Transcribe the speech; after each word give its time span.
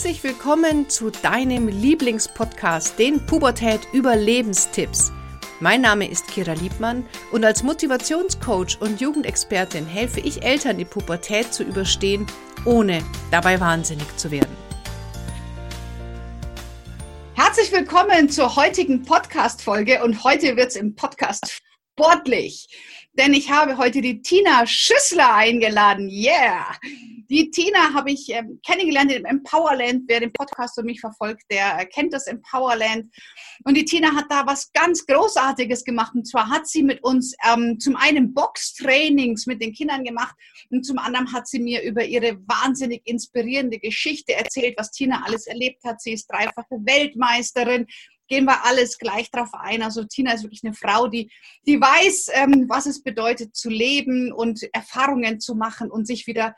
Herzlich 0.00 0.24
willkommen 0.24 0.88
zu 0.88 1.10
deinem 1.10 1.68
Lieblingspodcast, 1.68 2.98
den 2.98 3.26
Pubertät 3.26 3.80
Überlebenstipps. 3.92 5.12
Mein 5.60 5.82
Name 5.82 6.08
ist 6.08 6.26
Kira 6.26 6.54
Liebmann 6.54 7.06
und 7.32 7.44
als 7.44 7.62
Motivationscoach 7.62 8.80
und 8.80 9.02
Jugendexpertin 9.02 9.84
helfe 9.84 10.20
ich 10.20 10.42
Eltern, 10.42 10.78
die 10.78 10.86
Pubertät 10.86 11.52
zu 11.52 11.64
überstehen, 11.64 12.26
ohne 12.64 13.04
dabei 13.30 13.60
wahnsinnig 13.60 14.06
zu 14.16 14.30
werden. 14.30 14.56
Herzlich 17.34 17.70
willkommen 17.70 18.30
zur 18.30 18.56
heutigen 18.56 19.02
Podcast-Folge 19.02 20.02
und 20.02 20.24
heute 20.24 20.56
wird 20.56 20.68
es 20.68 20.76
im 20.76 20.94
Podcast 20.94 21.60
sportlich, 21.92 22.68
denn 23.12 23.34
ich 23.34 23.50
habe 23.50 23.76
heute 23.76 24.00
die 24.00 24.22
Tina 24.22 24.66
Schüssler 24.66 25.34
eingeladen. 25.34 26.08
Yeah! 26.08 26.64
Die 27.30 27.48
Tina 27.52 27.94
habe 27.94 28.10
ich 28.10 28.28
äh, 28.34 28.42
kennengelernt 28.66 29.12
im 29.12 29.24
Empowerland. 29.24 30.02
Wer 30.08 30.18
den 30.18 30.32
Podcast 30.32 30.76
und 30.78 30.86
mich 30.86 31.00
verfolgt, 31.00 31.44
der 31.48 31.86
kennt 31.86 32.12
das 32.12 32.26
Empowerland. 32.26 33.06
Und 33.64 33.76
die 33.76 33.84
Tina 33.84 34.12
hat 34.16 34.24
da 34.28 34.44
was 34.46 34.72
ganz 34.72 35.06
Großartiges 35.06 35.84
gemacht. 35.84 36.12
Und 36.14 36.26
zwar 36.26 36.48
hat 36.48 36.66
sie 36.66 36.82
mit 36.82 37.04
uns 37.04 37.36
ähm, 37.48 37.78
zum 37.78 37.94
einen 37.94 38.34
Boxtrainings 38.34 39.46
mit 39.46 39.62
den 39.62 39.72
Kindern 39.72 40.02
gemacht 40.02 40.34
und 40.70 40.84
zum 40.84 40.98
anderen 40.98 41.32
hat 41.32 41.46
sie 41.46 41.60
mir 41.60 41.82
über 41.82 42.04
ihre 42.04 42.36
wahnsinnig 42.48 43.02
inspirierende 43.04 43.78
Geschichte 43.78 44.34
erzählt, 44.34 44.74
was 44.76 44.90
Tina 44.90 45.22
alles 45.24 45.46
erlebt 45.46 45.84
hat. 45.84 46.00
Sie 46.00 46.12
ist 46.12 46.26
dreifache 46.26 46.80
Weltmeisterin 46.84 47.86
gehen 48.30 48.44
wir 48.44 48.64
alles 48.64 48.96
gleich 48.96 49.30
drauf 49.30 49.50
ein. 49.52 49.82
Also 49.82 50.04
Tina 50.04 50.32
ist 50.32 50.44
wirklich 50.44 50.62
eine 50.64 50.72
Frau, 50.72 51.08
die, 51.08 51.30
die 51.66 51.80
weiß, 51.80 52.28
ähm, 52.34 52.66
was 52.68 52.86
es 52.86 53.02
bedeutet 53.02 53.56
zu 53.56 53.68
leben 53.68 54.32
und 54.32 54.62
Erfahrungen 54.72 55.40
zu 55.40 55.54
machen 55.54 55.90
und 55.90 56.06
sich 56.06 56.26
wieder 56.26 56.54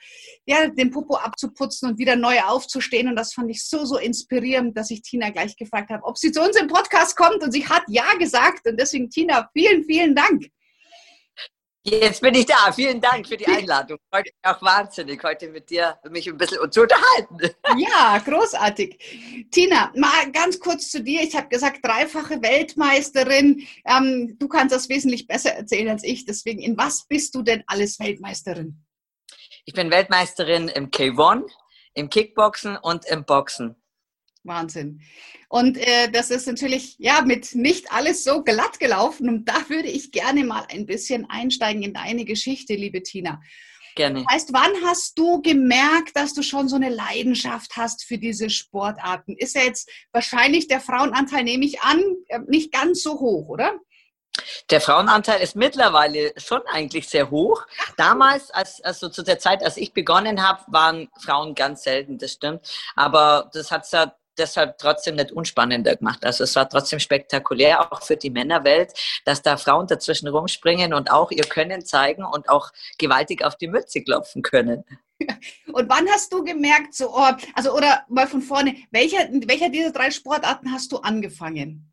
ja, 0.47 0.69
den 0.69 0.91
Popo 0.91 1.17
abzuputzen 1.17 1.89
und 1.89 1.98
wieder 1.98 2.14
neu 2.14 2.41
aufzustehen. 2.42 3.09
Und 3.09 3.17
das 3.17 3.33
fand 3.33 3.51
ich 3.51 3.64
so, 3.64 3.84
so 3.84 3.97
inspirierend, 3.97 4.77
dass 4.77 4.91
ich 4.91 5.03
Tina 5.03 5.31
gleich 5.31 5.56
gefragt 5.56 5.91
habe, 5.91 6.05
ob 6.05 6.19
sie 6.19 6.31
zu 6.31 6.42
uns 6.42 6.56
im 6.56 6.69
Podcast 6.69 7.17
kommt. 7.17 7.42
Und 7.42 7.53
sie 7.53 7.67
hat 7.67 7.84
ja 7.89 8.14
gesagt. 8.19 8.69
Und 8.69 8.79
deswegen, 8.79 9.09
Tina, 9.09 9.48
vielen, 9.55 9.84
vielen 9.84 10.14
Dank. 10.14 10.45
Jetzt 11.84 12.20
bin 12.20 12.34
ich 12.34 12.47
da. 12.47 12.70
Vielen 12.72 13.00
Dank 13.00 13.27
für 13.27 13.36
die 13.36 13.47
Einladung. 13.47 13.98
Heute 14.14 14.30
auch 14.44 14.62
wahnsinnig, 14.62 15.20
heute 15.25 15.48
mit 15.48 15.69
dir 15.69 15.98
mich 16.11 16.28
ein 16.28 16.36
bisschen 16.36 16.70
zu 16.70 16.83
unterhalten. 16.83 17.39
Ja, 17.77 18.19
großartig. 18.19 19.48
Tina, 19.50 19.92
mal 19.97 20.30
ganz 20.30 20.61
kurz 20.61 20.91
zu 20.91 21.02
dir. 21.02 21.22
Ich 21.22 21.34
habe 21.34 21.48
gesagt, 21.48 21.80
dreifache 21.83 22.41
Weltmeisterin. 22.41 23.66
Ähm, 23.84 24.36
du 24.39 24.47
kannst 24.47 24.72
das 24.72 24.89
wesentlich 24.89 25.27
besser 25.27 25.55
erzählen 25.55 25.89
als 25.89 26.05
ich. 26.05 26.24
Deswegen, 26.24 26.61
in 26.61 26.78
was 26.78 27.08
bist 27.08 27.34
du 27.34 27.42
denn 27.42 27.64
alles 27.66 27.98
Weltmeisterin? 27.98 28.84
Ich 29.64 29.74
bin 29.74 29.91
Weltmeisterin 29.91 30.69
im 30.69 30.91
K1, 30.91 31.50
im 31.94 32.11
Kickboxen 32.11 32.77
und 32.77 33.06
im 33.06 33.24
Boxen. 33.24 33.81
Wahnsinn. 34.45 35.01
Und 35.48 35.77
äh, 35.77 36.11
das 36.11 36.31
ist 36.31 36.47
natürlich 36.47 36.97
ja 36.98 37.23
mit 37.23 37.55
nicht 37.55 37.93
alles 37.93 38.25
so 38.25 38.43
glatt 38.43 38.81
gelaufen. 38.81 39.29
Und 39.29 39.45
da 39.48 39.69
würde 39.69 39.89
ich 39.89 40.12
gerne 40.12 40.45
mal 40.45 40.67
ein 40.71 40.87
bisschen 40.87 41.29
einsteigen 41.29 41.83
in 41.83 41.95
deine 41.95 42.25
Geschichte, 42.25 42.75
liebe 42.75 43.03
Tina. 43.03 43.41
Gerne. 43.95 44.23
Das 44.23 44.35
heißt, 44.35 44.53
wann 44.53 44.73
hast 44.85 45.19
du 45.19 45.43
gemerkt, 45.43 46.17
dass 46.17 46.33
du 46.35 46.43
schon 46.43 46.69
so 46.69 46.77
eine 46.77 46.89
Leidenschaft 46.89 47.77
hast 47.77 48.05
für 48.05 48.19
diese 48.19 48.48
Sportarten? 48.48 49.37
Ist 49.37 49.55
ja 49.55 49.63
jetzt 49.63 49.91
wahrscheinlich 50.13 50.67
der 50.67 50.81
Frauenanteil, 50.81 51.45
nehme 51.45 51.65
ich 51.65 51.81
an, 51.83 52.03
äh, 52.29 52.41
nicht 52.48 52.73
ganz 52.73 53.03
so 53.03 53.20
hoch, 53.20 53.48
oder? 53.48 53.79
Der 54.70 54.81
Frauenanteil 54.81 55.43
ist 55.43 55.57
mittlerweile 55.57 56.33
schon 56.39 56.63
eigentlich 56.67 57.07
sehr 57.09 57.31
hoch. 57.31 57.67
Damals, 57.98 58.51
als, 58.51 58.81
also 58.81 59.11
zu 59.11 59.23
der 59.23 59.39
Zeit, 59.39 59.63
als 59.63 59.77
ich 59.77 59.93
begonnen 59.93 60.43
habe, 60.43 60.63
waren 60.69 61.11
Frauen 61.20 61.55
ganz 61.55 61.83
selten, 61.83 62.17
das 62.17 62.33
stimmt. 62.33 62.67
Aber 62.97 63.51
das 63.53 63.70
hat 63.70 63.85
es 63.85 63.91
ja 63.91 64.14
deshalb 64.42 64.79
trotzdem 64.79 65.17
nicht 65.17 65.33
unspannender 65.33 65.97
gemacht. 65.97 66.25
Also 66.25 66.45
es 66.45 66.55
war 66.57 66.69
trotzdem 66.69 66.98
spektakulär, 66.98 67.92
auch 67.92 68.03
für 68.03 68.17
die 68.17 68.30
Männerwelt, 68.30 68.92
dass 69.25 69.42
da 69.42 69.57
Frauen 69.57 69.86
dazwischen 69.86 70.29
rumspringen 70.29 70.92
und 70.92 71.11
auch 71.11 71.30
ihr 71.30 71.45
Können 71.45 71.85
zeigen 71.85 72.25
und 72.25 72.48
auch 72.48 72.70
gewaltig 72.98 73.45
auf 73.45 73.57
die 73.57 73.69
Mütze 73.69 74.02
klopfen 74.02 74.42
können. 74.42 74.85
Und 75.73 75.89
wann 75.89 76.08
hast 76.08 76.33
du 76.33 76.42
gemerkt, 76.42 76.95
so, 76.95 77.14
oh, 77.14 77.31
also 77.55 77.77
oder 77.77 78.05
mal 78.08 78.27
von 78.27 78.42
vorne, 78.42 78.75
welcher, 78.91 79.29
welcher 79.47 79.69
dieser 79.69 79.92
drei 79.92 80.11
Sportarten 80.11 80.73
hast 80.73 80.91
du 80.91 80.97
angefangen? 80.97 81.92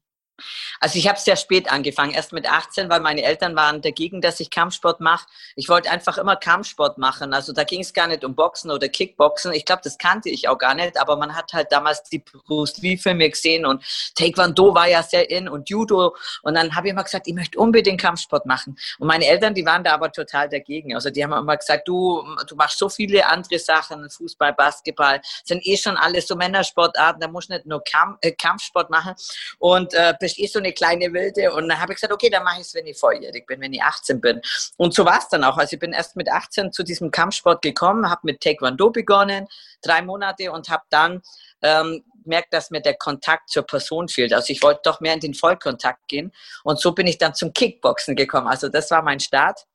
Also 0.80 0.98
ich 0.98 1.08
habe 1.08 1.20
sehr 1.20 1.36
spät 1.36 1.72
angefangen, 1.72 2.14
erst 2.14 2.34
mit 2.34 2.50
18, 2.50 2.90
weil 2.90 3.00
meine 3.00 3.24
Eltern 3.24 3.56
waren 3.56 3.82
dagegen, 3.82 4.22
dass 4.22 4.40
ich 4.40 4.50
Kampfsport 4.50 5.00
mache. 5.00 5.28
Ich 5.56 5.70
wollte 5.70 5.90
einfach 5.90 6.18
immer 6.18 6.36
Kampfsport 6.36 6.98
machen. 6.98 7.34
Also 7.34 7.54
da 7.54 7.64
ging 7.64 7.82
es 7.82 7.94
gar 7.94 8.08
nicht 8.08 8.24
um 8.24 8.36
Boxen 8.36 8.72
oder 8.72 8.88
Kickboxen. 8.88 9.54
Ich 9.54 9.66
glaube, 9.66 9.82
das 9.84 9.98
kannte 9.98 10.30
ich 10.30 10.48
auch 10.48 10.58
gar 10.58 10.76
nicht, 10.76 11.00
aber 11.00 11.18
man 11.18 11.36
hat 11.36 11.54
halt 11.54 11.72
damals 11.72 12.04
die 12.04 12.20
Bruce 12.20 12.78
Lee-Filme 12.78 13.30
gesehen 13.30 13.66
und 13.66 13.84
Taekwondo 14.16 14.74
war 14.74 14.88
ja 14.88 15.04
sehr 15.04 15.30
in 15.30 15.50
und 15.50 15.70
Judo. 15.70 16.16
Und 16.44 16.56
dann 16.56 16.76
habe 16.76 16.88
ich 16.88 16.94
immer 16.94 17.04
gesagt, 17.04 17.28
ich 17.28 17.34
möchte 17.34 17.60
unbedingt 17.60 18.02
Kampfsport 18.02 18.46
machen. 18.46 18.78
Und 19.00 19.08
meine 19.08 19.26
Eltern, 19.26 19.54
die 19.54 19.66
waren 19.66 19.84
da 19.84 19.94
aber 19.94 20.12
total 20.12 20.50
dagegen. 20.50 20.96
Also 20.96 21.10
die 21.10 21.24
haben 21.24 21.34
immer 21.34 21.58
gesagt, 21.58 21.88
du, 21.88 22.24
du 22.48 22.56
machst 22.56 22.78
so 22.78 22.90
viele 22.90 23.28
andere 23.28 23.60
Sachen, 23.60 24.10
Fußball, 24.10 24.54
Basketball, 24.54 25.22
sind 25.44 25.66
eh 25.66 25.78
schon 25.78 25.98
alles 25.98 26.28
so 26.28 26.36
Männersportarten, 26.36 27.22
da 27.22 27.28
musst 27.28 27.50
du 27.50 27.54
nicht 27.54 27.66
nur 27.66 27.84
Kamp 27.84 28.18
äh, 28.22 28.32
Kampfsport 28.32 28.90
machen. 28.90 29.14
Und 29.58 29.94
äh, 29.94 30.14
bist 30.36 30.40
eh 30.40 30.48
so 30.48 30.60
eine 30.60 30.74
kleine 30.74 31.12
Wilde. 31.14 31.52
Und 31.54 31.70
dann 31.70 31.80
habe 31.80 31.94
ich 31.94 31.98
gesagt, 31.98 32.14
okay, 32.14 32.30
dann 32.30 32.44
mache 32.44 32.62
ich 32.62 32.68
es, 32.68 32.74
wenn 32.74 32.88
ich 32.88 32.98
volljährig 32.98 33.46
bin, 33.48 33.62
wenn 33.62 33.74
ich 33.74 33.82
18 33.82 34.22
bin. 34.22 34.42
Und 34.78 34.94
so 34.94 35.06
war 35.06 35.18
es 35.18 35.28
dann 35.30 35.44
auch. 35.44 35.58
Also 35.58 35.74
ich 35.74 35.80
bin 35.80 35.94
erst 35.94 36.16
mit 36.16 36.30
18 36.30 36.72
zu 36.72 36.84
diesem 36.84 37.12
Kampfsport 37.12 37.62
gekommen, 37.62 38.10
habe 38.10 38.22
mit 38.24 38.42
Taekwondo 38.42 38.92
begonnen, 38.92 39.48
drei 39.82 40.02
Monate 40.02 40.52
und 40.52 40.70
habe 40.70 40.84
dann 40.90 41.22
ähm, 41.62 42.04
merkt, 42.26 42.54
dass 42.54 42.70
mir 42.70 42.82
der 42.82 42.96
Kontakt 42.96 43.50
zur 43.50 43.64
Person 43.64 44.08
fehlt. 44.08 44.34
Also 44.34 44.54
ich 44.54 44.62
wollte 44.62 44.82
doch 44.84 45.00
mehr 45.00 45.14
in 45.14 45.20
den 45.20 45.34
Vollkontakt 45.34 46.08
gehen. 46.08 46.32
Und 46.64 46.80
so 46.80 46.94
bin 46.94 47.08
ich 47.08 47.18
dann 47.18 47.34
zum 47.34 47.54
Kickboxen 47.54 48.16
gekommen. 48.16 48.48
Also 48.48 48.70
das 48.70 48.92
war 48.92 49.02
mein 49.02 49.20
Start. 49.20 49.66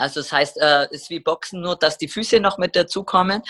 Also 0.00 0.20
das 0.20 0.32
heißt, 0.32 0.56
äh, 0.60 0.88
ist 0.90 1.10
wie 1.10 1.20
Boxen, 1.20 1.60
nur 1.60 1.76
dass 1.76 1.98
die 1.98 2.08
Füße 2.08 2.40
noch 2.40 2.58
mit 2.58 2.74
dazukommen. 2.76 3.42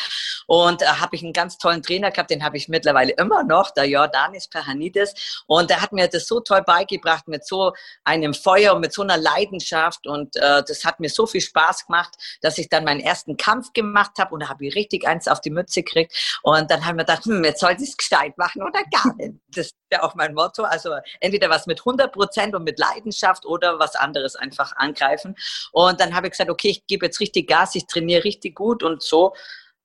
Und 0.47 0.83
da 0.83 0.87
äh, 0.87 0.89
habe 0.97 1.17
ich 1.17 1.23
einen 1.23 1.33
ganz 1.33 1.59
tollen 1.59 1.83
Trainer 1.83 2.11
gehabt, 2.11 2.31
den 2.31 2.45
habe 2.45 2.57
ich 2.57 2.69
mittlerweile 2.69 3.13
immer 3.13 3.45
noch, 3.45 3.71
der 3.71 3.87
Jordanis 3.87 4.49
Perhanidis. 4.49 5.43
Und 5.47 5.71
der 5.71 5.81
hat 5.81 5.93
mir 5.93 6.09
das 6.09 6.27
so 6.27 6.41
toll 6.41 6.63
beigebracht, 6.63 7.29
mit 7.29 7.47
so 7.47 7.73
einem 8.05 8.35
Feuer 8.35 8.75
und 8.75 8.81
mit 8.81 8.93
so 8.93 9.03
einer 9.03 9.17
Leidenschaft. 9.17 10.07
Und 10.07 10.37
äh, 10.37 10.63
das 10.67 10.85
hat 10.85 11.01
mir 11.01 11.09
so 11.09 11.27
viel 11.27 11.41
Spaß 11.41 11.87
gemacht, 11.87 12.15
dass 12.41 12.59
ich 12.59 12.69
dann 12.69 12.85
meinen 12.85 13.01
ersten 13.01 13.37
Kampf 13.37 13.73
gemacht 13.73 14.13
habe 14.19 14.35
und 14.35 14.41
da 14.41 14.49
habe 14.49 14.67
ich 14.67 14.75
richtig 14.75 15.07
eins 15.07 15.29
auf 15.29 15.41
die 15.41 15.51
Mütze 15.51 15.83
gekriegt. 15.83 16.41
Und 16.43 16.71
dann 16.71 16.85
haben 16.85 16.97
wir 16.97 17.05
gedacht, 17.05 17.25
hm, 17.25 17.45
jetzt 17.45 17.61
sollte 17.61 17.83
ich 17.83 17.91
es 17.91 17.97
gescheit 17.97 18.37
machen 18.37 18.63
oder 18.63 18.83
gar 18.91 19.15
nicht. 19.17 19.35
Das 19.49 19.67
ist 19.67 19.77
ja 19.93 20.03
auch 20.03 20.15
mein 20.15 20.35
Motto. 20.35 20.65
Also 20.65 20.95
entweder 21.21 21.49
was 21.51 21.67
mit 21.67 21.81
100 21.81 22.13
Prozent 22.13 22.55
und 22.55 22.65
mit 22.65 22.79
Leidenschaft 22.79 23.45
oder 23.47 23.79
was 23.79 23.95
anderes 23.95 24.37
einfach 24.37 24.77
angreifen. 24.77 25.37
Und 25.73 26.01
dann 26.01 26.15
habe 26.15 26.27
ich 26.27 26.33
gesagt, 26.33 26.40
okay, 26.49 26.69
ich 26.69 26.87
gebe 26.87 27.07
jetzt 27.07 27.21
richtig 27.21 27.49
Gas, 27.49 27.75
ich 27.75 27.87
trainiere 27.87 28.25
richtig 28.25 28.55
gut 28.55 28.83
und 28.83 29.03
so 29.03 29.35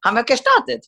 haben 0.03 0.15
wir 0.15 0.23
gestartet. 0.23 0.87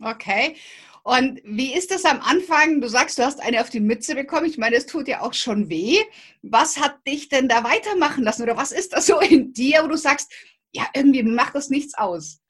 Okay. 0.00 0.56
Und 1.02 1.40
wie 1.44 1.72
ist 1.72 1.92
das 1.92 2.04
am 2.04 2.20
Anfang? 2.20 2.80
Du 2.80 2.88
sagst, 2.88 3.18
du 3.18 3.24
hast 3.24 3.40
eine 3.40 3.60
auf 3.60 3.70
die 3.70 3.80
Mütze 3.80 4.14
bekommen. 4.14 4.46
Ich 4.46 4.58
meine, 4.58 4.76
es 4.76 4.86
tut 4.86 5.06
ja 5.06 5.22
auch 5.22 5.34
schon 5.34 5.68
weh. 5.70 5.98
Was 6.42 6.78
hat 6.78 6.98
dich 7.06 7.28
denn 7.28 7.48
da 7.48 7.62
weitermachen 7.62 8.24
lassen? 8.24 8.42
Oder 8.42 8.56
was 8.56 8.72
ist 8.72 8.92
das 8.92 9.06
so 9.06 9.20
in 9.20 9.52
dir, 9.52 9.84
wo 9.84 9.88
du 9.88 9.96
sagst, 9.96 10.32
ja, 10.72 10.84
irgendwie 10.94 11.22
macht 11.22 11.54
das 11.54 11.70
nichts 11.70 11.96
aus? 11.96 12.40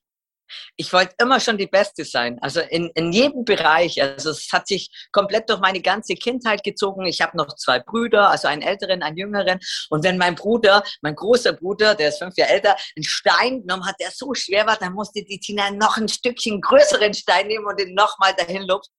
Ich 0.77 0.93
wollte 0.93 1.15
immer 1.21 1.41
schon 1.41 1.59
die 1.59 1.67
Beste 1.67 2.05
sein. 2.05 2.39
Also 2.41 2.61
in, 2.61 2.91
in 2.95 3.13
jedem 3.13 3.45
Bereich. 3.45 4.01
Also 4.03 4.31
es 4.31 4.49
hat 4.53 4.67
sich 4.67 4.91
komplett 5.13 5.49
durch 5.49 5.61
meine 5.61 5.81
ganze 5.81 6.15
Kindheit 6.15 6.63
gezogen. 6.63 7.07
Ich 7.07 7.21
habe 7.21 7.37
noch 7.37 7.55
zwei 7.57 7.81
Brüder, 7.81 8.31
also 8.31 8.49
einen 8.49 8.63
älteren, 8.63 9.03
einen 9.03 9.17
jüngeren. 9.17 9.59
Und 9.91 10.05
wenn 10.05 10.19
mein 10.19 10.35
Bruder, 10.35 10.83
mein 11.03 11.15
großer 11.15 11.53
Bruder, 11.53 11.95
der 11.95 12.11
ist 12.11 12.19
fünf 12.19 12.37
Jahre 12.37 12.53
älter, 12.53 12.77
einen 12.97 13.05
Stein 13.05 13.61
genommen 13.63 13.87
hat, 13.87 13.97
der 14.01 14.11
so 14.11 14.35
schwer 14.35 14.67
war, 14.67 14.77
dann 14.77 14.93
musste 14.93 15.23
die 15.23 15.39
Tina 15.39 15.71
noch 15.71 15.97
ein 15.97 16.09
Stückchen 16.09 16.61
größeren 16.61 17.15
Stein 17.15 17.49
nehmen 17.49 17.67
und 17.67 17.79
den 17.79 17.95
nochmal 17.95 18.35
dahin 18.35 18.63
lupfen. 18.63 18.93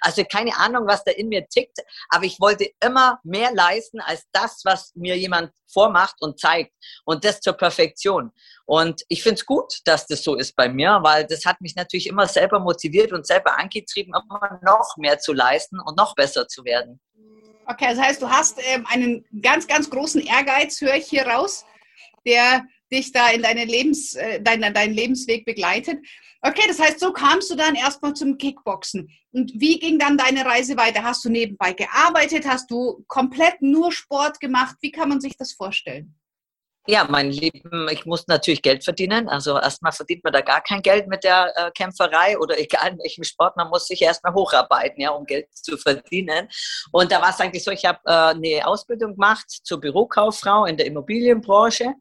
Also 0.00 0.24
keine 0.24 0.56
Ahnung, 0.56 0.86
was 0.86 1.04
da 1.04 1.12
in 1.12 1.28
mir 1.28 1.46
tickt. 1.48 1.78
Aber 2.08 2.24
ich 2.24 2.40
wollte 2.40 2.70
immer 2.82 3.20
mehr 3.24 3.52
leisten 3.52 4.00
als 4.00 4.24
das, 4.32 4.62
was 4.64 4.92
mir 4.94 5.16
jemand 5.16 5.52
vormacht 5.72 6.16
und 6.20 6.38
zeigt. 6.38 6.72
Und 7.04 7.24
das 7.24 7.40
zur 7.40 7.54
Perfektion. 7.54 8.32
Und 8.66 9.02
ich 9.08 9.22
finde 9.22 9.36
es 9.36 9.46
gut, 9.46 9.80
dass 9.84 10.06
das 10.06 10.22
so 10.22 10.34
ist 10.36 10.54
bei 10.56 10.68
mir, 10.68 11.00
weil 11.02 11.26
das 11.26 11.44
hat 11.44 11.60
mich 11.60 11.74
natürlich 11.74 12.06
immer 12.06 12.26
selber 12.26 12.60
motiviert 12.60 13.12
und 13.12 13.26
selber 13.26 13.58
angetrieben, 13.58 14.14
immer 14.14 14.60
noch 14.62 14.96
mehr 14.96 15.18
zu 15.18 15.32
leisten 15.32 15.80
und 15.80 15.96
noch 15.96 16.14
besser 16.14 16.46
zu 16.48 16.64
werden. 16.64 17.00
Okay, 17.66 17.86
das 17.90 17.98
heißt, 17.98 18.22
du 18.22 18.28
hast 18.28 18.58
ähm, 18.72 18.86
einen 18.88 19.24
ganz, 19.40 19.66
ganz 19.66 19.88
großen 19.88 20.20
Ehrgeiz, 20.20 20.80
höre 20.80 20.96
ich 20.96 21.06
hier 21.06 21.26
raus, 21.26 21.64
der 22.26 22.64
dich 22.92 23.12
da 23.12 23.30
in 23.30 23.42
deine 23.42 23.64
Lebens, 23.64 24.14
äh, 24.14 24.40
dein, 24.40 24.60
deinen 24.74 24.94
Lebensweg 24.94 25.44
begleitet. 25.44 25.98
Okay, 26.42 26.64
das 26.66 26.80
heißt, 26.80 26.98
so 26.98 27.12
kamst 27.12 27.50
du 27.50 27.54
dann 27.54 27.76
erstmal 27.76 28.14
zum 28.14 28.36
Kickboxen. 28.36 29.08
Und 29.30 29.52
wie 29.54 29.78
ging 29.78 29.98
dann 29.98 30.18
deine 30.18 30.44
Reise 30.44 30.76
weiter? 30.76 31.04
Hast 31.04 31.24
du 31.24 31.30
nebenbei 31.30 31.72
gearbeitet? 31.72 32.46
Hast 32.46 32.70
du 32.70 33.04
komplett 33.06 33.62
nur 33.62 33.92
Sport 33.92 34.40
gemacht? 34.40 34.76
Wie 34.80 34.90
kann 34.90 35.08
man 35.08 35.20
sich 35.20 35.36
das 35.36 35.52
vorstellen? 35.52 36.14
Ja, 36.88 37.06
mein 37.08 37.30
Lieben, 37.30 37.86
ich 37.92 38.06
muss 38.06 38.26
natürlich 38.26 38.60
Geld 38.60 38.82
verdienen. 38.82 39.28
Also 39.28 39.56
erstmal 39.56 39.92
verdient 39.92 40.24
man 40.24 40.32
da 40.32 40.40
gar 40.40 40.60
kein 40.60 40.82
Geld 40.82 41.06
mit 41.06 41.22
der 41.22 41.52
äh, 41.56 41.70
Kämpferei 41.70 42.36
oder 42.36 42.58
egal 42.60 42.90
in 42.90 42.98
welchem 42.98 43.22
Sport. 43.22 43.56
Man 43.56 43.68
muss 43.68 43.86
sich 43.86 44.02
erstmal 44.02 44.34
hocharbeiten, 44.34 45.00
ja, 45.00 45.10
um 45.10 45.24
Geld 45.24 45.46
zu 45.54 45.76
verdienen. 45.76 46.48
Und 46.90 47.12
da 47.12 47.22
war 47.22 47.30
es 47.30 47.38
eigentlich 47.38 47.62
so, 47.62 47.70
ich 47.70 47.84
habe 47.84 48.00
äh, 48.06 48.10
eine 48.10 48.66
Ausbildung 48.66 49.12
gemacht 49.12 49.48
zur 49.48 49.78
Bürokauffrau 49.78 50.64
in 50.64 50.76
der 50.76 50.86
Immobilienbranche 50.86 51.94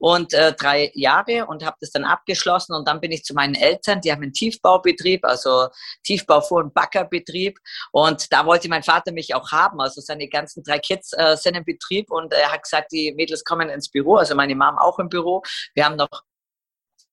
und 0.00 0.34
äh, 0.34 0.52
drei 0.52 0.90
Jahre 0.92 1.46
und 1.46 1.64
habe 1.64 1.78
das 1.80 1.92
dann 1.92 2.04
abgeschlossen. 2.04 2.74
Und 2.74 2.86
dann 2.86 3.00
bin 3.00 3.12
ich 3.12 3.24
zu 3.24 3.32
meinen 3.32 3.54
Eltern, 3.54 4.02
die 4.02 4.12
haben 4.12 4.22
einen 4.22 4.34
Tiefbaubetrieb, 4.34 5.24
also 5.24 5.68
Tiefbau, 6.04 6.42
Fuhr- 6.42 6.62
und 6.62 6.74
Backerbetrieb. 6.74 7.58
Und 7.90 8.30
da 8.34 8.44
wollte 8.44 8.68
mein 8.68 8.82
Vater 8.82 9.12
mich 9.12 9.34
auch 9.34 9.50
haben. 9.50 9.80
Also 9.80 10.02
seine 10.02 10.28
ganzen 10.28 10.62
drei 10.62 10.78
Kids 10.78 11.14
äh, 11.14 11.38
sind 11.38 11.56
im 11.56 11.64
Betrieb 11.64 12.10
und 12.10 12.34
er 12.34 12.52
hat 12.52 12.64
gesagt, 12.64 12.92
die 12.92 13.14
Mädels 13.14 13.42
kommen 13.42 13.70
ins 13.70 13.88
Büro 13.88 14.25
also 14.26 14.34
meine 14.34 14.56
Mom 14.56 14.76
auch 14.78 14.98
im 14.98 15.08
Büro. 15.08 15.42
Wir 15.74 15.84
haben 15.84 15.96
noch 15.96 16.08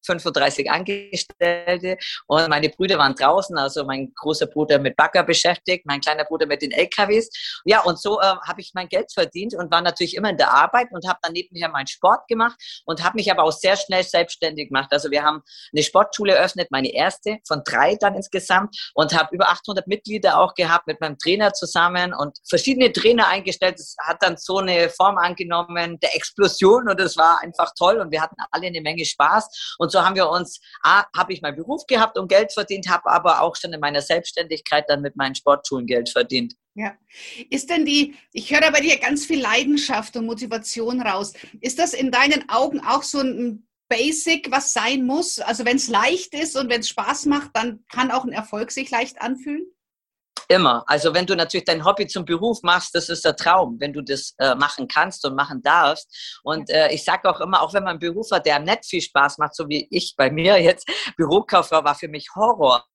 35 0.05 0.69
Angestellte 0.69 1.97
und 2.27 2.49
meine 2.49 2.69
Brüder 2.69 2.97
waren 2.97 3.15
draußen, 3.15 3.57
also 3.57 3.85
mein 3.85 4.13
großer 4.15 4.47
Bruder 4.47 4.79
mit 4.79 4.95
Bagger 4.95 5.23
beschäftigt, 5.23 5.85
mein 5.85 6.01
kleiner 6.01 6.25
Bruder 6.25 6.45
mit 6.45 6.61
den 6.61 6.71
LKWs. 6.71 7.29
Ja, 7.65 7.81
und 7.81 7.99
so 7.99 8.19
äh, 8.19 8.23
habe 8.23 8.61
ich 8.61 8.71
mein 8.73 8.89
Geld 8.89 9.11
verdient 9.13 9.55
und 9.55 9.71
war 9.71 9.81
natürlich 9.81 10.15
immer 10.15 10.29
in 10.29 10.37
der 10.37 10.51
Arbeit 10.51 10.87
und 10.91 11.07
habe 11.07 11.19
dann 11.21 11.33
nebenher 11.33 11.69
meinen 11.69 11.87
Sport 11.87 12.27
gemacht 12.27 12.55
und 12.85 13.03
habe 13.03 13.15
mich 13.15 13.31
aber 13.31 13.43
auch 13.43 13.51
sehr 13.51 13.77
schnell 13.77 14.03
selbstständig 14.03 14.69
gemacht. 14.69 14.89
Also 14.91 15.11
wir 15.11 15.23
haben 15.23 15.41
eine 15.73 15.83
Sportschule 15.83 16.33
eröffnet, 16.33 16.69
meine 16.71 16.93
erste 16.93 17.37
von 17.47 17.61
drei 17.63 17.95
dann 17.95 18.15
insgesamt 18.15 18.91
und 18.93 19.17
habe 19.17 19.33
über 19.33 19.49
800 19.49 19.87
Mitglieder 19.87 20.39
auch 20.39 20.53
gehabt 20.53 20.87
mit 20.87 20.99
meinem 21.01 21.17
Trainer 21.17 21.53
zusammen 21.53 22.13
und 22.13 22.37
verschiedene 22.47 22.91
Trainer 22.91 23.27
eingestellt. 23.27 23.79
Das 23.79 23.95
hat 24.01 24.17
dann 24.21 24.37
so 24.37 24.57
eine 24.57 24.89
Form 24.89 25.17
angenommen 25.17 25.99
der 25.99 26.15
Explosion 26.15 26.89
und 26.89 26.99
es 26.99 27.17
war 27.17 27.41
einfach 27.41 27.71
toll 27.77 27.99
und 27.99 28.11
wir 28.11 28.21
hatten 28.21 28.35
alle 28.51 28.67
eine 28.67 28.81
Menge 28.81 29.05
Spaß 29.05 29.75
und 29.77 29.91
so 29.93 30.03
haben 30.03 30.15
wir 30.17 30.29
uns, 30.29 30.59
habe 30.83 31.31
ich 31.31 31.41
meinen 31.41 31.55
Beruf 31.55 31.85
gehabt 31.87 32.17
und 32.17 32.27
Geld 32.27 32.51
verdient, 32.51 32.89
habe 32.89 33.09
aber 33.09 33.41
auch 33.41 33.55
schon 33.55 33.71
in 33.71 33.79
meiner 33.79 34.01
Selbstständigkeit 34.01 34.83
dann 34.89 35.01
mit 35.01 35.15
meinen 35.15 35.35
Sportschulen 35.35 35.87
Geld 35.87 36.09
verdient. 36.09 36.55
Ja. 36.75 36.97
Ist 37.49 37.69
denn 37.69 37.85
die, 37.85 38.15
ich 38.33 38.51
höre 38.51 38.71
bei 38.71 38.81
dir 38.81 38.97
ganz 38.97 39.25
viel 39.25 39.39
Leidenschaft 39.39 40.17
und 40.17 40.25
Motivation 40.25 41.01
raus. 41.01 41.33
Ist 41.61 41.79
das 41.79 41.93
in 41.93 42.11
deinen 42.11 42.49
Augen 42.49 42.81
auch 42.81 43.03
so 43.03 43.19
ein 43.19 43.67
Basic, 43.87 44.49
was 44.49 44.73
sein 44.73 45.05
muss? 45.05 45.39
Also 45.39 45.65
wenn 45.65 45.77
es 45.77 45.87
leicht 45.87 46.33
ist 46.33 46.57
und 46.57 46.69
wenn 46.69 46.81
es 46.81 46.89
Spaß 46.89 47.27
macht, 47.27 47.51
dann 47.53 47.85
kann 47.91 48.11
auch 48.11 48.25
ein 48.25 48.33
Erfolg 48.33 48.71
sich 48.71 48.89
leicht 48.89 49.21
anfühlen? 49.21 49.67
Immer. 50.53 50.83
Also 50.85 51.15
wenn 51.15 51.25
du 51.25 51.35
natürlich 51.35 51.65
dein 51.65 51.83
Hobby 51.83 52.05
zum 52.05 52.25
Beruf 52.25 52.61
machst, 52.61 52.93
das 52.93 53.09
ist 53.09 53.25
der 53.25 53.35
Traum, 53.35 53.77
wenn 53.79 53.91
du 53.91 54.01
das 54.01 54.35
äh, 54.37 54.53
machen 54.53 54.87
kannst 54.87 55.25
und 55.25 55.33
machen 55.33 55.63
darfst. 55.63 56.39
Und 56.43 56.69
äh, 56.69 56.91
ich 56.91 57.03
sage 57.03 57.27
auch 57.27 57.39
immer, 57.39 57.59
auch 57.63 57.73
wenn 57.73 57.81
man 57.81 57.91
einen 57.91 57.99
Beruf 57.99 58.29
hat, 58.31 58.45
der 58.45 58.59
nicht 58.59 58.85
viel 58.85 59.01
Spaß 59.01 59.39
macht, 59.39 59.55
so 59.55 59.67
wie 59.67 59.87
ich 59.89 60.13
bei 60.15 60.29
mir 60.29 60.61
jetzt, 60.61 60.87
Bürokauffrau 61.17 61.83
war 61.83 61.95
für 61.95 62.07
mich 62.07 62.27
Horror 62.35 62.85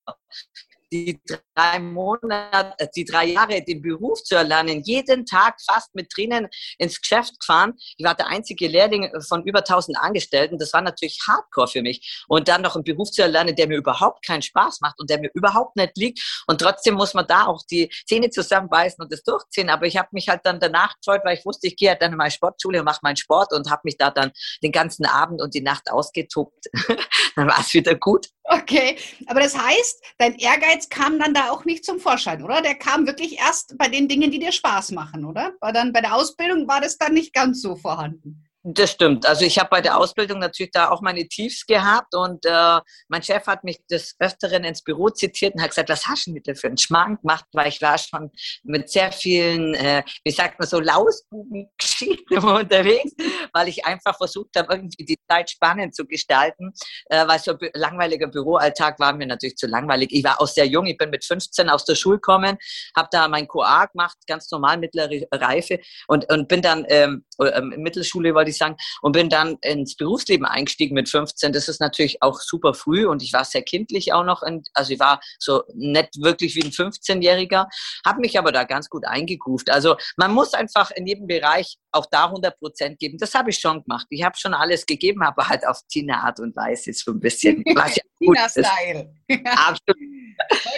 die 0.91 1.21
drei 1.55 1.79
Monate, 1.79 2.73
äh, 2.77 2.87
die 2.95 3.05
drei 3.05 3.25
Jahre 3.25 3.61
den 3.61 3.81
Beruf 3.81 4.23
zu 4.23 4.35
erlernen, 4.35 4.81
jeden 4.83 5.25
Tag 5.25 5.55
fast 5.65 5.93
mit 5.95 6.09
Tränen 6.09 6.47
ins 6.77 6.99
Geschäft 7.01 7.39
gefahren. 7.39 7.73
Ich 7.97 8.05
war 8.05 8.15
der 8.15 8.27
einzige 8.27 8.67
Lehrling 8.67 9.11
von 9.27 9.43
über 9.43 9.59
1000 9.59 9.97
Angestellten. 9.97 10.57
Das 10.57 10.73
war 10.73 10.81
natürlich 10.81 11.19
Hardcore 11.27 11.67
für 11.67 11.81
mich. 11.81 12.23
Und 12.27 12.47
dann 12.47 12.61
noch 12.61 12.75
einen 12.75 12.83
Beruf 12.83 13.11
zu 13.11 13.21
erlernen, 13.21 13.55
der 13.55 13.67
mir 13.67 13.77
überhaupt 13.77 14.25
keinen 14.25 14.41
Spaß 14.41 14.81
macht 14.81 14.99
und 14.99 15.09
der 15.09 15.19
mir 15.19 15.29
überhaupt 15.33 15.75
nicht 15.75 15.97
liegt. 15.97 16.43
Und 16.47 16.61
trotzdem 16.61 16.95
muss 16.95 17.13
man 17.13 17.27
da 17.27 17.45
auch 17.45 17.61
die 17.69 17.89
Zähne 18.07 18.29
zusammenbeißen 18.29 19.01
und 19.03 19.11
das 19.11 19.23
durchziehen. 19.23 19.69
Aber 19.69 19.85
ich 19.85 19.97
habe 19.97 20.09
mich 20.11 20.29
halt 20.29 20.41
dann 20.43 20.59
danach 20.59 20.95
gefreut, 20.97 21.21
weil 21.23 21.37
ich 21.37 21.45
wusste, 21.45 21.67
ich 21.67 21.75
gehe 21.75 21.89
halt 21.89 22.01
dann 22.01 22.11
in 22.11 22.17
meine 22.17 22.31
Sportschule 22.31 22.79
und 22.79 22.85
mache 22.85 22.99
meinen 23.03 23.17
Sport 23.17 23.53
und 23.53 23.69
habe 23.69 23.81
mich 23.83 23.97
da 23.97 24.11
dann 24.11 24.31
den 24.63 24.71
ganzen 24.71 25.05
Abend 25.05 25.41
und 25.41 25.53
die 25.53 25.61
Nacht 25.61 25.91
ausgetobt. 25.91 26.65
dann 27.35 27.47
war 27.47 27.59
es 27.59 27.73
wieder 27.73 27.95
gut. 27.95 28.27
Okay, 28.51 28.97
aber 29.27 29.41
das 29.41 29.55
heißt, 29.55 30.03
dein 30.17 30.35
Ehrgeiz 30.35 30.78
kam 30.87 31.19
dann 31.19 31.33
da 31.33 31.49
auch 31.49 31.65
nicht 31.65 31.83
zum 31.83 31.99
Vorschein, 31.99 32.43
oder? 32.43 32.61
Der 32.61 32.75
kam 32.75 33.05
wirklich 33.05 33.39
erst 33.39 33.77
bei 33.77 33.89
den 33.89 34.07
Dingen, 34.07 34.31
die 34.31 34.39
dir 34.39 34.51
Spaß 34.51 34.91
machen, 34.91 35.25
oder? 35.25 35.53
War 35.59 35.73
dann 35.73 35.91
bei 35.91 36.01
der 36.01 36.15
Ausbildung 36.15 36.67
war 36.67 36.79
das 36.79 36.97
dann 36.97 37.13
nicht 37.13 37.33
ganz 37.33 37.61
so 37.61 37.75
vorhanden. 37.75 38.48
Das 38.63 38.91
stimmt. 38.91 39.25
Also 39.25 39.45
ich 39.45 39.57
habe 39.57 39.69
bei 39.69 39.79
der 39.79 39.97
Ausbildung 39.97 40.39
natürlich 40.39 40.71
da 40.73 40.89
auch 40.89 41.01
meine 41.01 41.25
Tiefs 41.25 41.65
gehabt 41.65 42.13
und 42.13 42.45
äh, 42.45 42.79
mein 43.07 43.23
Chef 43.23 43.47
hat 43.47 43.63
mich 43.63 43.79
des 43.89 44.17
Öfteren 44.19 44.65
ins 44.65 44.83
Büro 44.83 45.09
zitiert 45.09 45.55
und 45.55 45.61
hat 45.61 45.69
gesagt, 45.69 45.87
was 45.87 46.05
hast 46.07 46.27
du 46.27 46.33
dir 46.33 46.55
für 46.57 46.67
einen 46.67 46.77
Schmank 46.77 47.21
gemacht, 47.21 47.45
weil 47.53 47.69
ich 47.69 47.81
war 47.81 47.97
schon 47.97 48.31
mit 48.63 48.89
sehr 48.89 49.13
vielen, 49.13 49.75
äh, 49.75 50.03
wie 50.25 50.31
sagt 50.31 50.59
man 50.59 50.67
so, 50.67 50.81
Lausbuben-Geschichten 50.81 52.37
unterwegs, 52.45 53.13
weil 53.53 53.69
ich 53.69 53.85
einfach 53.85 54.17
versucht 54.17 54.49
habe, 54.57 54.73
irgendwie 54.73 55.05
die 55.05 55.17
Zeit 55.29 55.51
spannend 55.51 55.95
zu 55.95 56.05
gestalten, 56.05 56.73
äh, 57.05 57.25
weil 57.25 57.39
so 57.39 57.51
ein 57.51 57.69
langweiliger 57.75 58.27
Büroalltag 58.27 58.99
war 58.99 59.13
mir 59.13 59.27
natürlich 59.27 59.55
zu 59.55 59.67
langweilig. 59.67 60.09
Ich 60.11 60.25
war 60.25 60.41
auch 60.41 60.47
sehr 60.47 60.67
jung, 60.67 60.85
ich 60.85 60.97
bin 60.97 61.11
mit 61.11 61.23
15 61.23 61.69
aus 61.69 61.85
der 61.85 61.95
Schule 61.95 62.17
gekommen, 62.17 62.57
habe 62.93 63.07
da 63.09 63.29
mein 63.29 63.47
QA 63.47 63.85
gemacht, 63.85 64.17
ganz 64.27 64.51
normal 64.51 64.77
mittlere 64.79 65.25
Reife 65.31 65.79
und, 66.09 66.29
und 66.29 66.49
bin 66.49 66.61
dann 66.61 66.85
ähm, 66.89 67.23
äh, 67.39 67.61
Mittelschule, 67.61 68.35
wollte 68.35 68.48
ich 68.49 68.57
sagen, 68.57 68.75
und 69.01 69.13
bin 69.13 69.29
dann 69.29 69.57
ins 69.61 69.95
Berufsleben 69.95 70.45
eingestiegen 70.45 70.95
mit 70.95 71.09
15. 71.09 71.53
Das 71.53 71.67
ist 71.67 71.79
natürlich 71.79 72.21
auch 72.21 72.39
super 72.39 72.73
früh 72.73 73.05
und 73.05 73.23
ich 73.23 73.33
war 73.33 73.45
sehr 73.45 73.61
kindlich 73.61 74.13
auch 74.13 74.23
noch. 74.23 74.43
In, 74.43 74.63
also 74.73 74.93
ich 74.93 74.99
war 74.99 75.19
so 75.39 75.63
nicht 75.73 76.21
wirklich 76.21 76.55
wie 76.55 76.63
ein 76.63 76.71
15-Jähriger, 76.71 77.67
habe 78.05 78.19
mich 78.19 78.37
aber 78.37 78.51
da 78.51 78.63
ganz 78.63 78.89
gut 78.89 79.05
eingegruft. 79.05 79.69
Also 79.69 79.95
man 80.17 80.33
muss 80.33 80.53
einfach 80.53 80.91
in 80.91 81.07
jedem 81.07 81.27
Bereich 81.27 81.77
auch 81.91 82.05
da 82.11 82.25
100 82.25 82.59
Prozent 82.59 82.99
geben. 82.99 83.17
Das 83.17 83.33
habe 83.33 83.49
ich 83.49 83.59
schon 83.59 83.83
gemacht. 83.83 84.07
Ich 84.09 84.23
habe 84.23 84.37
schon 84.37 84.53
alles 84.53 84.85
gegeben, 84.85 85.23
aber 85.23 85.47
halt 85.47 85.65
auf 85.67 85.79
Tina-Art 85.89 86.39
und 86.39 86.55
Weise 86.55 86.93
so 86.93 87.11
ein 87.11 87.19
bisschen. 87.19 87.63
Tina-Style. 88.19 89.13
Absolut. 89.45 89.97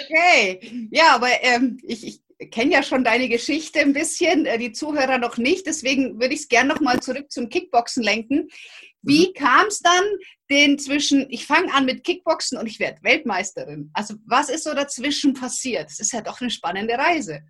Okay. 0.06 0.90
Ja, 0.92 1.16
aber 1.16 1.30
ähm, 1.42 1.78
ich, 1.84 2.06
ich 2.06 2.22
kenne 2.50 2.74
ja 2.74 2.84
schon 2.84 3.04
deine 3.04 3.30
Geschichte 3.30 3.80
ein 3.80 3.94
bisschen, 3.94 4.46
äh, 4.46 4.58
die 4.58 4.72
Zuhörer 4.72 5.18
noch 5.18 5.38
nicht. 5.38 5.66
Deswegen 5.68 6.20
würde 6.20 6.34
ich 6.34 6.42
es 6.42 6.48
gerne 6.48 6.74
nochmal 6.74 7.00
zurück 7.02 7.32
zum 7.32 7.50
Kickboxen 7.50 8.04
lenken. 8.04 8.50
Wie 9.02 9.30
mhm. 9.30 9.34
kam 9.34 9.68
es 9.68 9.80
dann 9.80 10.04
den 10.50 10.80
zwischen, 10.80 11.28
ich 11.30 11.46
fange 11.46 11.74
an 11.74 11.86
mit 11.86 12.04
Kickboxen 12.04 12.58
und 12.58 12.68
ich 12.68 12.80
werde 12.80 13.04
Weltmeisterin? 13.04 13.92
Also 13.94 14.16
was 14.26 14.50
ist 14.50 14.64
so 14.64 14.74
dazwischen 14.74 15.34
passiert? 15.34 15.90
Das 15.90 16.00
ist 16.00 16.14
ja 16.14 16.22
doch 16.22 16.42
eine 16.42 16.50
spannende 16.50 16.96
Reise. 16.96 17.42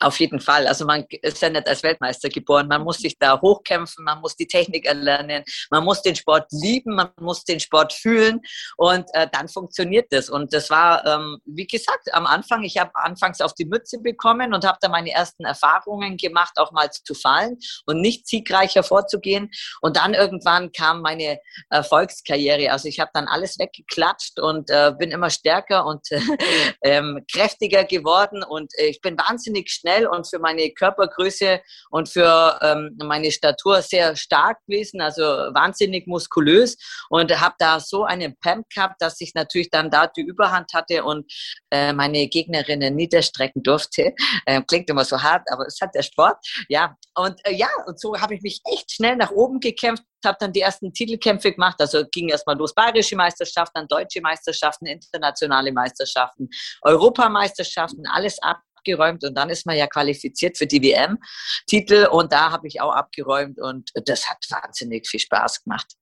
Auf 0.00 0.20
jeden 0.20 0.38
Fall. 0.38 0.68
Also 0.68 0.84
man 0.84 1.04
ist 1.10 1.42
ja 1.42 1.50
nicht 1.50 1.66
als 1.66 1.82
Weltmeister 1.82 2.28
geboren. 2.28 2.68
Man 2.68 2.82
muss 2.82 2.98
sich 2.98 3.18
da 3.18 3.40
hochkämpfen, 3.40 4.04
man 4.04 4.20
muss 4.20 4.36
die 4.36 4.46
Technik 4.46 4.86
erlernen, 4.86 5.42
man 5.70 5.82
muss 5.82 6.02
den 6.02 6.14
Sport 6.14 6.46
lieben, 6.52 6.94
man 6.94 7.10
muss 7.18 7.42
den 7.42 7.58
Sport 7.58 7.92
fühlen 7.92 8.40
und 8.76 9.06
äh, 9.14 9.26
dann 9.32 9.48
funktioniert 9.48 10.12
das. 10.12 10.30
Und 10.30 10.52
das 10.52 10.70
war, 10.70 11.04
ähm, 11.04 11.38
wie 11.46 11.66
gesagt, 11.66 12.14
am 12.14 12.26
Anfang, 12.26 12.62
ich 12.62 12.78
habe 12.78 12.92
anfangs 12.94 13.40
auf 13.40 13.54
die 13.54 13.64
Mütze 13.64 13.98
bekommen 13.98 14.54
und 14.54 14.64
habe 14.64 14.78
da 14.80 14.88
meine 14.88 15.10
ersten 15.10 15.44
Erfahrungen 15.44 16.16
gemacht, 16.16 16.58
auch 16.58 16.70
mal 16.70 16.90
zu 16.92 17.14
fallen 17.14 17.58
und 17.86 18.00
nicht 18.00 18.28
siegreich 18.28 18.76
hervorzugehen. 18.76 19.50
Und 19.80 19.96
dann 19.96 20.14
irgendwann 20.14 20.70
kam 20.70 21.02
meine 21.02 21.40
Erfolgskarriere. 21.70 22.70
Also 22.70 22.86
ich 22.86 23.00
habe 23.00 23.10
dann 23.14 23.26
alles 23.26 23.58
weggeklatscht 23.58 24.38
und 24.38 24.70
äh, 24.70 24.92
bin 24.96 25.10
immer 25.10 25.30
stärker 25.30 25.86
und 25.86 26.06
äh, 26.82 27.02
kräftiger 27.32 27.82
geworden 27.82 28.44
und 28.44 28.72
äh, 28.78 28.86
ich 28.86 29.00
bin 29.00 29.18
wahnsinnig 29.18 29.70
schnell 29.70 29.87
schnell 29.88 30.06
und 30.06 30.28
für 30.28 30.38
meine 30.38 30.70
Körpergröße 30.70 31.60
und 31.90 32.08
für 32.08 32.58
ähm, 32.62 32.96
meine 33.02 33.30
Statur 33.30 33.82
sehr 33.82 34.16
stark 34.16 34.58
gewesen, 34.66 35.00
also 35.00 35.22
wahnsinnig 35.22 36.06
muskulös 36.06 36.76
und 37.08 37.38
habe 37.40 37.54
da 37.58 37.80
so 37.80 38.04
einen 38.04 38.36
Pump 38.40 38.66
gehabt, 38.74 39.00
dass 39.00 39.20
ich 39.20 39.34
natürlich 39.34 39.70
dann 39.70 39.90
da 39.90 40.06
die 40.06 40.22
Überhand 40.22 40.72
hatte 40.74 41.04
und 41.04 41.30
äh, 41.70 41.92
meine 41.92 42.28
Gegnerinnen 42.28 42.94
niederstrecken 42.94 43.62
durfte. 43.62 44.14
Äh, 44.46 44.62
klingt 44.62 44.90
immer 44.90 45.04
so 45.04 45.20
hart, 45.22 45.42
aber 45.50 45.66
es 45.66 45.80
hat 45.80 45.94
der 45.94 46.02
Sport. 46.02 46.36
Ja, 46.68 46.94
und 47.14 47.40
äh, 47.44 47.54
ja, 47.54 47.68
und 47.86 48.00
so 48.00 48.18
habe 48.18 48.34
ich 48.34 48.42
mich 48.42 48.60
echt 48.72 48.92
schnell 48.92 49.16
nach 49.16 49.30
oben 49.30 49.60
gekämpft 49.60 50.04
habe 50.24 50.36
dann 50.40 50.52
die 50.52 50.60
ersten 50.60 50.92
Titelkämpfe 50.92 51.52
gemacht. 51.52 51.76
Also 51.78 52.04
ging 52.10 52.28
erstmal 52.28 52.56
los 52.56 52.74
bayerische 52.74 53.16
Meisterschaften, 53.16 53.72
dann 53.74 53.88
deutsche 53.88 54.20
Meisterschaften, 54.20 54.86
internationale 54.86 55.72
Meisterschaften, 55.72 56.48
Europameisterschaften, 56.82 58.04
alles 58.12 58.40
ab 58.42 58.60
abgeräumt 58.78 59.24
und 59.24 59.34
dann 59.34 59.50
ist 59.50 59.66
man 59.66 59.76
ja 59.76 59.86
qualifiziert 59.86 60.56
für 60.56 60.66
die 60.66 60.82
WM-Titel 60.82 62.08
und 62.10 62.32
da 62.32 62.50
habe 62.50 62.66
ich 62.68 62.80
auch 62.80 62.92
abgeräumt 62.92 63.60
und 63.60 63.90
das 64.06 64.30
hat 64.30 64.38
wahnsinnig 64.50 65.08
viel 65.08 65.20
Spaß 65.20 65.64
gemacht. 65.64 65.94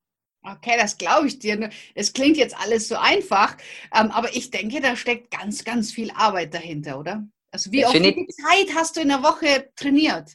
Okay, 0.42 0.76
das 0.78 0.96
glaube 0.96 1.26
ich 1.26 1.38
dir. 1.40 1.70
Es 1.94 2.12
klingt 2.12 2.36
jetzt 2.36 2.56
alles 2.56 2.88
so 2.88 2.96
einfach, 2.96 3.56
ähm, 3.92 4.10
aber 4.12 4.34
ich 4.34 4.50
denke, 4.50 4.80
da 4.80 4.94
steckt 4.94 5.32
ganz, 5.32 5.64
ganz 5.64 5.92
viel 5.92 6.10
Arbeit 6.12 6.54
dahinter, 6.54 7.00
oder? 7.00 7.24
Also 7.50 7.72
wie, 7.72 7.84
oft, 7.84 7.94
Zeit 7.94 8.74
hast 8.76 8.96
du 8.96 9.00
in 9.00 9.08
der 9.08 9.22
Woche 9.22 9.70
trainiert? 9.76 10.32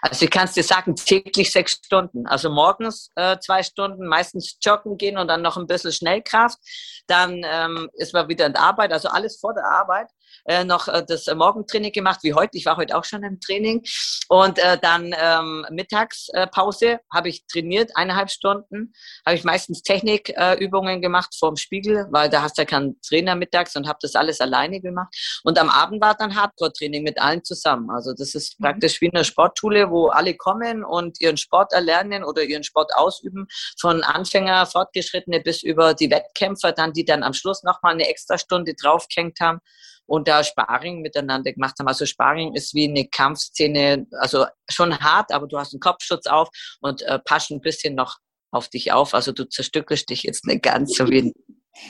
Also 0.00 0.24
ich 0.24 0.30
kann 0.30 0.44
es 0.44 0.52
dir 0.52 0.62
sagen, 0.62 0.94
täglich 0.94 1.50
sechs 1.50 1.80
Stunden. 1.84 2.26
Also 2.26 2.50
morgens 2.50 3.10
äh, 3.16 3.38
zwei 3.38 3.62
Stunden, 3.62 4.06
meistens 4.06 4.56
joggen 4.60 4.96
gehen 4.96 5.18
und 5.18 5.28
dann 5.28 5.42
noch 5.42 5.56
ein 5.56 5.66
bisschen 5.66 5.92
Schnellkraft. 5.92 6.58
Dann 7.06 7.42
ähm, 7.44 7.88
ist 7.94 8.12
man 8.12 8.28
wieder 8.28 8.46
in 8.46 8.52
der 8.52 8.62
Arbeit, 8.62 8.92
also 8.92 9.08
alles 9.08 9.38
vor 9.40 9.54
der 9.54 9.64
Arbeit. 9.64 10.08
Äh, 10.48 10.64
noch 10.64 10.88
äh, 10.88 11.04
das 11.06 11.26
Morgentraining 11.26 11.92
gemacht, 11.92 12.20
wie 12.22 12.34
heute. 12.34 12.56
Ich 12.56 12.66
war 12.66 12.76
heute 12.76 12.96
auch 12.96 13.04
schon 13.04 13.22
im 13.22 13.38
Training. 13.38 13.82
Und 14.28 14.58
äh, 14.58 14.78
dann 14.80 15.14
ähm, 15.18 15.66
Mittagspause 15.70 17.00
habe 17.12 17.28
ich 17.28 17.46
trainiert, 17.46 17.92
eineinhalb 17.94 18.30
Stunden. 18.30 18.92
Habe 19.26 19.36
ich 19.36 19.44
meistens 19.44 19.82
Technikübungen 19.82 21.02
gemacht 21.02 21.34
vorm 21.38 21.56
Spiegel, 21.56 22.06
weil 22.10 22.30
da 22.30 22.42
hast 22.42 22.56
du 22.56 22.62
ja 22.62 22.66
keinen 22.66 23.00
Trainer 23.02 23.34
mittags 23.34 23.76
und 23.76 23.86
habe 23.86 23.98
das 24.00 24.14
alles 24.14 24.40
alleine 24.40 24.80
gemacht. 24.80 25.14
Und 25.44 25.58
am 25.58 25.68
Abend 25.68 26.00
war 26.00 26.14
dann 26.14 26.34
Hardcore-Training 26.34 27.02
mit 27.02 27.20
allen 27.20 27.44
zusammen. 27.44 27.90
Also 27.90 28.14
das 28.14 28.34
ist 28.34 28.58
mhm. 28.58 28.64
praktisch 28.64 29.00
wie 29.00 29.10
eine 29.12 29.24
Sportschule, 29.24 29.90
wo 29.90 30.08
alle 30.08 30.34
kommen 30.34 30.82
und 30.82 31.20
ihren 31.20 31.36
Sport 31.36 31.72
erlernen 31.72 32.24
oder 32.24 32.42
ihren 32.42 32.64
Sport 32.64 32.94
ausüben, 32.94 33.46
von 33.78 34.02
Anfänger, 34.02 34.64
Fortgeschrittene 34.66 35.40
bis 35.40 35.62
über 35.62 35.92
die 35.92 36.10
Wettkämpfer, 36.10 36.72
dann 36.72 36.94
die 36.94 37.04
dann 37.04 37.22
am 37.22 37.34
Schluss 37.34 37.62
nochmal 37.62 37.92
eine 37.92 38.08
extra 38.08 38.38
Stunde 38.38 38.74
draufgehängt 38.74 39.40
haben 39.40 39.60
und 40.08 40.26
da 40.26 40.42
Sparring 40.42 41.02
miteinander 41.02 41.52
gemacht 41.52 41.74
haben. 41.78 41.86
Also 41.86 42.06
Sparring 42.06 42.54
ist 42.54 42.74
wie 42.74 42.88
eine 42.88 43.06
Kampfszene, 43.06 44.06
also 44.12 44.46
schon 44.68 44.98
hart, 44.98 45.32
aber 45.32 45.46
du 45.46 45.58
hast 45.58 45.74
einen 45.74 45.80
Kopfschutz 45.80 46.26
auf 46.26 46.48
und 46.80 47.02
äh, 47.02 47.18
passt 47.18 47.50
ein 47.50 47.60
bisschen 47.60 47.94
noch 47.94 48.16
auf 48.50 48.68
dich 48.68 48.90
auf. 48.90 49.14
Also 49.14 49.32
du 49.32 49.48
zerstückelst 49.48 50.08
dich 50.08 50.22
jetzt 50.22 50.46
nicht 50.46 50.62
ganz 50.62 50.94
so 50.94 51.08
wie 51.08 51.22
ein 51.22 51.32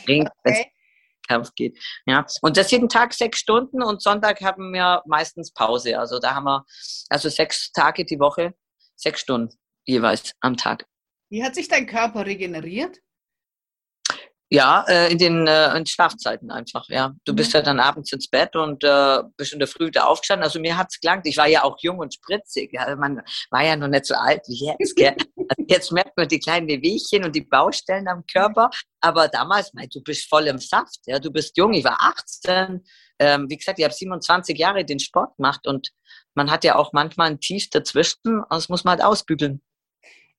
Ring. 0.06 0.28
Okay. 0.44 0.66
Kampf 1.28 1.54
geht. 1.54 1.78
Ja. 2.06 2.26
Und 2.40 2.56
das 2.56 2.70
jeden 2.70 2.88
Tag 2.88 3.12
sechs 3.12 3.38
Stunden 3.38 3.82
und 3.82 4.02
Sonntag 4.02 4.40
haben 4.40 4.72
wir 4.72 5.02
meistens 5.06 5.52
Pause. 5.52 5.98
Also 5.98 6.18
da 6.18 6.34
haben 6.34 6.44
wir 6.44 6.64
also 7.10 7.28
sechs 7.28 7.70
Tage 7.72 8.04
die 8.04 8.18
Woche, 8.18 8.54
sechs 8.96 9.20
Stunden 9.20 9.54
jeweils 9.84 10.32
am 10.40 10.56
Tag. 10.56 10.87
Wie 11.30 11.44
hat 11.44 11.54
sich 11.54 11.68
dein 11.68 11.87
Körper 11.87 12.26
regeneriert? 12.26 12.98
Ja, 14.50 14.84
äh, 14.88 15.12
in 15.12 15.18
den 15.18 15.46
äh, 15.46 15.76
in 15.76 15.84
Schlafzeiten 15.84 16.50
einfach, 16.50 16.88
ja. 16.88 17.14
Du 17.26 17.34
bist 17.34 17.52
ja 17.52 17.60
dann 17.60 17.80
abends 17.80 18.12
ins 18.12 18.28
Bett 18.28 18.56
und 18.56 18.82
äh, 18.82 19.22
bist 19.36 19.52
in 19.52 19.58
der 19.58 19.68
Früh 19.68 19.90
da 19.90 20.04
aufgestanden. 20.04 20.44
Also 20.44 20.58
mir 20.58 20.78
hat's 20.78 21.00
gelangt. 21.00 21.26
Ich 21.26 21.36
war 21.36 21.46
ja 21.46 21.64
auch 21.64 21.76
jung 21.80 21.98
und 21.98 22.14
spritzig. 22.14 22.78
Also 22.80 22.96
man 22.96 23.20
war 23.50 23.62
ja 23.62 23.76
noch 23.76 23.88
nicht 23.88 24.06
so 24.06 24.14
alt 24.14 24.40
wie 24.48 24.66
jetzt. 24.66 24.96
Gell? 24.96 25.16
Also 25.50 25.64
jetzt 25.66 25.92
merkt 25.92 26.14
man 26.14 26.28
die 26.28 26.40
kleinen 26.40 26.68
Wehwehchen 26.68 27.24
und 27.24 27.34
die 27.34 27.40
Baustellen 27.40 28.06
am 28.06 28.22
Körper. 28.26 28.68
Aber 29.00 29.28
damals, 29.28 29.72
mein, 29.72 29.88
du 29.88 30.02
bist 30.02 30.28
voll 30.28 30.46
im 30.46 30.58
Saft. 30.58 30.98
Ja, 31.06 31.18
du 31.18 31.30
bist 31.30 31.56
jung. 31.56 31.72
Ich 31.72 31.84
war 31.84 31.96
18. 32.00 32.84
Ähm, 33.18 33.46
wie 33.48 33.56
gesagt, 33.56 33.78
ich 33.78 33.84
habe 33.86 33.94
27 33.94 34.58
Jahre 34.58 34.84
den 34.84 34.98
Sport 34.98 35.36
gemacht 35.36 35.66
und 35.66 35.90
man 36.34 36.50
hat 36.50 36.64
ja 36.64 36.76
auch 36.76 36.92
manchmal 36.92 37.28
ein 37.30 37.40
Tief 37.40 37.70
dazwischen. 37.70 38.40
Und 38.40 38.52
das 38.52 38.68
muss 38.68 38.84
man 38.84 38.98
halt 38.98 39.04
ausbügeln. 39.04 39.62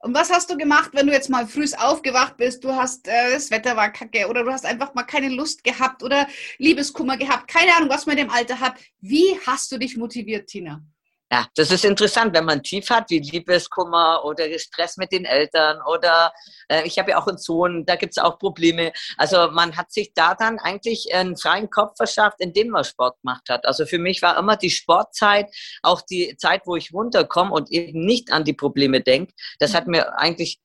Und 0.01 0.13
was 0.13 0.31
hast 0.31 0.49
du 0.49 0.57
gemacht, 0.57 0.91
wenn 0.93 1.07
du 1.07 1.13
jetzt 1.13 1.29
mal 1.29 1.45
früh 1.45 1.65
aufgewacht 1.77 2.37
bist, 2.37 2.63
du 2.63 2.73
hast, 2.73 3.07
äh, 3.07 3.33
das 3.33 3.51
Wetter 3.51 3.75
war 3.75 3.91
kacke 3.91 4.27
oder 4.29 4.43
du 4.43 4.51
hast 4.51 4.65
einfach 4.65 4.93
mal 4.93 5.03
keine 5.03 5.27
Lust 5.27 5.63
gehabt 5.63 6.03
oder 6.03 6.27
Liebeskummer 6.57 7.17
gehabt, 7.17 7.49
keine 7.49 7.75
Ahnung, 7.75 7.89
was 7.89 8.05
man 8.05 8.17
in 8.17 8.27
dem 8.27 8.33
Alter 8.33 8.61
hat. 8.61 8.75
Wie 9.01 9.37
hast 9.45 9.71
du 9.71 9.77
dich 9.77 9.97
motiviert, 9.97 10.47
Tina? 10.47 10.81
Ja, 11.31 11.45
das 11.55 11.69
ist 11.69 11.85
interessant, 11.85 12.35
wenn 12.35 12.45
man 12.45 12.63
tief 12.63 12.89
hat, 12.89 13.11
wie 13.11 13.19
Liebeskummer 13.19 14.23
oder 14.25 14.45
Stress 14.57 14.97
mit 14.97 15.11
den 15.11 15.25
Eltern 15.25 15.77
oder 15.85 16.33
äh, 16.69 16.87
ich 16.87 16.97
habe 16.97 17.11
ja 17.11 17.19
auch 17.21 17.27
einen 17.27 17.37
Sohn, 17.37 17.85
da 17.85 17.95
gibt's 17.97 18.17
auch 18.17 18.39
Probleme. 18.39 18.91
Also 19.15 19.51
man 19.51 19.77
hat 19.77 19.91
sich 19.91 20.11
da 20.15 20.33
dann 20.33 20.57
eigentlich 20.57 21.13
einen 21.13 21.37
freien 21.37 21.69
Kopf 21.69 21.97
verschafft, 21.97 22.37
indem 22.39 22.69
man 22.69 22.83
Sport 22.83 23.21
gemacht 23.21 23.43
hat. 23.47 23.65
Also 23.67 23.85
für 23.85 23.99
mich 23.99 24.23
war 24.23 24.39
immer 24.39 24.57
die 24.57 24.71
Sportzeit 24.71 25.53
auch 25.83 26.01
die 26.01 26.35
Zeit, 26.37 26.63
wo 26.65 26.75
ich 26.75 26.93
runterkomme 26.93 27.53
und 27.53 27.69
eben 27.71 28.05
nicht 28.05 28.31
an 28.31 28.43
die 28.43 28.53
Probleme 28.53 29.01
denke. 29.01 29.31
Das 29.59 29.75
hat 29.75 29.85
mir 29.85 30.17
eigentlich 30.17 30.59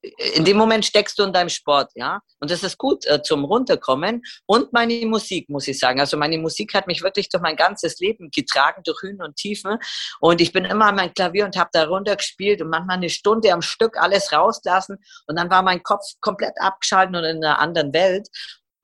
in 0.00 0.44
dem 0.44 0.56
Moment 0.56 0.84
steckst 0.84 1.18
du 1.18 1.24
in 1.24 1.32
deinem 1.32 1.48
Sport, 1.48 1.90
ja. 1.94 2.20
Und 2.40 2.50
das 2.50 2.62
ist 2.62 2.78
gut 2.78 3.04
äh, 3.06 3.20
zum 3.22 3.44
Runterkommen. 3.44 4.22
Und 4.46 4.72
meine 4.72 5.04
Musik, 5.06 5.48
muss 5.48 5.66
ich 5.66 5.78
sagen. 5.78 5.98
Also 5.98 6.16
meine 6.16 6.38
Musik 6.38 6.74
hat 6.74 6.86
mich 6.86 7.02
wirklich 7.02 7.28
durch 7.28 7.42
mein 7.42 7.56
ganzes 7.56 7.98
Leben 7.98 8.30
getragen, 8.30 8.82
durch 8.84 9.02
Höhen 9.02 9.20
und 9.20 9.36
Tiefen. 9.36 9.78
Und 10.20 10.40
ich 10.40 10.52
bin 10.52 10.64
immer 10.64 10.86
an 10.86 10.94
mein 10.94 11.12
Klavier 11.14 11.44
und 11.44 11.56
habe 11.56 11.70
da 11.72 11.84
runter 11.84 12.16
gespielt 12.16 12.62
und 12.62 12.70
manchmal 12.70 12.98
eine 12.98 13.10
Stunde 13.10 13.52
am 13.52 13.62
Stück 13.62 13.96
alles 13.96 14.32
rauslassen. 14.32 14.98
Und 15.26 15.36
dann 15.36 15.50
war 15.50 15.62
mein 15.62 15.82
Kopf 15.82 16.04
komplett 16.20 16.54
abgeschaltet 16.60 17.16
und 17.16 17.24
in 17.24 17.44
einer 17.44 17.58
anderen 17.58 17.92
Welt. 17.92 18.28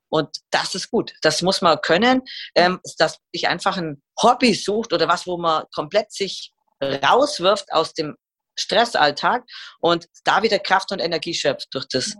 Und 0.09 0.28
das 0.50 0.75
ist 0.75 0.90
gut. 0.90 1.12
Das 1.23 1.42
muss 1.42 1.61
man 1.61 1.80
können, 1.80 2.23
ähm, 2.56 2.80
dass 2.99 3.18
ich 3.30 3.49
einfach 3.49 3.76
ein 3.76 4.02
Hobby 4.21 4.54
sucht 4.54 4.92
oder 4.92 5.09
was, 5.09 5.26
wo 5.26 5.37
man 5.37 5.64
komplett 5.73 6.12
sich 6.12 6.52
rauswirft 6.83 7.73
aus 7.73 7.94
dem 7.94 8.16
Stressalltag 8.57 9.45
und 9.81 10.09
da 10.25 10.43
wieder 10.43 10.59
Kraft 10.59 10.93
und 10.93 11.01
Energie 11.01 11.35
schöpft 11.35 11.69
durch 11.73 11.87
das. 11.89 12.17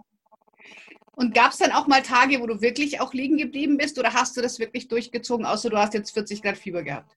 Und 1.17 1.35
gab 1.35 1.53
es 1.53 1.59
dann 1.59 1.73
auch 1.73 1.87
mal 1.87 2.03
Tage, 2.03 2.41
wo 2.41 2.47
du 2.47 2.61
wirklich 2.61 3.01
auch 3.01 3.13
liegen 3.13 3.37
geblieben 3.37 3.77
bist 3.77 3.99
oder 3.99 4.13
hast 4.13 4.37
du 4.37 4.43
das 4.43 4.59
wirklich 4.59 4.89
durchgezogen, 4.89 5.47
außer 5.47 5.71
du 5.71 5.79
hast 5.79 5.95
jetzt 5.95 6.13
40 6.13 6.43
Grad 6.43 6.57
Fieber 6.57 6.83
gehabt? 6.83 7.15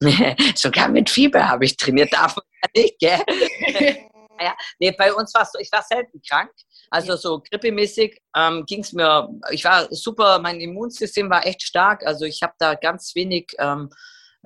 Sogar 0.54 0.88
mit 0.88 1.08
Fieber 1.08 1.48
habe 1.48 1.64
ich 1.64 1.76
trainiert, 1.76 2.12
davon 2.12 2.42
nicht, 2.74 2.98
gell? 2.98 3.22
ja, 4.40 4.54
nee, 4.78 4.90
bei 4.92 5.12
uns 5.12 5.32
war 5.34 5.42
es 5.42 5.52
so, 5.52 5.58
ich 5.58 5.70
war 5.72 5.82
selten 5.82 6.20
krank. 6.28 6.50
Also 6.90 7.16
so 7.16 7.40
grippemäßig 7.40 8.20
ähm, 8.36 8.64
ging 8.66 8.80
es 8.80 8.92
mir, 8.92 9.28
ich 9.50 9.64
war 9.64 9.88
super, 9.92 10.38
mein 10.40 10.60
Immunsystem 10.60 11.30
war 11.30 11.46
echt 11.46 11.62
stark. 11.62 12.04
Also 12.06 12.24
ich 12.24 12.42
habe 12.42 12.54
da 12.58 12.74
ganz 12.74 13.14
wenig 13.14 13.54
ähm, 13.58 13.90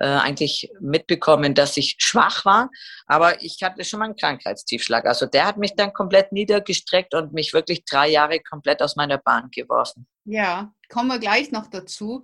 äh, 0.01 0.05
eigentlich 0.05 0.71
mitbekommen, 0.79 1.53
dass 1.53 1.77
ich 1.77 1.95
schwach 1.99 2.43
war, 2.43 2.71
aber 3.05 3.43
ich 3.43 3.61
hatte 3.61 3.83
schon 3.83 3.99
mal 3.99 4.05
einen 4.05 4.15
Krankheitstiefschlag. 4.15 5.05
Also 5.05 5.27
der 5.27 5.45
hat 5.45 5.57
mich 5.57 5.75
dann 5.75 5.93
komplett 5.93 6.31
niedergestreckt 6.31 7.13
und 7.13 7.33
mich 7.33 7.53
wirklich 7.53 7.85
drei 7.85 8.09
Jahre 8.09 8.39
komplett 8.39 8.81
aus 8.81 8.95
meiner 8.95 9.19
Bahn 9.19 9.49
geworfen. 9.51 10.07
Ja, 10.25 10.73
kommen 10.89 11.07
wir 11.09 11.19
gleich 11.19 11.51
noch 11.51 11.67
dazu. 11.67 12.23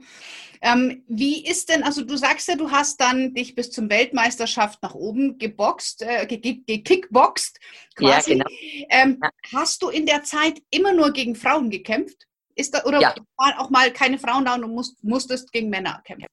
Ähm, 0.62 1.04
wie 1.08 1.46
ist 1.46 1.70
denn, 1.70 1.84
also 1.84 2.04
du 2.04 2.18
sagst 2.18 2.48
ja, 2.48 2.56
du 2.56 2.72
hast 2.72 3.00
dann 3.00 3.36
dich 3.36 3.54
bis 3.54 3.70
zum 3.70 3.90
Weltmeisterschaft 3.92 4.82
nach 4.82 4.96
oben 4.96 5.38
geboxt, 5.38 6.02
äh, 6.02 6.26
gekickboxt 6.26 7.60
quasi. 7.96 8.38
Ja, 8.38 8.44
genau. 8.44 8.46
Ähm, 8.90 9.20
ja. 9.22 9.30
Hast 9.54 9.84
du 9.84 9.90
in 9.90 10.08
der 10.08 10.24
Zeit 10.24 10.60
immer 10.72 10.94
nur 10.94 11.12
gegen 11.12 11.36
Frauen 11.36 11.70
gekämpft? 11.70 12.26
Ist 12.56 12.74
da, 12.74 12.84
oder 12.86 13.00
ja. 13.00 13.16
waren 13.36 13.54
auch 13.60 13.70
mal 13.70 13.92
keine 13.92 14.18
Frauen 14.18 14.46
da 14.46 14.56
und 14.56 14.62
du 14.62 14.68
musst, 14.68 15.04
musstest 15.04 15.52
gegen 15.52 15.70
Männer 15.70 16.02
kämpfen? 16.06 16.28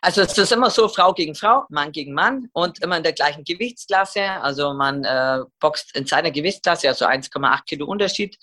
Also 0.00 0.22
es 0.22 0.36
ist 0.36 0.52
immer 0.52 0.70
so 0.70 0.88
Frau 0.88 1.12
gegen 1.12 1.34
Frau, 1.34 1.64
Mann 1.68 1.92
gegen 1.92 2.12
Mann 2.12 2.48
und 2.52 2.82
immer 2.82 2.96
in 2.96 3.02
der 3.02 3.12
gleichen 3.12 3.44
Gewichtsklasse. 3.44 4.22
Also 4.22 4.74
man 4.74 5.04
äh, 5.04 5.40
boxt 5.60 5.96
in 5.96 6.06
seiner 6.06 6.30
Gewichtsklasse, 6.30 6.88
also 6.88 7.06
1,8 7.06 7.64
Kilo 7.64 7.86
Unterschied. 7.86 8.36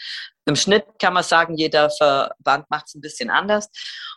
Im 0.45 0.55
Schnitt 0.55 0.85
kann 0.99 1.13
man 1.13 1.23
sagen, 1.23 1.55
jeder 1.55 1.89
Verband 1.89 2.69
macht 2.69 2.87
es 2.87 2.95
ein 2.95 3.01
bisschen 3.01 3.29
anders 3.29 3.69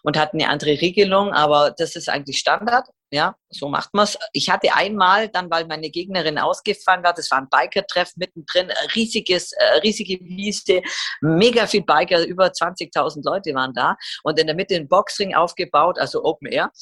und 0.02 0.18
hat 0.18 0.34
eine 0.34 0.48
andere 0.48 0.80
Regelung, 0.80 1.32
aber 1.32 1.70
das 1.70 1.94
ist 1.94 2.08
eigentlich 2.08 2.38
Standard. 2.38 2.86
Ja, 3.12 3.36
so 3.50 3.68
macht 3.68 3.94
man 3.94 4.02
es. 4.02 4.18
Ich 4.32 4.50
hatte 4.50 4.74
einmal 4.74 5.28
dann, 5.28 5.48
weil 5.48 5.64
meine 5.66 5.90
Gegnerin 5.90 6.38
ausgefahren 6.38 7.04
war, 7.04 7.14
das 7.14 7.30
war 7.30 7.38
ein 7.38 7.48
Biker-Treff 7.48 8.10
mittendrin, 8.16 8.72
riesiges, 8.96 9.52
äh, 9.52 9.78
riesige 9.84 10.18
Wiese, 10.24 10.82
mega 11.20 11.68
viel 11.68 11.84
Biker, 11.84 12.26
über 12.26 12.46
20.000 12.46 13.22
Leute 13.24 13.54
waren 13.54 13.72
da 13.74 13.96
und 14.24 14.40
in 14.40 14.48
der 14.48 14.56
Mitte 14.56 14.74
ein 14.74 14.88
Boxring 14.88 15.36
aufgebaut, 15.36 16.00
also 16.00 16.24
Open 16.24 16.48
Air. 16.48 16.72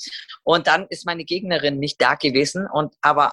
Und 0.45 0.67
dann 0.67 0.87
ist 0.89 1.05
meine 1.05 1.27
Gegnerin 1.27 1.79
nicht 1.79 2.01
da 2.01 2.15
gewesen 2.15 2.67
und 2.73 2.95
aber 3.03 3.33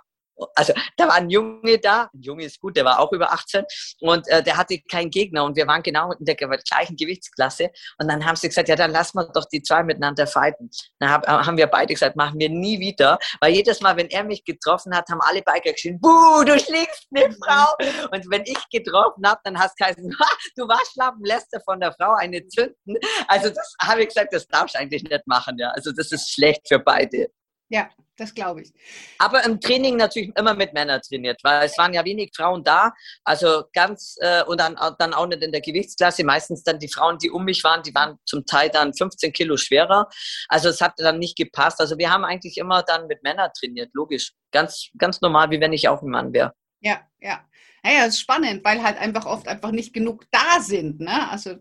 also 0.56 0.74
da 0.98 1.08
war 1.08 1.16
ein 1.16 1.30
Junge 1.30 1.80
da, 1.80 2.10
ein 2.14 2.22
Junge 2.22 2.46
ist 2.46 2.60
gut, 2.60 2.76
der 2.76 2.86
war 2.86 3.00
auch 3.00 3.12
über 3.12 3.32
18 3.32 3.66
und 4.02 4.28
äh, 4.30 4.44
der 4.44 4.58
hatte 4.58 4.80
keinen 4.80 5.10
Gegner 5.10 5.44
und 5.44 5.56
wir 5.56 5.68
waren 5.68 5.84
genau 5.84 6.12
in 6.12 6.26
der 6.26 6.36
gleichen 6.36 6.96
Gewichtsklasse 6.96 7.70
und 8.00 8.08
dann 8.08 8.26
haben 8.26 8.36
sie 8.36 8.48
gesagt, 8.48 8.70
ja 8.70 8.76
dann 8.76 8.92
lassen 8.92 9.18
wir 9.18 9.30
doch 9.34 9.46
die 9.46 9.62
zwei 9.62 9.84
miteinander 9.84 10.28
fighten. 10.28 10.70
Dann 11.00 11.10
hab, 11.10 11.28
äh, 11.28 11.32
haben 11.32 11.58
wir 11.58 11.68
beide 11.68 11.94
gesagt, 11.94 12.16
machen 12.16 12.40
wir 12.40 12.50
nie 12.50 12.80
wieder, 12.80 13.20
weil 13.40 13.54
jedes 13.54 13.82
Mal, 13.82 13.98
wenn 13.98 14.08
er 14.08 14.24
mich 14.24 14.44
getroffen 14.44 14.96
hat, 14.96 15.10
haben 15.10 15.22
alle 15.22 15.42
Biker 15.42 15.72
geschrien, 15.72 16.00
buh, 16.00 16.44
du 16.44 16.60
schlägst 16.60 17.08
eine 17.16 17.34
Frau 17.34 17.74
und 18.12 18.30
wenn 18.30 18.44
ich 18.44 18.70
getroffen 18.72 19.28
habe, 19.28 19.40
dann 19.44 19.58
hast 19.58 19.80
du 19.80 19.84
geheißen, 19.84 20.18
du 20.56 20.68
Waschlappen, 20.68 21.24
lässt 21.24 21.54
er 21.54 21.62
von 21.62 21.80
der 21.80 21.94
Frau 21.94 22.14
eine 22.14 22.46
zünden. 22.48 22.98
Also 23.28 23.50
das 23.50 23.76
habe 23.82 24.02
ich 24.02 24.08
gesagt, 24.08 24.34
das 24.34 24.48
darfst 24.48 24.76
du 24.76 24.80
eigentlich 24.80 25.04
nicht 25.04 25.28
machen, 25.28 25.58
ja. 25.58 25.70
Also 25.72 25.92
das 25.92 26.12
ist 26.12 26.32
schlecht 26.32 26.68
für 26.68 26.80
beide. 26.80 27.28
Ja, 27.70 27.90
das 28.18 28.34
glaube 28.34 28.62
ich. 28.62 28.74
Aber 29.18 29.44
im 29.46 29.60
Training 29.60 29.98
natürlich 29.98 30.32
immer 30.38 30.54
mit 30.54 30.74
Männern 30.74 31.02
trainiert, 31.02 31.40
weil 31.44 31.66
es 31.66 31.78
waren 31.78 31.94
ja 31.94 32.06
wenig 32.06 32.32
Frauen 32.36 32.64
da. 32.64 32.92
Also 33.24 33.64
ganz, 33.74 34.16
äh, 34.20 34.44
und 34.44 34.60
dann, 34.60 34.78
dann 35.00 35.14
auch 35.14 35.28
nicht 35.28 35.42
in 35.42 35.52
der 35.52 35.62
Gewichtsklasse. 35.62 36.24
Meistens 36.24 36.64
dann 36.64 36.80
die 36.80 36.88
Frauen, 36.88 37.18
die 37.18 37.30
um 37.30 37.46
mich 37.46 37.64
waren, 37.64 37.84
die 37.84 37.94
waren 37.96 38.18
zum 38.26 38.46
Teil 38.46 38.70
dann 38.70 38.94
15 38.94 39.34
Kilo 39.34 39.58
schwerer. 39.58 40.08
Also 40.48 40.70
es 40.70 40.82
hat 40.82 40.94
dann 40.98 41.20
nicht 41.20 41.38
gepasst. 41.38 41.80
Also 41.80 41.98
wir 41.98 42.12
haben 42.12 42.26
eigentlich 42.26 42.58
immer 42.58 42.84
dann 42.84 43.08
mit 43.08 43.24
Männern 43.24 43.52
trainiert, 43.58 43.90
logisch. 43.94 44.34
Ganz, 44.52 44.90
ganz 44.98 45.22
normal, 45.22 45.50
wie 45.50 45.62
wenn 45.62 45.74
ich 45.74 45.88
auch 45.88 46.02
ein 46.02 46.10
Mann 46.10 46.34
wäre. 46.34 46.54
Ja, 46.82 47.02
ja. 47.20 47.46
Naja, 47.84 48.06
ist 48.06 48.20
spannend, 48.20 48.64
weil 48.64 48.84
halt 48.84 48.98
einfach 48.98 49.26
oft 49.26 49.48
einfach 49.48 49.72
nicht 49.72 49.94
genug 49.94 50.26
da 50.30 50.60
sind. 50.60 51.00
Ne? 51.00 51.30
Also 51.32 51.56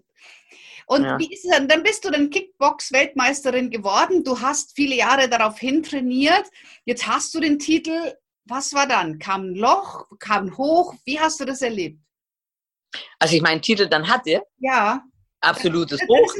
und 0.91 1.05
ja. 1.05 1.17
wie 1.21 1.33
ist 1.33 1.45
es 1.45 1.51
dann? 1.53 1.69
Dann 1.69 1.85
bist 1.85 2.05
du 2.05 2.11
dann 2.11 2.31
Kickbox-Weltmeisterin 2.31 3.71
geworden. 3.71 4.25
Du 4.25 4.41
hast 4.41 4.75
viele 4.75 4.97
Jahre 4.97 5.29
darauf 5.29 5.57
hin 5.57 5.85
trainiert. 5.85 6.51
Jetzt 6.85 7.07
hast 7.07 7.33
du 7.33 7.39
den 7.39 7.61
Titel. 7.61 8.17
Was 8.47 8.75
war 8.75 8.89
dann? 8.89 9.21
Kam 9.21 9.53
ein 9.53 9.55
Loch? 9.55 10.09
Kam 10.19 10.47
ein 10.47 10.57
Hoch? 10.57 10.97
Wie 11.05 11.21
hast 11.21 11.39
du 11.39 11.45
das 11.45 11.63
erlebt? 11.63 12.01
Als 13.21 13.33
ich 13.33 13.41
meinen 13.41 13.63
Titel 13.63 13.87
dann 13.87 14.09
hatte? 14.09 14.43
Ja. 14.59 15.05
Absolutes 15.41 16.01
Hoch. 16.09 16.35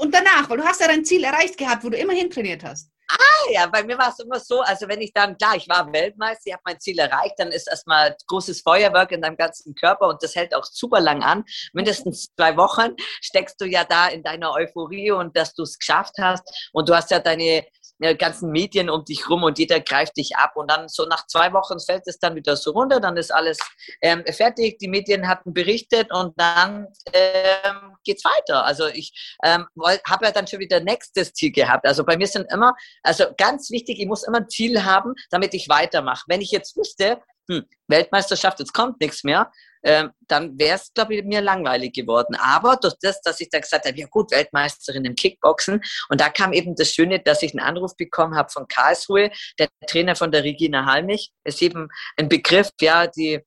Und 0.00 0.12
danach, 0.12 0.50
weil 0.50 0.58
du 0.58 0.64
hast 0.64 0.80
ja 0.80 0.88
dein 0.88 1.04
Ziel 1.04 1.22
erreicht 1.22 1.56
gehabt, 1.56 1.84
wo 1.84 1.88
du 1.88 1.96
immer 1.96 2.14
trainiert 2.30 2.64
hast. 2.64 2.90
Ah 3.18 3.50
ja, 3.50 3.66
bei 3.66 3.82
mir 3.82 3.98
war 3.98 4.08
es 4.08 4.18
immer 4.20 4.40
so, 4.40 4.60
also 4.60 4.88
wenn 4.88 5.00
ich 5.00 5.12
dann, 5.12 5.36
klar, 5.36 5.56
ich 5.56 5.68
war 5.68 5.92
Weltmeister, 5.92 6.42
ich 6.46 6.52
habe 6.52 6.62
mein 6.64 6.80
Ziel 6.80 6.98
erreicht, 6.98 7.34
dann 7.38 7.48
ist 7.48 7.68
erstmal 7.68 8.16
großes 8.26 8.62
Feuerwerk 8.62 9.12
in 9.12 9.20
deinem 9.20 9.36
ganzen 9.36 9.74
Körper 9.74 10.08
und 10.08 10.22
das 10.22 10.34
hält 10.34 10.54
auch 10.54 10.64
super 10.64 11.00
lang 11.00 11.22
an. 11.22 11.44
Mindestens 11.72 12.28
zwei 12.36 12.56
Wochen 12.56 12.94
steckst 13.20 13.60
du 13.60 13.66
ja 13.66 13.84
da 13.84 14.08
in 14.08 14.22
deiner 14.22 14.52
Euphorie 14.52 15.10
und 15.10 15.36
dass 15.36 15.54
du 15.54 15.62
es 15.64 15.78
geschafft 15.78 16.14
hast 16.20 16.70
und 16.72 16.88
du 16.88 16.94
hast 16.94 17.10
ja 17.10 17.18
deine 17.18 17.66
ganzen 18.16 18.50
Medien 18.50 18.90
um 18.90 19.04
dich 19.04 19.28
rum 19.28 19.42
und 19.42 19.58
jeder 19.58 19.80
greift 19.80 20.16
dich 20.16 20.36
ab. 20.36 20.52
Und 20.56 20.70
dann 20.70 20.88
so 20.88 21.04
nach 21.06 21.26
zwei 21.26 21.52
Wochen 21.52 21.78
fällt 21.80 22.02
es 22.06 22.18
dann 22.18 22.34
wieder 22.34 22.56
so 22.56 22.72
runter, 22.72 23.00
dann 23.00 23.16
ist 23.16 23.32
alles 23.32 23.58
ähm, 24.00 24.24
fertig, 24.26 24.78
die 24.78 24.88
Medien 24.88 25.28
hatten 25.28 25.52
berichtet 25.52 26.12
und 26.12 26.38
dann 26.38 26.88
ähm, 27.12 27.96
geht's 28.04 28.24
weiter. 28.24 28.64
Also 28.64 28.86
ich 28.86 29.36
ähm, 29.44 29.66
habe 30.06 30.26
ja 30.26 30.32
dann 30.32 30.46
schon 30.46 30.60
wieder 30.60 30.80
nächstes 30.80 31.32
Ziel 31.32 31.52
gehabt. 31.52 31.86
Also 31.86 32.04
bei 32.04 32.16
mir 32.16 32.26
sind 32.26 32.50
immer, 32.52 32.74
also 33.02 33.24
ganz 33.36 33.70
wichtig, 33.70 34.00
ich 34.00 34.06
muss 34.06 34.24
immer 34.24 34.38
ein 34.38 34.48
Ziel 34.48 34.84
haben, 34.84 35.14
damit 35.30 35.54
ich 35.54 35.68
weitermache. 35.68 36.24
Wenn 36.26 36.40
ich 36.40 36.50
jetzt 36.50 36.76
wüsste, 36.76 37.20
hm, 37.58 37.64
Weltmeisterschaft, 37.88 38.58
jetzt 38.60 38.72
kommt 38.72 39.00
nichts 39.00 39.24
mehr, 39.24 39.50
ähm, 39.84 40.10
dann 40.28 40.58
wäre 40.58 40.76
es, 40.76 40.92
glaube 40.94 41.14
ich, 41.14 41.24
mir 41.24 41.40
langweilig 41.40 41.92
geworden. 41.92 42.36
Aber 42.36 42.76
durch 42.76 42.94
das, 43.00 43.20
dass 43.20 43.40
ich 43.40 43.50
da 43.50 43.58
gesagt 43.58 43.84
habe, 43.86 43.98
ja 43.98 44.06
gut, 44.06 44.30
Weltmeisterin 44.30 45.04
im 45.04 45.14
Kickboxen. 45.14 45.80
Und 46.08 46.20
da 46.20 46.28
kam 46.28 46.52
eben 46.52 46.76
das 46.76 46.92
Schöne, 46.92 47.20
dass 47.20 47.42
ich 47.42 47.52
einen 47.52 47.66
Anruf 47.66 47.96
bekommen 47.96 48.36
habe 48.36 48.50
von 48.50 48.68
Karlsruhe, 48.68 49.30
der 49.58 49.68
Trainer 49.88 50.14
von 50.14 50.30
der 50.30 50.44
Regina 50.44 50.86
Halmich. 50.86 51.32
Ist 51.44 51.62
eben 51.62 51.88
ein 52.16 52.28
Begriff, 52.28 52.70
ja, 52.80 53.06
die 53.06 53.40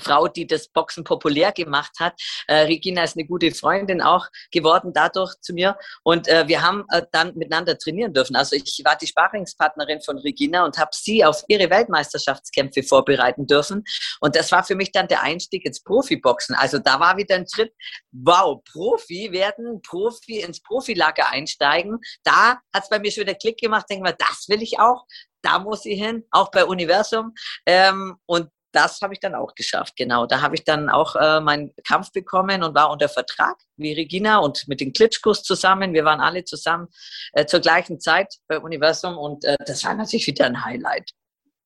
Frau, 0.00 0.28
die 0.28 0.46
das 0.46 0.68
Boxen 0.68 1.04
populär 1.04 1.52
gemacht 1.52 1.92
hat. 1.98 2.14
Äh, 2.46 2.62
Regina 2.62 3.04
ist 3.04 3.16
eine 3.16 3.26
gute 3.26 3.52
Freundin 3.52 4.00
auch 4.00 4.26
geworden 4.50 4.92
dadurch 4.92 5.34
zu 5.40 5.52
mir. 5.52 5.76
Und 6.02 6.28
äh, 6.28 6.46
wir 6.48 6.62
haben 6.62 6.84
äh, 6.90 7.02
dann 7.12 7.34
miteinander 7.36 7.78
trainieren 7.78 8.12
dürfen. 8.12 8.36
Also 8.36 8.56
ich 8.56 8.80
war 8.84 8.96
die 8.96 9.06
Sparingspartnerin 9.06 10.00
von 10.00 10.18
Regina 10.18 10.64
und 10.64 10.78
habe 10.78 10.90
sie 10.92 11.24
auf 11.24 11.44
ihre 11.48 11.70
Weltmeisterschaftskämpfe 11.70 12.82
vorbereiten 12.82 13.46
dürfen. 13.46 13.84
Und 14.20 14.36
das 14.36 14.50
war 14.52 14.64
für 14.64 14.74
mich 14.74 14.92
dann 14.92 15.08
der 15.08 15.22
Einstieg 15.22 15.64
ins 15.64 15.82
Profiboxen. 15.82 16.54
Also 16.54 16.78
da 16.78 17.00
war 17.00 17.16
wieder 17.16 17.36
ein 17.36 17.46
Schritt, 17.52 17.72
wow, 18.12 18.62
Profi 18.72 19.32
werden, 19.32 19.82
Profi 19.82 20.40
ins 20.40 20.62
Profilager 20.62 21.30
einsteigen. 21.30 21.98
Da 22.22 22.58
hat 22.72 22.82
es 22.84 22.88
bei 22.88 22.98
mir 22.98 23.10
schon 23.10 23.22
wieder 23.22 23.34
Klick 23.34 23.58
gemacht. 23.58 23.86
Denken 23.88 24.04
wir, 24.04 24.12
das 24.12 24.46
will 24.48 24.62
ich 24.62 24.78
auch 24.78 25.04
da 25.42 25.58
muss 25.58 25.84
ich 25.86 25.98
hin, 25.98 26.24
auch 26.30 26.50
bei 26.50 26.64
Universum. 26.64 27.34
Ähm, 27.66 28.16
und 28.26 28.50
das 28.72 29.00
habe 29.00 29.14
ich 29.14 29.20
dann 29.20 29.34
auch 29.34 29.54
geschafft, 29.54 29.96
genau. 29.96 30.26
Da 30.26 30.42
habe 30.42 30.54
ich 30.54 30.64
dann 30.64 30.88
auch 30.88 31.16
äh, 31.16 31.40
meinen 31.40 31.72
Kampf 31.84 32.12
bekommen 32.12 32.62
und 32.62 32.74
war 32.74 32.90
unter 32.90 33.08
Vertrag, 33.08 33.56
wie 33.76 33.92
Regina 33.92 34.38
und 34.38 34.68
mit 34.68 34.80
den 34.80 34.92
Klitschkos 34.92 35.42
zusammen. 35.42 35.92
Wir 35.92 36.04
waren 36.04 36.20
alle 36.20 36.44
zusammen 36.44 36.88
äh, 37.32 37.46
zur 37.46 37.60
gleichen 37.60 38.00
Zeit 38.00 38.34
bei 38.48 38.58
Universum 38.58 39.18
und 39.18 39.44
äh, 39.44 39.56
das 39.66 39.84
war 39.84 39.94
natürlich 39.94 40.26
wieder 40.26 40.46
ein 40.46 40.64
Highlight. 40.64 41.10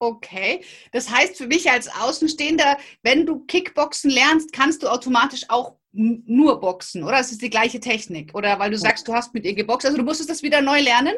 Okay, 0.01 0.63
das 0.93 1.09
heißt 1.09 1.37
für 1.37 1.47
mich 1.47 1.71
als 1.71 1.89
Außenstehender, 1.89 2.77
wenn 3.03 3.25
du 3.25 3.45
Kickboxen 3.47 4.11
lernst, 4.11 4.53
kannst 4.53 4.83
du 4.83 4.89
automatisch 4.89 5.45
auch 5.49 5.77
nur 5.93 6.61
boxen, 6.61 7.05
oder? 7.05 7.21
Es 7.21 7.31
ist 7.31 7.41
die 7.41 7.51
gleiche 7.51 7.81
Technik, 7.81 8.35
oder? 8.35 8.59
Weil 8.59 8.71
du 8.71 8.77
sagst, 8.79 9.07
du 9.07 9.15
hast 9.15 9.33
mit 9.33 9.45
ihr 9.45 9.55
geboxt, 9.55 9.87
also 9.87 9.97
du 9.97 10.05
musstest 10.05 10.29
das 10.29 10.43
wieder 10.43 10.61
neu 10.61 10.81
lernen? 10.81 11.15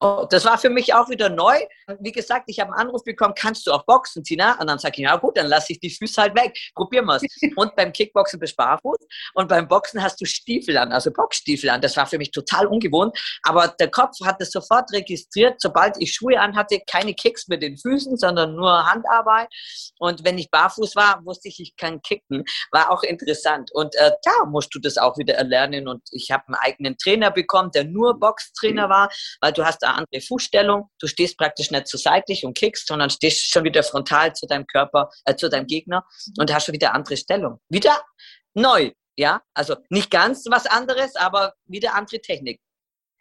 Oh, 0.00 0.26
das 0.28 0.44
war 0.44 0.58
für 0.58 0.68
mich 0.68 0.92
auch 0.92 1.08
wieder 1.08 1.30
neu. 1.30 1.58
Wie 2.00 2.12
gesagt, 2.12 2.44
ich 2.48 2.60
habe 2.60 2.70
einen 2.72 2.88
Anruf 2.88 3.02
bekommen, 3.02 3.32
kannst 3.34 3.66
du 3.66 3.72
auch 3.72 3.84
boxen, 3.86 4.22
Tina? 4.22 4.60
Und 4.60 4.66
dann 4.66 4.78
sage 4.78 4.96
ich, 4.96 5.04
ja 5.04 5.16
gut, 5.16 5.38
dann 5.38 5.46
lasse 5.46 5.72
ich 5.72 5.80
die 5.80 5.88
Füße 5.88 6.20
halt 6.20 6.36
weg. 6.36 6.54
Probieren 6.74 7.06
wir 7.06 7.16
es. 7.16 7.22
Und 7.56 7.74
beim 7.76 7.92
Kickboxen 7.92 8.38
bist 8.38 8.52
du 8.52 8.56
barfuß 8.56 8.98
und 9.34 9.48
beim 9.48 9.68
Boxen 9.68 10.02
hast 10.02 10.20
du 10.20 10.24
Stiefel 10.24 10.76
an, 10.76 10.92
also 10.92 11.10
Boxstiefel 11.10 11.70
an. 11.70 11.80
Das 11.80 11.96
war 11.96 12.06
für 12.06 12.18
mich 12.18 12.30
total 12.30 12.66
ungewohnt. 12.66 13.16
Aber 13.42 13.68
der 13.68 13.90
Kopf 13.90 14.16
hat 14.24 14.40
es 14.40 14.50
sofort 14.50 14.92
registriert, 14.92 15.60
sobald 15.60 15.96
ich 15.98 16.12
Schuhe 16.12 16.38
anhatte, 16.38 16.80
keine 16.86 17.14
Kicks 17.14 17.48
mit 17.48 17.62
den 17.62 17.76
Füßen, 17.78 18.16
sondern 18.16 18.54
nur 18.54 18.86
Handarbeit. 18.86 19.48
Und 19.98 20.24
wenn 20.24 20.38
ich 20.38 20.50
barfuß 20.50 20.96
war, 20.96 21.24
wusste 21.24 21.48
ich, 21.48 21.60
ich 21.60 21.76
kann 21.76 22.02
kicken. 22.02 22.44
War 22.72 22.90
auch 22.90 23.02
interessant. 23.02 23.70
Und 23.72 23.94
äh, 23.96 24.12
da 24.22 24.44
musst 24.46 24.74
du 24.74 24.78
das 24.78 24.98
auch 24.98 25.16
wieder 25.16 25.34
erlernen. 25.34 25.88
Und 25.88 26.02
ich 26.10 26.30
habe 26.30 26.44
einen 26.48 26.56
eigenen 26.56 26.98
Trainer 26.98 27.30
bekommen, 27.30 27.70
der 27.70 27.84
nur 27.84 28.18
Boxtrainer 28.18 28.88
war, 28.88 29.10
weil 29.40 29.52
du 29.52 29.64
hast 29.64 29.85
eine 29.86 29.98
andere 29.98 30.20
Fußstellung. 30.20 30.90
Du 30.98 31.06
stehst 31.06 31.38
praktisch 31.38 31.70
nicht 31.70 31.86
zu 31.86 31.96
seitlich 31.96 32.44
und 32.44 32.56
kickst, 32.56 32.86
sondern 32.88 33.10
stehst 33.10 33.50
schon 33.50 33.64
wieder 33.64 33.82
frontal 33.82 34.34
zu 34.34 34.46
deinem 34.46 34.66
Körper, 34.66 35.10
äh, 35.24 35.34
zu 35.36 35.48
deinem 35.48 35.66
Gegner 35.66 36.04
und 36.38 36.52
hast 36.52 36.66
schon 36.66 36.74
wieder 36.74 36.94
andere 36.94 37.16
Stellung. 37.16 37.60
Wieder 37.68 38.00
neu, 38.54 38.92
ja? 39.16 39.42
Also 39.54 39.76
nicht 39.90 40.10
ganz 40.10 40.44
was 40.48 40.66
anderes, 40.66 41.16
aber 41.16 41.54
wieder 41.64 41.94
andere 41.94 42.20
Technik. 42.20 42.60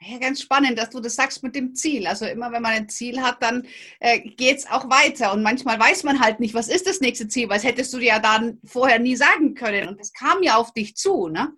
Ja, 0.01 0.17
ganz 0.17 0.41
spannend, 0.41 0.78
dass 0.78 0.89
du 0.89 0.99
das 0.99 1.15
sagst 1.15 1.41
mit 1.41 1.56
dem 1.56 1.73
Ziel. 1.73 2.06
Also 2.06 2.25
immer 2.25 2.51
wenn 2.51 2.62
man 2.62 2.73
ein 2.73 2.89
Ziel 2.89 3.21
hat, 3.21 3.41
dann 3.41 3.65
äh, 3.99 4.19
geht 4.19 4.58
es 4.58 4.67
auch 4.67 4.89
weiter. 4.89 5.32
Und 5.32 5.41
manchmal 5.41 5.80
weiß 5.80 6.04
man 6.04 6.19
halt 6.19 6.39
nicht, 6.39 6.54
was 6.54 6.67
ist 6.67 6.86
das 6.86 6.99
nächste 6.99 7.28
Ziel, 7.28 7.47
weil 7.47 7.58
das 7.58 7.63
hättest 7.65 7.93
du 7.93 7.99
ja 7.99 8.19
dann 8.19 8.60
vorher 8.65 8.99
nie 8.99 9.15
sagen 9.15 9.56
können. 9.56 9.88
Und 9.88 9.99
das 9.99 10.12
kam 10.12 10.43
ja 10.43 10.58
auf 10.58 10.73
dich 10.73 10.95
zu, 10.95 11.30
ne? 11.30 11.54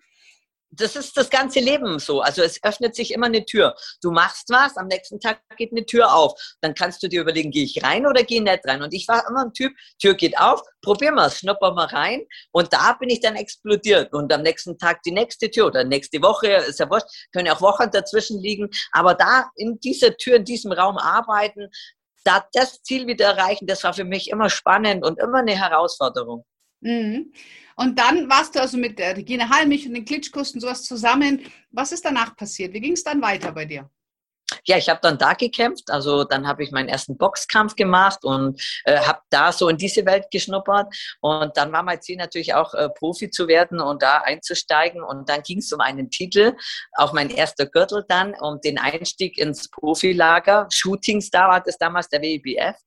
Das 0.70 0.96
ist 0.96 1.16
das 1.18 1.30
ganze 1.30 1.60
Leben 1.60 2.00
so. 2.00 2.22
Also 2.22 2.42
es 2.42 2.62
öffnet 2.64 2.96
sich 2.96 3.14
immer 3.14 3.28
eine 3.28 3.46
Tür. 3.46 3.76
Du 4.02 4.12
machst 4.12 4.50
was, 4.50 4.78
am 4.78 4.88
nächsten 4.88 5.20
Tag 5.20 5.42
geht 5.58 5.72
eine 5.72 5.86
Tür 5.86 6.14
auf. 6.14 6.34
Dann 6.62 6.74
kannst 6.74 7.02
du 7.02 7.08
dir 7.08 7.22
überlegen, 7.22 7.52
gehe 7.52 7.64
ich 7.64 7.84
rein 7.84 8.06
oder 8.06 8.24
gehe 8.24 8.44
nicht 8.44 8.66
rein. 8.68 8.82
Und 8.82 8.94
ich 8.94 9.08
war 9.08 9.28
immer 9.28 9.46
ein 9.46 9.54
Typ, 9.54 9.74
Tür 10.00 10.14
geht 10.14 10.38
auf, 10.38 10.62
probieren 10.82 11.16
wir 11.16 11.28
es, 11.28 11.40
schnuppern 11.40 11.76
wir 11.76 11.94
rein. 11.94 12.26
Und 12.52 12.74
da 12.74 12.94
bin 12.94 13.10
ich 13.10 13.22
dann 13.22 13.36
explodiert. 13.36 14.14
Und 14.14 14.32
am 14.34 14.42
nächsten 14.42 14.78
Tag 14.78 15.02
die 15.04 15.12
nächste 15.12 15.50
Tür 15.50 15.68
oder 15.68 15.84
nächste 15.84 16.22
Woche, 16.22 16.48
ist 16.48 16.80
ja 16.80 16.90
wurscht, 16.90 17.08
können 17.32 17.46
ja 17.46 17.56
auch 17.56 17.62
Wochen 17.62 17.90
dazwischen 17.92 18.40
liegen. 18.40 18.70
Aber 18.92 19.14
da 19.14 19.50
in 19.56 19.80
dieser 19.80 20.16
Tür, 20.18 20.36
in 20.36 20.46
diesem 20.46 20.72
Raum 20.72 20.98
arbeiten, 20.98 21.70
da 22.24 22.46
das 22.54 22.82
Ziel 22.84 23.08
wieder 23.08 23.26
erreichen, 23.26 23.68
das 23.68 23.84
war 23.84 23.94
für 23.94 24.04
mich 24.04 24.30
immer 24.30 24.50
spannend 24.50 25.06
und 25.06 25.18
immer 25.20 25.40
eine 25.40 25.56
Herausforderung. 25.56 26.46
Mhm. 26.82 27.32
Und 27.76 28.00
dann 28.00 28.30
warst 28.30 28.56
du 28.56 28.62
also 28.62 28.78
mit 28.78 29.00
der 29.00 29.16
Regine 29.18 29.50
Halmich 29.50 29.88
und 29.88 29.94
den 29.94 30.06
Klitschkos 30.06 30.54
und 30.54 30.62
sowas 30.62 30.84
zusammen. 30.84 31.42
Was 31.72 31.92
ist 31.92 32.06
danach 32.06 32.36
passiert? 32.36 32.74
Wie 32.74 32.82
ging 32.82 32.94
es 32.94 33.04
dann 33.04 33.22
weiter 33.22 33.52
bei 33.52 33.66
dir? 33.66 33.90
Ja, 34.66 34.78
ich 34.78 34.90
habe 34.90 35.00
dann 35.02 35.18
da 35.18 35.34
gekämpft. 35.34 35.90
Also 35.90 36.24
dann 36.24 36.48
habe 36.48 36.64
ich 36.64 36.72
meinen 36.72 36.90
ersten 36.90 37.18
Boxkampf 37.18 37.76
gemacht 37.76 38.24
und 38.24 38.62
äh, 38.86 39.00
habe 39.00 39.20
da 39.30 39.52
so 39.52 39.70
in 39.70 39.78
diese 39.78 40.06
Welt 40.06 40.26
geschnuppert. 40.32 40.94
Und 41.22 41.56
dann 41.58 41.72
war 41.72 41.84
mein 41.84 42.02
Ziel 42.02 42.18
natürlich 42.18 42.54
auch 42.54 42.74
äh, 42.74 42.90
Profi 42.90 43.30
zu 43.30 43.48
werden 43.48 43.80
und 43.80 44.02
da 44.02 44.20
einzusteigen. 44.20 45.04
Und 45.04 45.30
dann 45.30 45.42
ging 45.42 45.60
es 45.60 45.72
um 45.72 45.82
einen 45.82 46.10
Titel, 46.10 46.54
auch 46.94 47.14
mein 47.14 47.30
erster 47.30 47.66
Gürtel 47.66 48.06
dann, 48.08 48.34
um 48.40 48.60
den 48.62 48.78
Einstieg 48.78 49.38
ins 49.38 49.70
Profilager. 49.70 50.68
Shooting 50.72 51.22
Star 51.22 51.50
war 51.50 51.62
das 51.62 51.78
damals, 51.78 52.10
der 52.10 52.22
WIBF. 52.22 52.78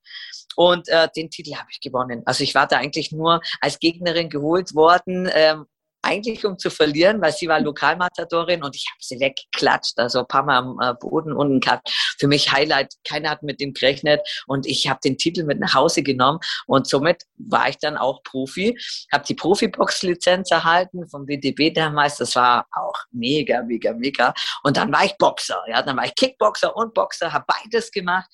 Und 0.57 0.88
äh, 0.88 1.09
den 1.16 1.31
Titel 1.31 1.55
habe 1.55 1.68
ich 1.70 1.81
gewonnen. 1.81 2.23
Also 2.27 2.42
ich 2.44 2.55
war 2.55 2.66
da 2.66 2.79
eigentlich 2.79 3.12
nur 3.12 3.40
als 3.61 3.79
Gegnerin 3.79 4.29
geholt 4.29 4.75
worden, 4.75 5.31
ähm, 5.33 5.66
eigentlich 6.02 6.44
um 6.46 6.58
zu 6.58 6.70
verlieren, 6.70 7.20
weil 7.20 7.32
sie 7.32 7.48
war 7.48 7.60
Lokalmatadorin 7.60 8.62
und 8.62 8.74
ich 8.74 8.86
habe 8.90 8.98
sie 9.00 9.20
weggeklatscht, 9.20 9.98
also 9.98 10.20
ein 10.20 10.26
paar 10.26 10.42
Mal 10.42 10.58
am 10.58 10.78
äh, 10.80 10.94
Boden 10.94 11.32
unten 11.32 11.60
gehabt. 11.60 11.90
Für 12.18 12.26
mich 12.26 12.52
Highlight, 12.52 12.94
keiner 13.06 13.30
hat 13.30 13.42
mit 13.42 13.60
dem 13.60 13.74
gerechnet 13.74 14.20
und 14.46 14.66
ich 14.66 14.88
habe 14.88 15.00
den 15.04 15.18
Titel 15.18 15.44
mit 15.44 15.60
nach 15.60 15.74
Hause 15.74 16.02
genommen 16.02 16.40
und 16.66 16.86
somit 16.86 17.24
war 17.36 17.68
ich 17.68 17.78
dann 17.78 17.96
auch 17.96 18.22
Profi, 18.22 18.78
habe 19.12 19.24
die 19.26 19.34
Profibox-Lizenz 19.34 20.50
erhalten 20.50 21.08
vom 21.08 21.26
WDB 21.26 21.70
damals, 21.70 22.16
das 22.16 22.34
war 22.36 22.66
auch 22.72 22.96
mega, 23.10 23.62
mega, 23.62 23.92
mega 23.92 24.34
und 24.62 24.76
dann 24.76 24.92
war 24.92 25.04
ich 25.04 25.16
Boxer, 25.18 25.62
ja, 25.68 25.82
dann 25.82 25.96
war 25.96 26.04
ich 26.04 26.14
Kickboxer 26.14 26.74
und 26.74 26.94
Boxer, 26.94 27.32
habe 27.32 27.44
beides 27.46 27.90
gemacht 27.90 28.28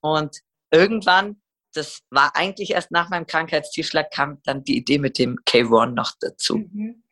und 0.00 0.38
irgendwann 0.70 1.41
das 1.72 2.00
war 2.10 2.36
eigentlich 2.36 2.70
erst 2.70 2.90
nach 2.90 3.10
meinem 3.10 3.26
Krankheitstiefschlag 3.26 4.10
kam 4.10 4.40
dann 4.44 4.64
die 4.64 4.76
Idee 4.76 4.98
mit 4.98 5.18
dem 5.18 5.38
K1 5.46 5.92
noch 5.92 6.12
dazu. 6.20 6.58
Mhm. 6.58 7.02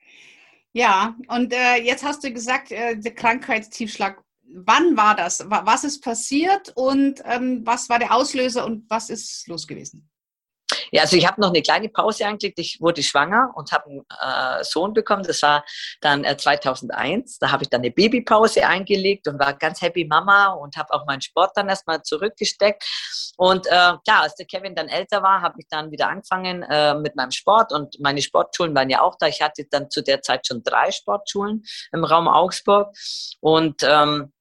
Ja, 0.73 1.16
und 1.29 1.53
äh, 1.53 1.77
jetzt 1.83 2.05
hast 2.05 2.23
du 2.23 2.33
gesagt, 2.33 2.70
äh, 2.70 2.96
der 2.96 3.14
Krankheitstiefschlag. 3.14 4.23
Wann 4.53 4.96
war 4.96 5.14
das? 5.14 5.44
Was 5.49 5.85
ist 5.85 6.03
passiert 6.03 6.73
und 6.75 7.23
ähm, 7.25 7.62
was 7.64 7.88
war 7.88 8.01
der 8.01 8.12
Auslöser 8.12 8.64
und 8.66 8.88
was 8.90 9.09
ist 9.09 9.46
los 9.46 9.66
gewesen? 9.66 10.10
Ja, 10.92 11.03
also 11.03 11.16
ich 11.16 11.26
habe 11.26 11.40
noch 11.40 11.48
eine 11.48 11.62
kleine 11.62 11.88
Pause 11.88 12.26
eingelegt. 12.26 12.59
Ich 12.59 12.79
wurde 12.81 13.03
schwanger 13.03 13.53
und 13.55 13.72
habe 13.72 13.90
einen 13.90 14.61
äh, 14.61 14.64
Sohn 14.64 14.92
bekommen. 14.92 15.22
Das 15.22 15.42
war 15.42 15.64
dann 16.00 16.24
äh, 16.24 16.37
2001. 16.37 17.38
Da 17.38 17.50
habe 17.53 17.62
ich 17.62 17.70
dann 17.70 17.81
eine 17.81 17.90
Babypause 17.90 18.66
eingelegt 18.66 19.29
und 19.29 19.38
war 19.38 19.55
ganz 19.55 19.81
happy 19.81 20.05
Mama 20.05 20.48
und 20.48 20.76
habe 20.76 20.92
auch 20.92 21.07
meinen 21.07 21.20
Sport 21.20 21.53
dann 21.57 21.68
erstmal 21.68 22.03
zurückgesteckt. 22.03 22.85
Und 23.37 23.66
äh, 23.66 23.70
ja, 23.72 24.20
als 24.20 24.35
der 24.35 24.46
Kevin 24.46 24.74
dann 24.74 24.88
älter 24.88 25.22
war, 25.22 25.40
habe 25.40 25.57
ich 25.59 25.66
dann 25.68 25.90
wieder 25.90 26.09
angefangen 26.09 26.62
äh, 26.64 26.94
mit 26.94 27.16
meinem 27.16 27.31
Sport 27.31 27.72
und 27.72 27.98
meine 28.00 28.22
Sportschulen 28.22 28.74
waren 28.74 28.90
ja 28.90 29.00
auch 29.00 29.16
da. 29.18 29.26
Ich 29.26 29.40
hatte 29.40 29.64
dann 29.70 29.90
zu 29.90 30.03
der 30.03 30.22
Zeit 30.22 30.46
schon 30.46 30.62
drei 30.62 30.90
Sportschulen 30.90 31.62
im 31.92 32.05
Raum 32.05 32.29
Augsburg 32.29 32.94
und 33.40 33.83
ähm, 33.83 34.33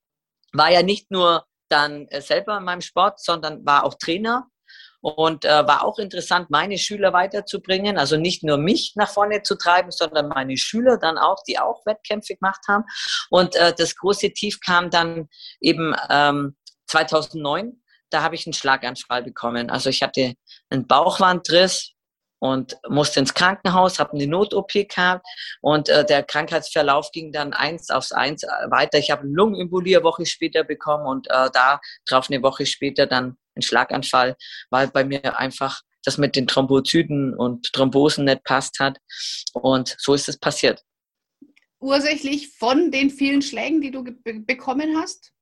war 0.52 0.70
ja 0.70 0.82
nicht 0.82 1.10
nur 1.10 1.46
dann 1.68 2.08
äh, 2.08 2.20
selber 2.20 2.58
in 2.58 2.64
meinem 2.64 2.80
Sport, 2.80 3.20
sondern 3.20 3.64
war 3.64 3.84
auch 3.84 3.94
Trainer 3.94 4.48
und 5.00 5.44
äh, 5.44 5.66
war 5.66 5.84
auch 5.84 5.98
interessant, 5.98 6.50
meine 6.50 6.78
Schüler 6.78 7.12
weiterzubringen. 7.12 7.98
Also 7.98 8.16
nicht 8.16 8.42
nur 8.42 8.58
mich 8.58 8.92
nach 8.96 9.08
vorne 9.08 9.42
zu 9.42 9.56
treiben, 9.56 9.90
sondern 9.90 10.28
meine 10.28 10.56
Schüler 10.56 10.98
dann 10.98 11.18
auch, 11.18 11.42
die 11.46 11.58
auch 11.58 11.84
Wettkämpfe 11.86 12.36
gemacht 12.36 12.60
haben. 12.68 12.84
Und 13.30 13.56
äh, 13.56 13.72
das 13.76 13.96
große 13.96 14.32
Tief 14.32 14.60
kam 14.60 14.90
dann 14.90 15.28
eben 15.60 15.94
ähm, 16.10 16.56
2009. 16.86 17.82
Da 18.10 18.22
habe 18.22 18.34
ich 18.34 18.46
einen 18.46 18.52
Schlaganfall 18.52 19.22
bekommen. 19.22 19.70
Also 19.70 19.88
ich 19.88 20.02
hatte 20.02 20.34
einen 20.68 20.86
Bauchwandriss, 20.86 21.94
und 22.40 22.78
musste 22.88 23.20
ins 23.20 23.34
Krankenhaus, 23.34 23.98
habe 23.98 24.14
eine 24.14 24.26
Not-OP 24.26 24.72
gehabt 24.72 25.26
und 25.60 25.88
äh, 25.88 26.04
der 26.04 26.22
Krankheitsverlauf 26.22 27.12
ging 27.12 27.32
dann 27.32 27.52
eins 27.52 27.90
aufs 27.90 28.12
eins 28.12 28.42
weiter. 28.42 28.98
Ich 28.98 29.10
habe 29.10 29.26
Lungenembolie 29.26 29.98
eine 29.98 30.04
Woche 30.04 30.26
später 30.26 30.64
bekommen 30.64 31.06
und 31.06 31.28
äh, 31.28 31.50
da 31.52 31.80
drauf 32.08 32.28
eine 32.30 32.42
Woche 32.42 32.66
später 32.66 33.06
dann 33.06 33.36
ein 33.60 33.62
Schlaganfall, 33.62 34.36
weil 34.70 34.88
bei 34.88 35.04
mir 35.04 35.38
einfach 35.38 35.80
das 36.04 36.18
mit 36.18 36.36
den 36.36 36.46
Thrombozyten 36.46 37.34
und 37.34 37.72
Thrombosen 37.72 38.24
nicht 38.24 38.44
passt 38.44 38.80
hat 38.80 38.98
und 39.52 39.96
so 39.98 40.14
ist 40.14 40.28
es 40.28 40.38
passiert. 40.38 40.82
Ursächlich 41.78 42.56
von 42.58 42.90
den 42.90 43.10
vielen 43.10 43.42
Schlägen, 43.42 43.80
die 43.80 43.90
du 43.90 44.04
bekommen 44.44 44.98
hast? 44.98 45.32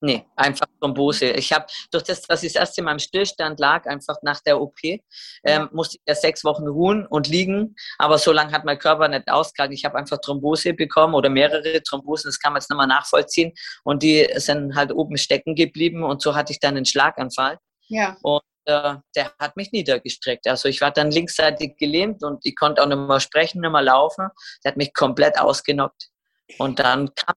Nee, 0.00 0.24
einfach 0.36 0.66
Thrombose. 0.80 1.30
Ich 1.32 1.52
habe 1.52 1.66
durch 1.90 2.04
das, 2.04 2.22
dass 2.22 2.44
ich 2.44 2.52
das 2.52 2.60
erste 2.60 2.82
Mal 2.82 2.92
im 2.92 2.98
Stillstand 3.00 3.58
lag, 3.58 3.84
einfach 3.86 4.16
nach 4.22 4.40
der 4.40 4.60
OP, 4.60 4.78
ähm, 4.84 5.68
musste 5.72 5.96
ich 5.96 6.02
ja 6.06 6.14
sechs 6.14 6.44
Wochen 6.44 6.68
ruhen 6.68 7.04
und 7.04 7.26
liegen. 7.26 7.74
Aber 7.98 8.18
so 8.18 8.30
lange 8.30 8.52
hat 8.52 8.64
mein 8.64 8.78
Körper 8.78 9.08
nicht 9.08 9.28
ausgehalten. 9.28 9.74
Ich 9.74 9.84
habe 9.84 9.98
einfach 9.98 10.18
Thrombose 10.20 10.72
bekommen 10.72 11.14
oder 11.14 11.30
mehrere 11.30 11.82
Thrombosen, 11.82 12.28
das 12.28 12.38
kann 12.38 12.52
man 12.52 12.60
jetzt 12.60 12.70
nochmal 12.70 12.86
nachvollziehen. 12.86 13.52
Und 13.82 14.04
die 14.04 14.28
sind 14.36 14.76
halt 14.76 14.92
oben 14.92 15.16
stecken 15.16 15.56
geblieben 15.56 16.04
und 16.04 16.22
so 16.22 16.36
hatte 16.36 16.52
ich 16.52 16.60
dann 16.60 16.76
einen 16.76 16.86
Schlaganfall. 16.86 17.58
Ja. 17.88 18.16
Und 18.22 18.42
äh, 18.66 18.96
der 19.16 19.32
hat 19.38 19.56
mich 19.56 19.72
niedergestreckt. 19.72 20.46
Also 20.46 20.68
ich 20.68 20.80
war 20.80 20.90
dann 20.90 21.10
linksseitig 21.10 21.76
gelähmt 21.76 22.22
und 22.22 22.44
ich 22.44 22.54
konnte 22.54 22.82
auch 22.82 22.86
nicht 22.86 22.98
mehr 22.98 23.20
sprechen, 23.20 23.60
nicht 23.60 23.70
mehr 23.70 23.82
laufen. 23.82 24.28
Der 24.62 24.72
hat 24.72 24.76
mich 24.76 24.94
komplett 24.94 25.38
ausgenockt. 25.38 26.10
Und 26.58 26.78
dann 26.78 27.14
kam 27.14 27.34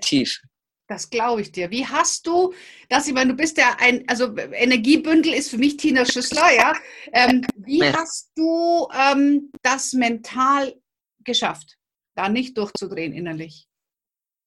Tief. 0.00 0.40
Das 0.88 1.08
glaube 1.08 1.42
ich 1.42 1.52
dir. 1.52 1.70
Wie 1.70 1.86
hast 1.86 2.26
du 2.26 2.52
das? 2.88 3.06
Ich 3.06 3.14
meine, 3.14 3.30
du 3.30 3.36
bist 3.36 3.56
ja 3.56 3.76
ein, 3.78 4.02
also 4.08 4.36
Energiebündel 4.36 5.32
ist 5.32 5.50
für 5.50 5.58
mich 5.58 5.76
Tina 5.76 6.04
Schüssler, 6.04 6.52
ja. 6.52 6.74
Ähm, 7.12 7.46
wie 7.54 7.78
ja. 7.78 7.92
hast 7.96 8.32
du 8.34 8.88
ähm, 8.92 9.52
das 9.62 9.92
mental 9.92 10.74
geschafft, 11.20 11.76
da 12.16 12.28
nicht 12.28 12.58
durchzudrehen 12.58 13.12
innerlich? 13.12 13.68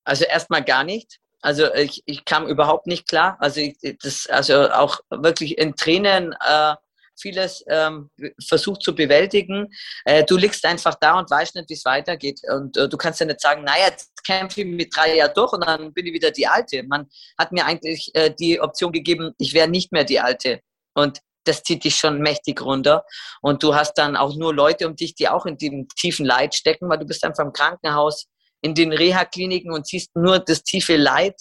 Also 0.03 0.25
erstmal 0.25 0.65
gar 0.65 0.83
nicht. 0.83 1.21
Also 1.43 1.73
ich, 1.73 2.01
ich 2.05 2.23
kam 2.23 2.47
überhaupt 2.47 2.87
nicht 2.87 3.07
klar. 3.07 3.37
Also 3.39 3.59
ich, 3.59 3.77
das, 4.01 4.27
also 4.27 4.71
auch 4.71 4.99
wirklich 5.09 5.57
in 5.57 5.75
Tränen 5.75 6.33
äh, 6.39 6.75
vieles 7.19 7.63
ähm, 7.67 8.09
versucht 8.47 8.81
zu 8.81 8.95
bewältigen. 8.95 9.67
Äh, 10.05 10.23
du 10.23 10.37
liegst 10.37 10.65
einfach 10.65 10.95
da 10.95 11.19
und 11.19 11.29
weißt 11.29 11.55
nicht, 11.55 11.69
wie 11.69 11.73
es 11.73 11.85
weitergeht. 11.85 12.41
Und 12.49 12.77
äh, 12.77 12.87
du 12.87 12.97
kannst 12.97 13.19
ja 13.19 13.25
nicht 13.25 13.41
sagen, 13.41 13.63
naja, 13.63 13.87
jetzt 13.89 14.11
kämpfe 14.25 14.61
ich 14.61 14.67
mit 14.67 14.95
drei 14.95 15.17
Jahren 15.17 15.33
durch 15.35 15.51
und 15.51 15.65
dann 15.65 15.93
bin 15.93 16.05
ich 16.05 16.13
wieder 16.13 16.31
die 16.31 16.47
Alte. 16.47 16.81
Man 16.83 17.09
hat 17.37 17.51
mir 17.51 17.65
eigentlich 17.65 18.09
äh, 18.13 18.33
die 18.33 18.61
Option 18.61 18.93
gegeben, 18.93 19.33
ich 19.37 19.53
wäre 19.53 19.67
nicht 19.67 19.91
mehr 19.91 20.05
die 20.05 20.21
Alte. 20.21 20.61
Und 20.93 21.19
das 21.43 21.63
zieht 21.63 21.83
dich 21.83 21.97
schon 21.97 22.19
mächtig 22.19 22.61
runter. 22.61 23.03
Und 23.41 23.63
du 23.63 23.75
hast 23.75 23.95
dann 23.95 24.15
auch 24.15 24.33
nur 24.35 24.53
Leute 24.53 24.87
um 24.87 24.95
dich, 24.95 25.13
die 25.15 25.27
auch 25.27 25.45
in 25.45 25.57
dem 25.57 25.89
tiefen 25.89 26.25
Leid 26.25 26.55
stecken, 26.55 26.87
weil 26.89 26.99
du 26.99 27.05
bist 27.05 27.25
einfach 27.25 27.43
im 27.43 27.51
Krankenhaus, 27.51 28.27
in 28.63 28.73
den 28.73 28.91
Reha-Kliniken 28.91 29.71
und 29.71 29.85
siehst 29.85 30.15
nur 30.15 30.39
das 30.39 30.63
tiefe 30.63 30.95
Leid 30.95 31.35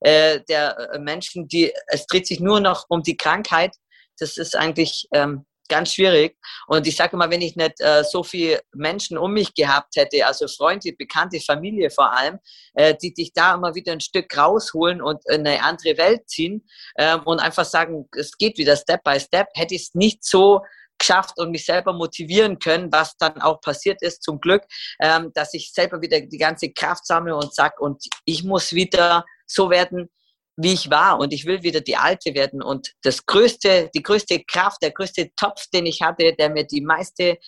äh, 0.00 0.40
der 0.48 0.76
äh, 0.92 0.98
Menschen, 0.98 1.46
die, 1.46 1.72
es 1.86 2.06
dreht 2.06 2.26
sich 2.26 2.40
nur 2.40 2.58
noch 2.58 2.86
um 2.88 3.02
die 3.04 3.16
Krankheit 3.16 3.76
das 4.18 4.36
ist 4.36 4.56
eigentlich 4.56 5.08
ähm, 5.12 5.44
ganz 5.68 5.94
schwierig. 5.94 6.36
Und 6.66 6.86
ich 6.86 6.96
sage 6.96 7.14
immer, 7.14 7.30
wenn 7.30 7.40
ich 7.40 7.56
nicht 7.56 7.80
äh, 7.80 8.04
so 8.04 8.22
viele 8.22 8.60
Menschen 8.74 9.16
um 9.16 9.32
mich 9.32 9.54
gehabt 9.54 9.96
hätte, 9.96 10.26
also 10.26 10.46
Freunde, 10.48 10.92
Bekannte, 10.92 11.40
Familie 11.40 11.90
vor 11.90 12.12
allem, 12.12 12.38
äh, 12.74 12.94
die 13.00 13.14
dich 13.14 13.32
da 13.32 13.54
immer 13.54 13.74
wieder 13.74 13.92
ein 13.92 14.00
Stück 14.00 14.36
rausholen 14.36 15.00
und 15.00 15.22
in 15.28 15.46
eine 15.46 15.62
andere 15.62 15.96
Welt 15.96 16.28
ziehen 16.28 16.66
äh, 16.94 17.16
und 17.16 17.40
einfach 17.40 17.64
sagen, 17.64 18.08
es 18.16 18.36
geht 18.36 18.58
wieder 18.58 18.76
Step 18.76 19.02
by 19.02 19.18
Step, 19.18 19.48
hätte 19.54 19.74
ich 19.74 19.82
es 19.82 19.94
nicht 19.94 20.24
so 20.24 20.60
geschafft 21.02 21.38
und 21.38 21.50
mich 21.50 21.64
selber 21.64 21.92
motivieren 21.92 22.58
können, 22.58 22.90
was 22.92 23.16
dann 23.16 23.40
auch 23.42 23.60
passiert 23.60 24.00
ist, 24.02 24.22
zum 24.22 24.40
Glück, 24.40 24.62
ähm, 25.00 25.32
dass 25.34 25.52
ich 25.52 25.72
selber 25.72 26.00
wieder 26.00 26.20
die 26.20 26.38
ganze 26.38 26.72
Kraft 26.72 27.06
sammle 27.06 27.36
und 27.36 27.54
sag, 27.54 27.80
und 27.80 28.04
ich 28.24 28.44
muss 28.44 28.72
wieder 28.72 29.24
so 29.46 29.68
werden, 29.68 30.08
wie 30.56 30.72
ich 30.72 30.90
war 30.90 31.18
und 31.18 31.32
ich 31.32 31.44
will 31.46 31.62
wieder 31.62 31.80
die 31.80 31.96
Alte 31.96 32.34
werden. 32.34 32.62
Und 32.62 32.92
das 33.02 33.26
größte, 33.26 33.90
die 33.94 34.02
größte 34.02 34.44
Kraft, 34.44 34.82
der 34.82 34.92
größte 34.92 35.30
Topf, 35.34 35.66
den 35.72 35.86
ich 35.86 36.02
hatte, 36.02 36.34
der 36.34 36.50
mir 36.50 36.64
die 36.64 36.82
meiste 36.82 37.38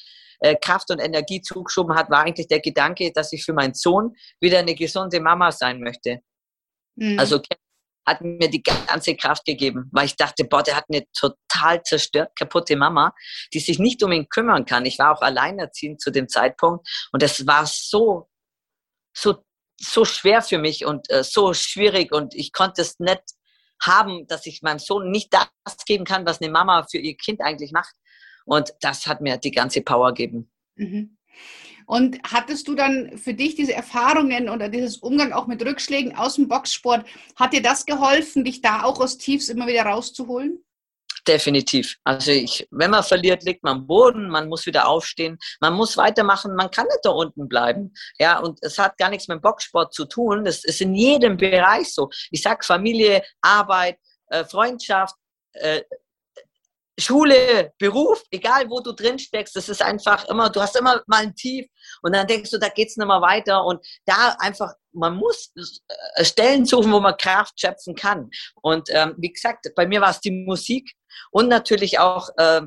äh, 0.41 0.57
Kraft 0.57 0.91
und 0.91 0.99
Energie 0.99 1.41
zugeschoben 1.41 1.95
hat, 1.95 2.11
war 2.11 2.25
eigentlich 2.25 2.49
der 2.49 2.61
Gedanke, 2.61 3.13
dass 3.13 3.33
ich 3.33 3.45
für 3.45 3.53
meinen 3.53 3.75
Sohn 3.75 4.15
wieder 4.41 4.59
eine 4.59 4.75
gesunde 4.75 5.21
Mama 5.21 5.53
sein 5.53 5.81
möchte. 5.81 6.21
Mhm. 6.97 7.19
Also 7.19 7.41
hat 8.07 8.21
mir 8.21 8.49
die 8.49 8.63
ganze 8.63 9.17
Kraft 9.17 9.45
gegeben, 9.45 9.89
weil 9.93 10.07
ich 10.07 10.17
dachte, 10.17 10.45
boah, 10.45 10.63
der 10.63 10.77
hat 10.77 10.85
eine 10.89 11.05
total 11.13 11.83
zerstört, 11.83 12.37
kaputte 12.37 12.77
Mama, 12.77 13.15
die 13.53 13.61
sich 13.61 13.79
nicht 13.79 14.03
um 14.03 14.13
ihn 14.13 14.29
kümmern 14.29 14.65
kann. 14.65 14.85
Ich 14.87 14.99
war 14.99 15.17
auch 15.17 15.23
alleinerziehend 15.23 16.01
zu 16.01 16.11
dem 16.11 16.29
Zeitpunkt 16.29 16.89
und 17.13 17.23
es 17.23 17.47
war 17.47 17.67
so, 17.67 18.29
so 19.17 19.45
so 19.81 20.05
schwer 20.05 20.43
für 20.43 20.59
mich 20.59 20.85
und 20.85 21.11
äh, 21.11 21.25
so 21.25 21.53
schwierig 21.53 22.13
und 22.13 22.35
ich 22.35 22.53
konnte 22.53 22.83
es 22.83 22.99
nicht 22.99 23.23
haben, 23.83 24.27
dass 24.27 24.47
ich 24.47 24.63
meinem 24.63 24.79
Sohn 24.79 25.11
nicht 25.11 25.33
das 25.33 25.77
geben 25.85 26.05
kann, 26.05 26.27
was 26.27 26.41
eine 26.41 26.51
Mama 26.51 26.87
für 26.91 26.99
ihr 26.99 27.17
Kind 27.17 27.41
eigentlich 27.41 27.73
macht. 27.73 27.95
Und 28.45 28.73
das 28.81 29.07
hat 29.07 29.21
mir 29.21 29.37
die 29.37 29.51
ganze 29.51 29.83
Power 29.83 30.13
gegeben. 30.13 30.51
Mhm. 30.77 31.17
Und 31.87 32.19
hattest 32.25 32.69
du 32.69 32.75
dann 32.75 33.17
für 33.19 33.35
dich 33.35 33.55
diese 33.55 33.75
Erfahrungen 33.75 34.49
oder 34.49 34.69
dieses 34.69 34.99
Umgang 34.99 35.33
auch 35.33 35.47
mit 35.47 35.65
Rückschlägen 35.65 36.17
aus 36.17 36.37
dem 36.37 36.49
Boxsport, 36.49 37.07
hat 37.37 37.53
dir 37.53 37.63
das 37.63 37.87
geholfen, 37.87 38.45
dich 38.45 38.63
da 38.63 38.85
auch 38.85 39.01
aus 39.01 39.19
Tiefs 39.19 39.49
immer 39.49 39.67
wieder 39.67 39.85
rauszuholen? 39.85 40.65
Definitiv. 41.27 41.97
Also 42.05 42.33
ich, 42.33 42.69
wenn 42.71 42.91
man 42.91 43.03
verliert, 43.03 43.45
liegt 43.45 43.63
man 43.63 43.79
am 43.79 43.87
Boden, 43.87 44.29
man 44.29 44.49
muss 44.49 44.67
wieder 44.67 44.87
aufstehen, 44.87 45.39
man 45.61 45.73
muss 45.73 45.97
weitermachen, 45.97 46.55
man 46.55 46.71
kann 46.71 46.87
nicht 46.87 47.01
da 47.03 47.11
unten 47.11 47.49
bleiben. 47.49 47.95
Ja, 48.19 48.41
und 48.41 48.59
es 48.63 48.79
hat 48.79 48.99
gar 48.99 49.09
nichts 49.09 49.29
mit 49.29 49.41
Boxsport 49.41 49.95
zu 49.95 50.05
tun. 50.05 50.45
Das 50.45 50.65
ist 50.65 50.83
in 50.83 50.95
jedem 50.95 51.39
Bereich 51.39 51.95
so. 51.95 52.11
Ich 52.31 52.43
sag 52.43 52.63
Familie, 52.65 53.23
Arbeit, 53.41 53.99
äh, 54.29 54.45
Freundschaft, 54.45 55.15
äh, 55.55 55.83
Schule, 56.99 57.73
Beruf, 57.79 58.23
egal 58.31 58.71
wo 58.71 58.81
du 58.81 58.93
drin 58.93 59.19
steckst, 59.19 59.57
das 59.57 59.69
ist 59.69 59.83
einfach 59.83 60.29
immer, 60.29 60.49
du 60.51 60.61
hast 60.61 60.77
immer 60.77 61.03
mal 61.07 61.23
ein 61.23 61.35
Tief 61.35 61.67
und 62.03 62.15
dann 62.15 62.27
denkst 62.27 62.51
du, 62.51 62.59
da 62.59 62.69
geht's 62.69 62.97
nicht 62.97 63.07
mehr 63.07 63.21
weiter 63.21 63.65
und 63.65 63.85
da 64.05 64.37
einfach, 64.39 64.73
man 64.93 65.17
muss 65.17 65.53
äh, 66.17 66.25
Stellen 66.25 66.65
suchen, 66.65 66.93
wo 66.93 67.01
man 67.01 67.17
Kraft 67.17 67.61
schöpfen 67.61 67.95
kann. 67.95 68.31
Und 68.63 68.89
ähm, 68.91 69.15
wie 69.19 69.33
gesagt, 69.33 69.67
bei 69.75 69.87
mir 69.87 70.01
war 70.01 70.11
es 70.11 70.21
die 70.21 70.31
Musik 70.31 70.93
und 71.31 71.49
natürlich 71.49 71.99
auch 71.99 72.29
äh, 72.37 72.63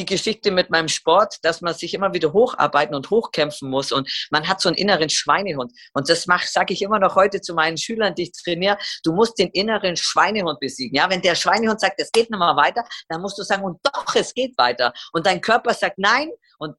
die 0.00 0.06
Geschichte 0.06 0.50
mit 0.50 0.70
meinem 0.70 0.88
Sport, 0.88 1.36
dass 1.42 1.60
man 1.60 1.74
sich 1.74 1.92
immer 1.92 2.14
wieder 2.14 2.32
hocharbeiten 2.32 2.94
und 2.94 3.10
hochkämpfen 3.10 3.68
muss 3.68 3.92
und 3.92 4.10
man 4.30 4.48
hat 4.48 4.60
so 4.60 4.68
einen 4.68 4.78
inneren 4.78 5.10
Schweinehund. 5.10 5.72
Und 5.92 6.08
das 6.08 6.24
sage 6.24 6.72
ich 6.72 6.82
immer 6.82 6.98
noch 6.98 7.16
heute 7.16 7.40
zu 7.40 7.54
meinen 7.54 7.76
Schülern, 7.76 8.14
die 8.14 8.24
ich 8.24 8.32
trainiere. 8.32 8.78
Du 9.04 9.12
musst 9.12 9.38
den 9.38 9.48
inneren 9.50 9.96
Schweinehund 9.96 10.58
besiegen. 10.58 10.96
Ja, 10.96 11.10
wenn 11.10 11.20
der 11.20 11.34
Schweinehund 11.34 11.80
sagt, 11.80 12.00
es 12.00 12.10
geht 12.10 12.30
nicht 12.30 12.38
mehr 12.38 12.56
weiter, 12.56 12.84
dann 13.08 13.20
musst 13.20 13.38
du 13.38 13.42
sagen, 13.42 13.62
und 13.62 13.78
doch, 13.82 14.14
es 14.14 14.32
geht 14.32 14.56
weiter. 14.56 14.92
Und 15.12 15.26
dein 15.26 15.40
Körper 15.40 15.74
sagt 15.74 15.98
nein 15.98 16.30
und 16.58 16.76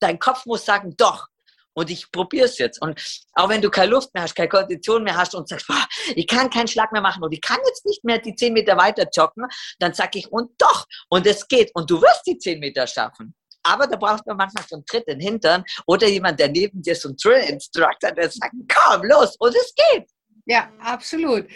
dein 0.00 0.18
Kopf 0.18 0.44
muss 0.46 0.64
sagen, 0.64 0.94
doch 0.96 1.28
und 1.74 1.90
ich 1.90 2.10
probiere 2.10 2.46
es 2.46 2.58
jetzt. 2.58 2.80
Und 2.80 3.00
auch 3.34 3.48
wenn 3.48 3.60
du 3.60 3.70
keine 3.70 3.90
Luft 3.90 4.14
mehr 4.14 4.22
hast, 4.22 4.34
keine 4.34 4.48
Kondition 4.48 5.04
mehr 5.04 5.16
hast 5.16 5.34
und 5.34 5.48
sagst, 5.48 5.66
boah, 5.66 5.86
ich 6.14 6.26
kann 6.26 6.50
keinen 6.50 6.68
Schlag 6.68 6.92
mehr 6.92 7.02
machen 7.02 7.22
und 7.22 7.32
ich 7.32 7.40
kann 7.40 7.58
jetzt 7.66 7.84
nicht 7.84 8.04
mehr 8.04 8.18
die 8.18 8.34
zehn 8.34 8.52
Meter 8.52 8.76
weiter 8.76 9.06
joggen, 9.14 9.46
dann 9.78 9.92
sag 9.92 10.14
ich, 10.16 10.30
und 10.30 10.50
doch, 10.58 10.86
und 11.08 11.26
es 11.26 11.46
geht. 11.46 11.70
Und 11.74 11.90
du 11.90 12.00
wirst 12.00 12.22
die 12.26 12.38
zehn 12.38 12.60
Meter 12.60 12.86
schaffen. 12.86 13.34
Aber 13.66 13.86
da 13.86 13.96
braucht 13.96 14.26
man 14.26 14.36
manchmal 14.36 14.64
so 14.68 14.76
einen 14.76 14.84
Tritt 14.84 15.04
in 15.06 15.18
den 15.18 15.26
Hintern 15.26 15.64
oder 15.86 16.06
jemand, 16.06 16.38
der 16.38 16.48
neben 16.48 16.82
dir 16.82 16.94
so 16.94 17.08
ein 17.08 17.16
Drill-Instructor, 17.16 18.12
der 18.12 18.30
sagt, 18.30 18.54
komm, 18.68 19.04
los, 19.04 19.36
und 19.38 19.54
es 19.54 19.74
geht. 19.74 20.06
Ja, 20.46 20.70
absolut. 20.78 21.46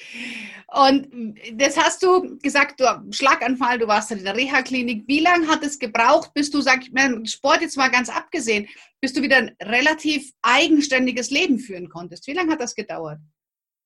Und 0.68 1.08
das 1.52 1.76
hast 1.76 2.02
du 2.02 2.38
gesagt, 2.38 2.80
du 2.80 3.12
Schlaganfall, 3.12 3.78
du 3.78 3.86
warst 3.86 4.10
in 4.10 4.24
der 4.24 4.34
Reha-Klinik. 4.34 5.04
Wie 5.06 5.20
lange 5.20 5.46
hat 5.46 5.62
es 5.62 5.78
gebraucht, 5.78 6.32
bis 6.32 6.50
du, 6.50 6.62
sag 6.62 6.82
ich 6.82 6.92
mal, 6.92 7.24
Sport 7.26 7.60
jetzt 7.60 7.76
mal 7.76 7.90
ganz 7.90 8.08
abgesehen, 8.08 8.66
bis 9.00 9.12
du 9.12 9.20
wieder 9.20 9.36
ein 9.36 9.56
relativ 9.62 10.32
eigenständiges 10.40 11.30
Leben 11.30 11.58
führen 11.58 11.90
konntest? 11.90 12.26
Wie 12.26 12.32
lange 12.32 12.52
hat 12.52 12.60
das 12.60 12.74
gedauert? 12.74 13.18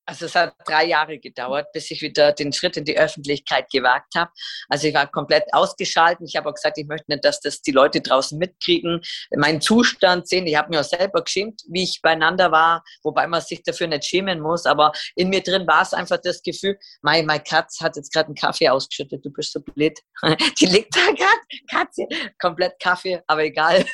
Also 0.05 0.25
es 0.25 0.35
hat 0.35 0.53
drei 0.65 0.85
Jahre 0.85 1.17
gedauert, 1.17 1.71
bis 1.71 1.89
ich 1.91 2.01
wieder 2.01 2.33
den 2.33 2.51
Schritt 2.51 2.75
in 2.75 2.83
die 2.83 2.97
Öffentlichkeit 2.97 3.69
gewagt 3.71 4.15
habe. 4.15 4.31
Also 4.67 4.87
ich 4.87 4.93
war 4.93 5.07
komplett 5.07 5.45
ausgeschaltet. 5.53 6.27
Ich 6.27 6.35
habe 6.35 6.49
auch 6.49 6.53
gesagt, 6.53 6.77
ich 6.77 6.87
möchte 6.87 7.05
nicht, 7.09 7.23
dass 7.23 7.39
das 7.39 7.61
die 7.61 7.71
Leute 7.71 8.01
draußen 8.01 8.37
mitkriegen, 8.37 9.01
meinen 9.35 9.61
Zustand 9.61 10.27
sehen. 10.27 10.45
Ich 10.45 10.55
habe 10.55 10.69
mir 10.69 10.81
auch 10.81 10.85
selber 10.85 11.23
geschämt, 11.23 11.61
wie 11.69 11.83
ich 11.83 12.01
beieinander 12.01 12.51
war, 12.51 12.83
wobei 13.03 13.27
man 13.27 13.41
sich 13.41 13.63
dafür 13.63 13.87
nicht 13.87 14.05
schämen 14.05 14.41
muss. 14.41 14.65
Aber 14.65 14.91
in 15.15 15.29
mir 15.29 15.41
drin 15.41 15.65
war 15.67 15.83
es 15.83 15.93
einfach 15.93 16.17
das 16.21 16.41
Gefühl, 16.41 16.77
mein, 17.01 17.25
mein 17.25 17.43
Katz 17.43 17.79
hat 17.79 17.95
jetzt 17.95 18.11
gerade 18.11 18.27
einen 18.27 18.35
Kaffee 18.35 18.69
ausgeschüttet, 18.69 19.23
du 19.23 19.31
bist 19.31 19.53
so 19.53 19.61
blöd. 19.61 19.97
Die 20.59 20.65
liegt 20.65 20.95
da 20.95 21.05
gerade, 21.05 21.41
Katze, 21.69 22.07
komplett 22.39 22.79
Kaffee, 22.79 23.21
aber 23.27 23.43
egal. 23.43 23.85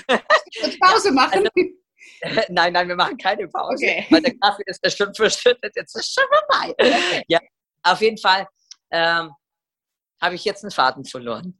Pause 0.81 1.11
machen. 1.11 1.47
Also, 1.55 1.78
nein, 2.49 2.73
nein, 2.73 2.87
wir 2.87 2.95
machen 2.95 3.17
keine 3.17 3.47
Pause, 3.47 3.85
okay. 3.85 4.05
weil 4.09 4.21
der 4.21 4.37
Kaffee 4.37 4.63
ist 4.65 4.79
ja 4.83 4.89
schon 4.89 5.13
verschüttet, 5.13 5.73
jetzt 5.75 5.95
ist 5.95 6.13
schon 6.13 6.23
vorbei. 6.27 6.73
Okay. 6.79 7.23
Ja, 7.27 7.39
auf 7.83 8.01
jeden 8.01 8.17
Fall 8.17 8.47
ähm, 8.91 9.31
habe 10.21 10.35
ich 10.35 10.45
jetzt 10.45 10.63
einen 10.63 10.71
Faden 10.71 11.05
verloren. 11.05 11.59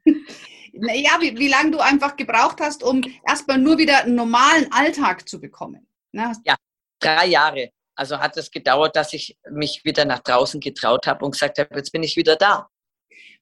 Ja, 0.72 1.19
wie, 1.19 1.38
wie 1.38 1.48
lange 1.48 1.72
du 1.72 1.80
einfach 1.80 2.15
gebraucht 2.15 2.60
hast, 2.62 2.84
um 2.84 3.02
erstmal 3.28 3.58
nur 3.58 3.78
wieder 3.78 4.04
einen 4.04 4.15
normalen 4.15 4.72
Alltag 4.72 5.28
zu 5.28 5.41
bekommen. 5.41 5.88
Ne? 6.12 6.32
Ja, 6.45 6.56
drei 7.00 7.26
Jahre. 7.26 7.72
Also 7.95 8.19
hat 8.19 8.38
es 8.38 8.50
gedauert, 8.52 8.95
dass 8.95 9.13
ich 9.13 9.38
mich 9.50 9.84
wieder 9.84 10.06
nach 10.06 10.19
draußen 10.19 10.60
getraut 10.60 11.06
habe 11.08 11.26
und 11.26 11.32
gesagt 11.32 11.58
habe, 11.58 11.76
jetzt 11.76 11.91
bin 11.91 12.04
ich 12.04 12.15
wieder 12.15 12.36
da. 12.36 12.69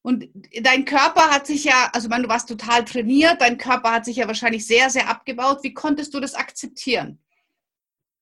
Und 0.08 0.30
dein 0.62 0.86
Körper 0.86 1.32
hat 1.32 1.46
sich 1.46 1.66
ja, 1.66 1.90
also 1.92 2.08
meine, 2.08 2.24
du 2.24 2.30
warst 2.30 2.48
total 2.48 2.86
trainiert, 2.86 3.42
dein 3.42 3.58
Körper 3.58 3.92
hat 3.92 4.06
sich 4.06 4.16
ja 4.16 4.26
wahrscheinlich 4.26 4.66
sehr, 4.66 4.90
sehr 4.90 5.10
abgebaut. 5.10 5.60
Wie 5.64 5.74
konntest 5.74 6.14
du 6.14 6.22
das 6.22 6.34
akzeptieren? 6.34 7.22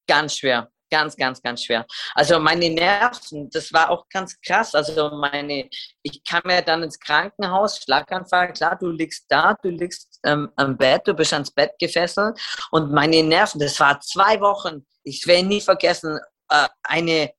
Ganz 0.08 0.36
schwer. 0.38 0.71
Ganz, 0.89 1.15
ganz, 1.15 1.43
ganz 1.43 1.63
schwer. 1.63 1.86
Also 2.15 2.39
meine 2.39 2.71
Nerven, 2.71 3.52
das 3.52 3.71
war 3.71 3.91
auch 3.91 4.10
ganz 4.10 4.41
krass. 4.41 4.74
Also 4.74 5.12
meine, 5.12 5.69
ich 6.02 6.24
kam 6.24 6.50
ja 6.50 6.63
dann 6.63 6.82
ins 6.82 7.00
Krankenhaus, 7.00 7.78
Schlaganfall, 7.84 8.54
klar, 8.54 8.76
du 8.80 8.89
liegst 8.89 9.26
da, 9.30 9.56
du 9.62 9.69
liegst 9.69 10.19
ähm, 10.24 10.52
am 10.56 10.76
Bett, 10.76 11.04
du 11.06 11.13
bist 11.13 11.34
ans 11.34 11.52
Bett 11.52 11.74
gefesselt 11.80 12.39
und 12.71 12.91
meine 12.93 13.21
Nerven, 13.21 13.60
das 13.60 13.80
war 13.80 14.00
zwei 14.00 14.41
Wochen, 14.41 14.88
ich 15.04 15.28
werde 15.28 15.48
nie 15.48 15.62
vergessen, 15.62 16.19
äh, 16.50 16.67
eine 16.82 17.32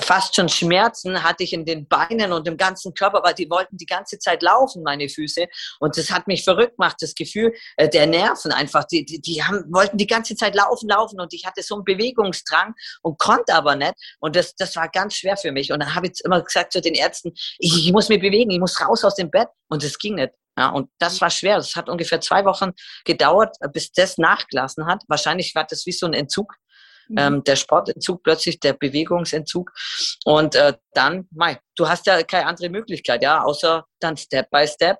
fast 0.00 0.34
schon 0.34 0.48
Schmerzen 0.48 1.22
hatte 1.22 1.44
ich 1.44 1.52
in 1.52 1.64
den 1.64 1.86
Beinen 1.88 2.32
und 2.32 2.46
im 2.48 2.56
ganzen 2.56 2.94
Körper, 2.94 3.22
weil 3.22 3.34
die 3.34 3.48
wollten 3.50 3.76
die 3.76 3.86
ganze 3.86 4.18
Zeit 4.18 4.42
laufen, 4.42 4.82
meine 4.82 5.08
Füße. 5.08 5.46
Und 5.80 5.96
das 5.96 6.10
hat 6.10 6.26
mich 6.26 6.44
verrückt 6.44 6.76
gemacht, 6.76 6.96
das 7.00 7.14
Gefühl 7.14 7.52
äh, 7.76 7.88
der 7.88 8.06
Nerven 8.06 8.52
einfach. 8.52 8.84
Die, 8.84 9.04
die, 9.04 9.20
die 9.20 9.42
haben, 9.42 9.64
wollten 9.72 9.96
die 9.96 10.06
ganze 10.06 10.36
Zeit 10.36 10.54
laufen, 10.54 10.88
laufen 10.88 11.20
und 11.20 11.32
ich 11.32 11.46
hatte 11.46 11.62
so 11.62 11.76
einen 11.76 11.84
Bewegungsdrang 11.84 12.74
und 13.02 13.18
konnte 13.18 13.54
aber 13.54 13.76
nicht. 13.76 13.94
Und 14.20 14.36
das, 14.36 14.54
das 14.54 14.76
war 14.76 14.88
ganz 14.88 15.14
schwer 15.14 15.36
für 15.36 15.52
mich. 15.52 15.72
Und 15.72 15.80
dann 15.80 15.94
habe 15.94 16.06
ich 16.06 16.20
immer 16.24 16.42
gesagt 16.42 16.72
zu 16.72 16.80
den 16.80 16.94
Ärzten, 16.94 17.32
ich, 17.58 17.86
ich 17.86 17.92
muss 17.92 18.08
mich 18.08 18.20
bewegen, 18.20 18.50
ich 18.50 18.60
muss 18.60 18.80
raus 18.80 19.04
aus 19.04 19.14
dem 19.14 19.30
Bett. 19.30 19.48
Und 19.68 19.82
es 19.82 19.98
ging 19.98 20.14
nicht. 20.14 20.32
Ja, 20.58 20.70
und 20.70 20.88
das 20.98 21.20
war 21.20 21.30
schwer. 21.30 21.56
Das 21.56 21.76
hat 21.76 21.88
ungefähr 21.88 22.20
zwei 22.20 22.44
Wochen 22.44 22.70
gedauert, 23.04 23.56
bis 23.72 23.92
das 23.92 24.16
nachgelassen 24.16 24.86
hat. 24.86 25.02
Wahrscheinlich 25.06 25.54
war 25.54 25.66
das 25.68 25.84
wie 25.84 25.92
so 25.92 26.06
ein 26.06 26.14
Entzug 26.14 26.54
mhm. 27.08 27.18
ähm, 27.18 27.44
der 27.44 27.56
Sportentzug 27.56 28.22
plötzlich, 28.22 28.60
der 28.60 28.72
Bewegungsentzug. 28.74 29.72
Und 30.24 30.54
äh, 30.54 30.74
dann, 30.92 31.28
mei, 31.30 31.58
du 31.76 31.88
hast 31.88 32.06
ja 32.06 32.22
keine 32.22 32.46
andere 32.46 32.68
Möglichkeit, 32.68 33.22
ja, 33.22 33.42
außer 33.42 33.84
dann 34.00 34.16
Step 34.16 34.50
by 34.50 34.66
Step 34.66 34.98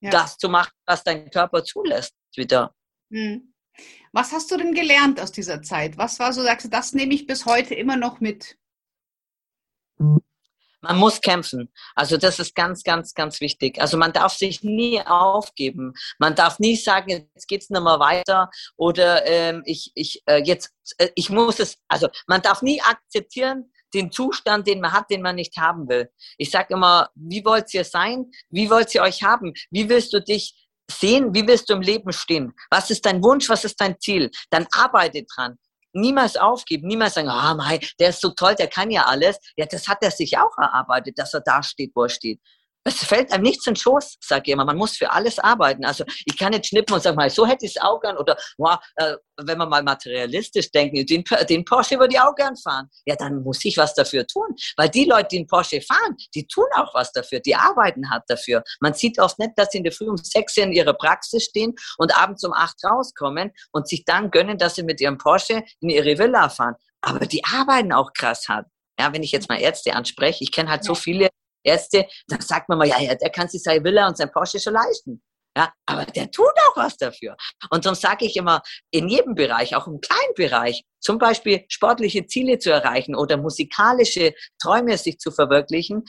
ja. 0.00 0.10
das 0.10 0.36
zu 0.36 0.48
machen, 0.48 0.72
was 0.86 1.02
dein 1.04 1.30
Körper 1.30 1.64
zulässt 1.64 2.14
wieder. 2.36 2.74
Mhm. 3.10 3.54
Was 4.12 4.32
hast 4.32 4.50
du 4.50 4.56
denn 4.56 4.74
gelernt 4.74 5.20
aus 5.20 5.32
dieser 5.32 5.62
Zeit? 5.62 5.98
Was 5.98 6.20
war 6.20 6.32
so, 6.32 6.42
sagst 6.42 6.66
du, 6.66 6.70
das 6.70 6.92
nehme 6.92 7.14
ich 7.14 7.26
bis 7.26 7.46
heute 7.46 7.74
immer 7.74 7.96
noch 7.96 8.20
mit? 8.20 8.56
Man 10.84 10.98
muss 10.98 11.20
kämpfen. 11.20 11.72
Also 11.94 12.18
das 12.18 12.38
ist 12.38 12.54
ganz, 12.54 12.82
ganz, 12.82 13.14
ganz 13.14 13.40
wichtig. 13.40 13.80
Also 13.80 13.96
man 13.96 14.12
darf 14.12 14.34
sich 14.34 14.62
nie 14.62 15.00
aufgeben. 15.00 15.94
Man 16.18 16.34
darf 16.34 16.58
nie 16.58 16.76
sagen, 16.76 17.10
jetzt 17.34 17.48
geht's 17.48 17.70
nicht 17.70 17.82
mehr 17.82 17.98
weiter 17.98 18.50
oder 18.76 19.26
ähm, 19.26 19.62
ich, 19.64 19.92
ich 19.94 20.22
äh, 20.26 20.42
jetzt, 20.44 20.74
äh, 20.98 21.08
ich 21.14 21.30
muss 21.30 21.58
es. 21.58 21.78
Also 21.88 22.08
man 22.26 22.42
darf 22.42 22.62
nie 22.62 22.80
akzeptieren 22.82 23.72
den 23.94 24.12
Zustand, 24.12 24.66
den 24.66 24.80
man 24.80 24.92
hat, 24.92 25.08
den 25.08 25.22
man 25.22 25.36
nicht 25.36 25.56
haben 25.56 25.88
will. 25.88 26.10
Ich 26.36 26.50
sage 26.50 26.74
immer, 26.74 27.08
wie 27.14 27.44
wollt 27.44 27.72
ihr 27.72 27.84
sein? 27.84 28.26
Wie 28.50 28.68
wollt 28.68 28.94
ihr 28.94 29.02
euch 29.02 29.22
haben? 29.22 29.54
Wie 29.70 29.88
willst 29.88 30.12
du 30.12 30.20
dich 30.20 30.68
sehen? 30.90 31.32
Wie 31.32 31.46
willst 31.46 31.70
du 31.70 31.74
im 31.74 31.80
Leben 31.80 32.12
stehen? 32.12 32.52
Was 32.70 32.90
ist 32.90 33.06
dein 33.06 33.22
Wunsch? 33.22 33.48
Was 33.48 33.64
ist 33.64 33.80
dein 33.80 33.98
Ziel? 34.00 34.30
Dann 34.50 34.66
arbeite 34.72 35.24
dran 35.24 35.58
niemals 35.94 36.36
aufgeben, 36.36 36.86
niemals 36.88 37.14
sagen, 37.14 37.28
ah, 37.28 37.54
oh, 37.54 37.78
der 37.98 38.10
ist 38.10 38.20
so 38.20 38.30
toll, 38.30 38.54
der 38.54 38.68
kann 38.68 38.90
ja 38.90 39.04
alles. 39.04 39.38
Ja, 39.56 39.66
das 39.66 39.88
hat 39.88 39.98
er 40.02 40.10
sich 40.10 40.36
auch 40.38 40.56
erarbeitet, 40.58 41.18
dass 41.18 41.34
er 41.34 41.40
da 41.40 41.62
steht, 41.62 41.92
wo 41.94 42.02
er 42.02 42.08
steht. 42.08 42.40
Es 42.84 43.02
fällt 43.02 43.32
einem 43.32 43.44
nichts 43.44 43.66
in 43.66 43.72
den 43.72 43.80
Schoß, 43.80 44.18
sage 44.20 44.42
ich 44.46 44.52
immer. 44.52 44.64
Man 44.64 44.76
muss 44.76 44.96
für 44.96 45.10
alles 45.10 45.38
arbeiten. 45.38 45.84
Also 45.84 46.04
ich 46.26 46.36
kann 46.36 46.50
nicht 46.50 46.66
schnippen 46.66 46.94
und 46.94 47.02
sagen 47.02 47.16
mal, 47.16 47.30
so 47.30 47.46
hätte 47.46 47.64
ich 47.64 47.76
es 47.76 47.82
auch 47.82 48.00
gern. 48.00 48.16
Oder 48.18 48.36
wow, 48.58 48.78
äh, 48.96 49.16
wenn 49.38 49.58
wir 49.58 49.66
mal 49.66 49.82
materialistisch 49.82 50.70
denken, 50.70 51.04
den, 51.06 51.24
den 51.48 51.64
Porsche 51.64 51.98
würde 51.98 52.14
ich 52.14 52.20
auch 52.20 52.34
gern 52.34 52.56
fahren. 52.56 52.88
Ja, 53.06 53.16
dann 53.16 53.42
muss 53.42 53.64
ich 53.64 53.76
was 53.76 53.94
dafür 53.94 54.26
tun. 54.26 54.54
Weil 54.76 54.90
die 54.90 55.04
Leute, 55.04 55.28
die 55.32 55.38
den 55.38 55.46
Porsche 55.46 55.80
fahren, 55.80 56.16
die 56.34 56.46
tun 56.46 56.66
auch 56.76 56.92
was 56.94 57.10
dafür. 57.12 57.40
Die 57.40 57.54
arbeiten 57.54 58.10
hart 58.10 58.24
dafür. 58.28 58.62
Man 58.80 58.92
sieht 58.92 59.18
oft 59.18 59.38
nicht, 59.38 59.52
dass 59.56 59.70
sie 59.70 59.78
in 59.78 59.84
der 59.84 59.92
Früh 59.92 60.08
um 60.08 60.16
sechs 60.16 60.56
in 60.56 60.72
ihrer 60.72 60.92
Praxis 60.94 61.44
stehen 61.44 61.74
und 61.98 62.16
abends 62.16 62.44
um 62.44 62.52
acht 62.52 62.76
rauskommen 62.84 63.50
und 63.72 63.88
sich 63.88 64.04
dann 64.04 64.30
gönnen, 64.30 64.58
dass 64.58 64.74
sie 64.74 64.82
mit 64.82 65.00
ihrem 65.00 65.18
Porsche 65.18 65.64
in 65.80 65.88
ihre 65.88 66.18
Villa 66.18 66.48
fahren. 66.48 66.74
Aber 67.00 67.26
die 67.26 67.44
arbeiten 67.44 67.92
auch 67.92 68.12
krass 68.12 68.48
hart. 68.48 68.66
Ja, 68.98 69.12
wenn 69.12 69.22
ich 69.22 69.32
jetzt 69.32 69.48
mal 69.48 69.60
Ärzte 69.60 69.94
anspreche, 69.94 70.44
ich 70.44 70.52
kenne 70.52 70.70
halt 70.70 70.84
so 70.84 70.94
viele, 70.94 71.28
Ärzte, 71.64 72.06
da 72.28 72.40
sagt 72.40 72.68
man 72.68 72.78
mal, 72.78 72.88
ja, 72.88 73.00
ja, 73.00 73.14
der 73.14 73.30
kann 73.30 73.48
sich 73.48 73.62
seine 73.62 73.82
Villa 73.82 74.06
und 74.06 74.16
sein 74.16 74.30
Porsche 74.30 74.60
schon 74.60 74.74
leisten. 74.74 75.22
Ja, 75.56 75.72
aber 75.86 76.04
der 76.04 76.30
tut 76.30 76.52
auch 76.66 76.76
was 76.76 76.96
dafür. 76.96 77.36
Und 77.70 77.84
darum 77.84 77.94
sage 77.94 78.24
ich 78.26 78.36
immer, 78.36 78.60
in 78.90 79.08
jedem 79.08 79.36
Bereich, 79.36 79.76
auch 79.76 79.86
im 79.86 80.00
kleinen 80.00 80.34
Bereich, 80.34 80.82
zum 81.00 81.18
Beispiel 81.18 81.64
sportliche 81.68 82.26
Ziele 82.26 82.58
zu 82.58 82.72
erreichen 82.72 83.14
oder 83.14 83.36
musikalische 83.36 84.34
Träume 84.60 84.98
sich 84.98 85.18
zu 85.18 85.30
verwirklichen, 85.30 86.04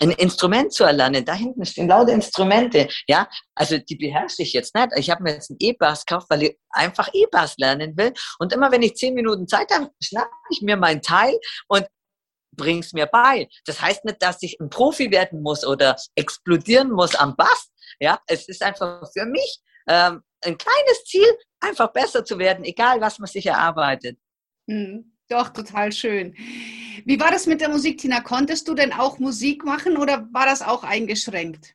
ein 0.00 0.10
Instrument 0.10 0.72
zu 0.72 0.82
erlernen. 0.82 1.24
Da 1.24 1.34
hinten 1.34 1.64
stehen 1.64 1.86
lauter 1.88 2.12
Instrumente. 2.12 2.88
Ja, 3.06 3.28
also 3.54 3.78
die 3.78 3.96
beherrsche 3.96 4.42
ich 4.42 4.52
jetzt 4.52 4.74
nicht. 4.74 4.88
Ich 4.96 5.10
habe 5.10 5.22
mir 5.22 5.34
jetzt 5.34 5.50
einen 5.50 5.58
E-Bass 5.60 6.04
gekauft, 6.04 6.26
weil 6.30 6.42
ich 6.42 6.58
einfach 6.70 7.08
E-Bass 7.12 7.54
lernen 7.58 7.96
will. 7.96 8.12
Und 8.40 8.52
immer 8.52 8.72
wenn 8.72 8.82
ich 8.82 8.96
zehn 8.96 9.14
Minuten 9.14 9.46
Zeit 9.46 9.70
habe, 9.72 9.90
schnappe 10.02 10.30
ich 10.50 10.62
mir 10.62 10.76
mein 10.76 11.02
Teil 11.02 11.38
und 11.68 11.86
bring's 12.52 12.92
mir 12.92 13.06
bei. 13.06 13.48
Das 13.64 13.80
heißt 13.80 14.04
nicht, 14.04 14.22
dass 14.22 14.42
ich 14.42 14.58
ein 14.60 14.70
Profi 14.70 15.10
werden 15.10 15.42
muss 15.42 15.66
oder 15.66 15.96
explodieren 16.14 16.90
muss 16.90 17.14
am 17.14 17.36
Bass. 17.36 17.70
Ja, 18.00 18.20
es 18.26 18.48
ist 18.48 18.62
einfach 18.62 19.02
für 19.12 19.26
mich 19.26 19.60
ähm, 19.88 20.22
ein 20.44 20.58
kleines 20.58 21.04
Ziel, 21.04 21.26
einfach 21.60 21.92
besser 21.92 22.24
zu 22.24 22.38
werden, 22.38 22.64
egal 22.64 23.00
was 23.00 23.18
man 23.18 23.28
sich 23.28 23.46
erarbeitet. 23.46 24.18
Hm, 24.68 25.16
doch, 25.28 25.48
total 25.50 25.92
schön. 25.92 26.34
Wie 27.04 27.18
war 27.18 27.30
das 27.30 27.46
mit 27.46 27.60
der 27.60 27.68
Musik, 27.68 27.98
Tina? 27.98 28.20
Konntest 28.20 28.68
du 28.68 28.74
denn 28.74 28.92
auch 28.92 29.18
Musik 29.18 29.64
machen 29.64 29.96
oder 29.96 30.28
war 30.32 30.46
das 30.46 30.62
auch 30.62 30.84
eingeschränkt? 30.84 31.74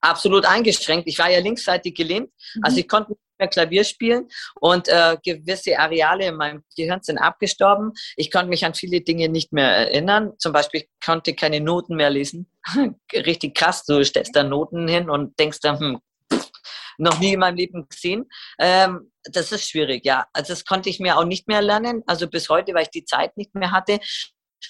Absolut 0.00 0.46
eingeschränkt. 0.46 1.08
Ich 1.08 1.18
war 1.18 1.30
ja 1.30 1.40
linksseitig 1.40 1.94
gelähmt, 1.94 2.30
mhm. 2.54 2.64
also 2.64 2.78
ich 2.78 2.88
konnte 2.88 3.16
mehr 3.38 3.48
Klavier 3.48 3.84
spielen 3.84 4.28
und 4.60 4.88
äh, 4.88 5.16
gewisse 5.24 5.78
Areale 5.78 6.26
in 6.26 6.36
meinem 6.36 6.64
Gehirn 6.76 7.02
sind 7.02 7.18
abgestorben. 7.18 7.92
Ich 8.16 8.30
konnte 8.30 8.48
mich 8.48 8.64
an 8.64 8.74
viele 8.74 9.00
Dinge 9.00 9.28
nicht 9.28 9.52
mehr 9.52 9.70
erinnern. 9.70 10.32
Zum 10.38 10.52
Beispiel 10.52 10.80
ich 10.80 10.88
konnte 11.04 11.34
keine 11.34 11.60
Noten 11.60 11.96
mehr 11.96 12.10
lesen. 12.10 12.50
Richtig 13.12 13.54
krass, 13.54 13.84
du 13.84 14.04
stellst 14.04 14.34
da 14.36 14.42
Noten 14.42 14.88
hin 14.88 15.10
und 15.10 15.38
denkst 15.38 15.60
dann, 15.60 15.78
hm, 15.78 16.00
noch 16.98 17.18
nie 17.20 17.34
in 17.34 17.40
meinem 17.40 17.56
Leben 17.56 17.88
gesehen. 17.88 18.28
Ähm, 18.58 19.12
das 19.24 19.52
ist 19.52 19.68
schwierig, 19.68 20.04
ja. 20.04 20.26
Also 20.32 20.52
das 20.52 20.64
konnte 20.64 20.90
ich 20.90 21.00
mir 21.00 21.16
auch 21.16 21.24
nicht 21.24 21.48
mehr 21.48 21.62
lernen, 21.62 22.02
also 22.06 22.28
bis 22.28 22.48
heute, 22.48 22.74
weil 22.74 22.82
ich 22.82 22.90
die 22.90 23.04
Zeit 23.04 23.36
nicht 23.36 23.54
mehr 23.54 23.70
hatte. 23.70 24.00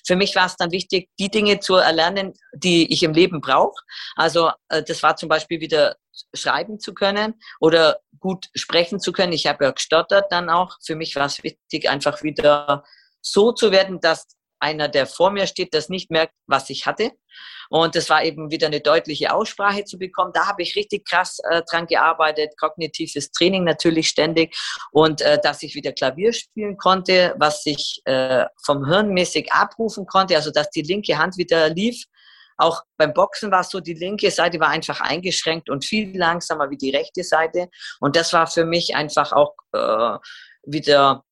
Für 0.07 0.17
mich 0.17 0.35
war 0.37 0.47
es 0.47 0.57
dann 0.57 0.71
wichtig, 0.71 1.09
die 1.19 1.31
Dinge 1.31 1.61
zu 1.61 1.77
erlernen, 1.77 2.35
die 2.53 2.93
ich 2.93 3.03
im 3.03 3.15
Leben 3.15 3.41
brauche. 3.41 3.81
Also 4.17 4.51
äh, 4.69 4.83
das 4.83 5.03
war 5.03 5.17
zum 5.17 5.29
Beispiel 5.29 5.61
wieder 5.61 5.97
schreiben 6.35 6.79
zu 6.81 6.95
können 6.95 7.35
oder 7.61 8.01
gut 8.19 8.47
sprechen 8.55 9.01
zu 9.01 9.13
können. 9.13 9.33
Ich 9.33 9.47
habe 9.47 9.65
ja 9.65 9.71
gestottert 9.71 10.31
dann 10.31 10.51
auch. 10.51 10.77
Für 10.85 10.97
mich 10.97 11.15
war 11.17 11.27
es 11.27 11.43
wichtig, 11.43 11.89
einfach 11.89 12.23
wieder 12.23 12.85
so 13.21 13.53
zu 13.53 13.71
werden, 13.71 14.01
dass 14.01 14.27
einer, 14.61 14.89
der 14.89 15.07
vor 15.07 15.31
mir 15.31 15.47
steht, 15.47 15.75
das 15.75 15.89
nicht 15.89 16.11
merkt, 16.11 16.35
was 16.47 16.71
ich 16.71 16.87
hatte. 16.87 17.13
Und 17.71 17.95
es 17.97 18.09
war 18.09 18.25
eben 18.25 18.51
wieder 18.51 18.67
eine 18.67 18.81
deutliche 18.81 19.33
Aussprache 19.33 19.85
zu 19.85 19.99
bekommen. 19.99 20.33
Da 20.35 20.47
habe 20.47 20.63
ich 20.63 20.75
richtig 20.75 21.07
krass 21.07 21.39
äh, 21.51 21.63
dran 21.71 21.87
gearbeitet, 21.87 22.55
kognitives 22.59 23.31
Training 23.31 23.65
natürlich 23.65 24.09
ständig 24.09 24.57
und 24.91 25.21
äh, 25.21 25.39
dass 25.43 25.63
ich 25.63 25.75
wieder 25.75 25.93
Klavier 25.93 26.33
spielen 26.33 26.77
konnte, 26.77 27.35
was 27.39 27.65
ich 27.67 28.01
äh, 28.05 28.47
vom 28.65 28.87
Hirn 28.87 29.11
mäßig 29.11 29.53
abrufen 29.53 30.07
konnte, 30.07 30.35
also 30.35 30.51
dass 30.51 30.71
die 30.71 30.83
linke 30.83 31.19
Hand 31.19 31.37
wieder 31.37 31.69
lief. 31.69 32.05
Auch 32.59 32.83
beim 32.97 33.14
Boxen 33.14 33.51
war 33.51 33.61
es 33.61 33.71
so, 33.71 33.81
die 33.81 33.94
linke 33.94 34.31
Seite 34.31 34.61
war 34.61 34.68
einfach 34.68 35.01
eingeschränkt 35.01 35.71
und 35.71 35.85
viel 35.85 36.16
langsamer 36.18 36.71
wie 36.71 36.77
die 36.77 36.90
rechte 36.90 37.23
Seite. 37.23 37.68
Und 38.01 38.16
das 38.16 38.33
war 38.33 38.47
für 38.47 38.64
mich 38.64 38.94
einfach 38.94 39.33
auch 39.33 39.55
äh, 39.73 40.18
wieder 40.64 41.25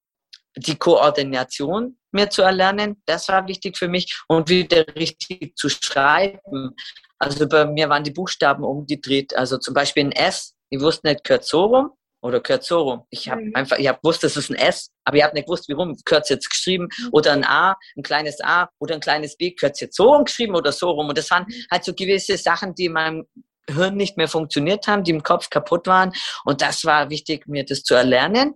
die 0.57 0.77
Koordination 0.77 1.99
mir 2.13 2.31
zu 2.31 2.43
erlernen, 2.43 3.03
das 3.05 3.29
war 3.29 3.47
wichtig 3.47 3.77
für 3.77 3.89
mich 3.89 4.19
und 4.27 4.49
wieder 4.49 4.87
richtig 4.97 5.55
zu 5.57 5.69
schreiben. 5.69 6.75
Also 7.19 7.47
bei 7.47 7.67
mir 7.67 7.89
waren 7.89 8.05
die 8.05 8.11
Buchstaben 8.11 8.65
umgedreht. 8.65 9.37
Also 9.37 9.59
zum 9.59 9.75
Beispiel 9.75 10.07
ein 10.07 10.13
S, 10.13 10.55
ich 10.71 10.81
wusste 10.81 11.09
nicht, 11.09 11.25
gehört 11.25 11.45
so 11.45 11.67
rum 11.67 11.91
oder 12.27 12.41
gehört 12.41 12.65
so 12.65 12.81
rum. 12.81 13.07
Ich 13.11 13.29
habe 13.29 13.43
mhm. 13.43 13.53
einfach, 13.55 13.79
ich 13.79 13.87
habe 13.87 13.99
gewusst, 14.03 14.25
das 14.25 14.37
ist 14.37 14.51
ein 14.51 14.57
S, 14.57 14.91
aber 15.05 15.17
ich 15.17 15.23
habe 15.23 15.35
nicht 15.35 15.47
gewusst, 15.47 15.69
wie 15.69 15.73
rum 15.73 15.97
gehört 16.05 16.25
es 16.25 16.31
jetzt 16.31 16.51
geschrieben 16.51 16.89
mhm. 16.99 17.09
oder 17.13 17.33
ein 17.33 17.45
A, 17.45 17.77
ein 17.97 18.03
kleines 18.03 18.41
A 18.43 18.69
oder 18.79 18.95
ein 18.95 19.01
kleines 19.01 19.37
B, 19.37 19.55
es 19.61 19.81
jetzt 19.81 19.97
so 19.97 20.13
rum 20.13 20.25
geschrieben 20.25 20.55
oder 20.55 20.73
so 20.73 20.91
rum. 20.91 21.09
Und 21.09 21.17
das 21.17 21.31
waren 21.31 21.45
mhm. 21.49 21.55
halt 21.71 21.85
so 21.85 21.95
gewisse 21.95 22.37
Sachen, 22.37 22.75
die 22.75 22.87
in 22.87 22.93
meinem 22.93 23.27
Hirn 23.69 23.97
nicht 23.97 24.17
mehr 24.17 24.29
funktioniert 24.29 24.87
haben, 24.87 25.05
die 25.05 25.13
im 25.13 25.23
Kopf 25.23 25.51
kaputt 25.51 25.87
waren. 25.87 26.13
Und 26.45 26.63
das 26.63 26.85
war 26.85 27.11
wichtig, 27.11 27.47
mir 27.47 27.65
das 27.65 27.83
zu 27.83 27.95
erlernen. 27.95 28.55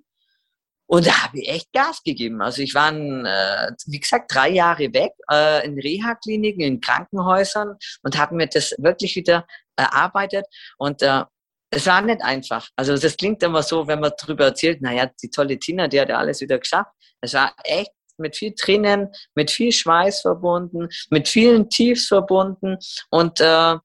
Und 0.86 1.06
da 1.06 1.22
habe 1.22 1.38
ich 1.38 1.48
echt 1.48 1.72
Gas 1.72 2.02
gegeben. 2.02 2.42
Also 2.42 2.62
ich 2.62 2.74
war, 2.74 2.92
äh, 2.92 3.72
wie 3.86 4.00
gesagt, 4.00 4.34
drei 4.34 4.48
Jahre 4.48 4.92
weg 4.92 5.12
äh, 5.30 5.64
in 5.64 5.78
Reha-Kliniken, 5.78 6.62
in 6.62 6.80
Krankenhäusern 6.80 7.76
und 8.02 8.18
habe 8.18 8.34
mir 8.34 8.48
das 8.48 8.74
wirklich 8.78 9.14
wieder 9.14 9.46
erarbeitet. 9.76 10.46
Und 10.78 11.02
äh, 11.02 11.22
es 11.70 11.86
war 11.86 12.02
nicht 12.02 12.22
einfach. 12.22 12.68
Also 12.76 12.96
das 12.96 13.16
klingt 13.16 13.42
immer 13.42 13.62
so, 13.62 13.86
wenn 13.86 14.00
man 14.00 14.12
darüber 14.20 14.46
erzählt, 14.46 14.82
naja, 14.82 15.08
die 15.22 15.30
tolle 15.30 15.58
Tina, 15.58 15.88
die 15.88 16.00
hat 16.00 16.08
ja 16.08 16.18
alles 16.18 16.40
wieder 16.40 16.58
geschafft. 16.58 16.90
Es 17.20 17.34
war 17.34 17.54
echt 17.64 17.92
mit 18.18 18.36
viel 18.36 18.54
Tränen, 18.54 19.08
mit 19.34 19.50
viel 19.50 19.72
Schweiß 19.72 20.20
verbunden, 20.22 20.88
mit 21.10 21.28
vielen 21.28 21.70
Tiefs 21.70 22.08
verbunden 22.08 22.76
und 23.10 23.40
äh, 23.40 23.76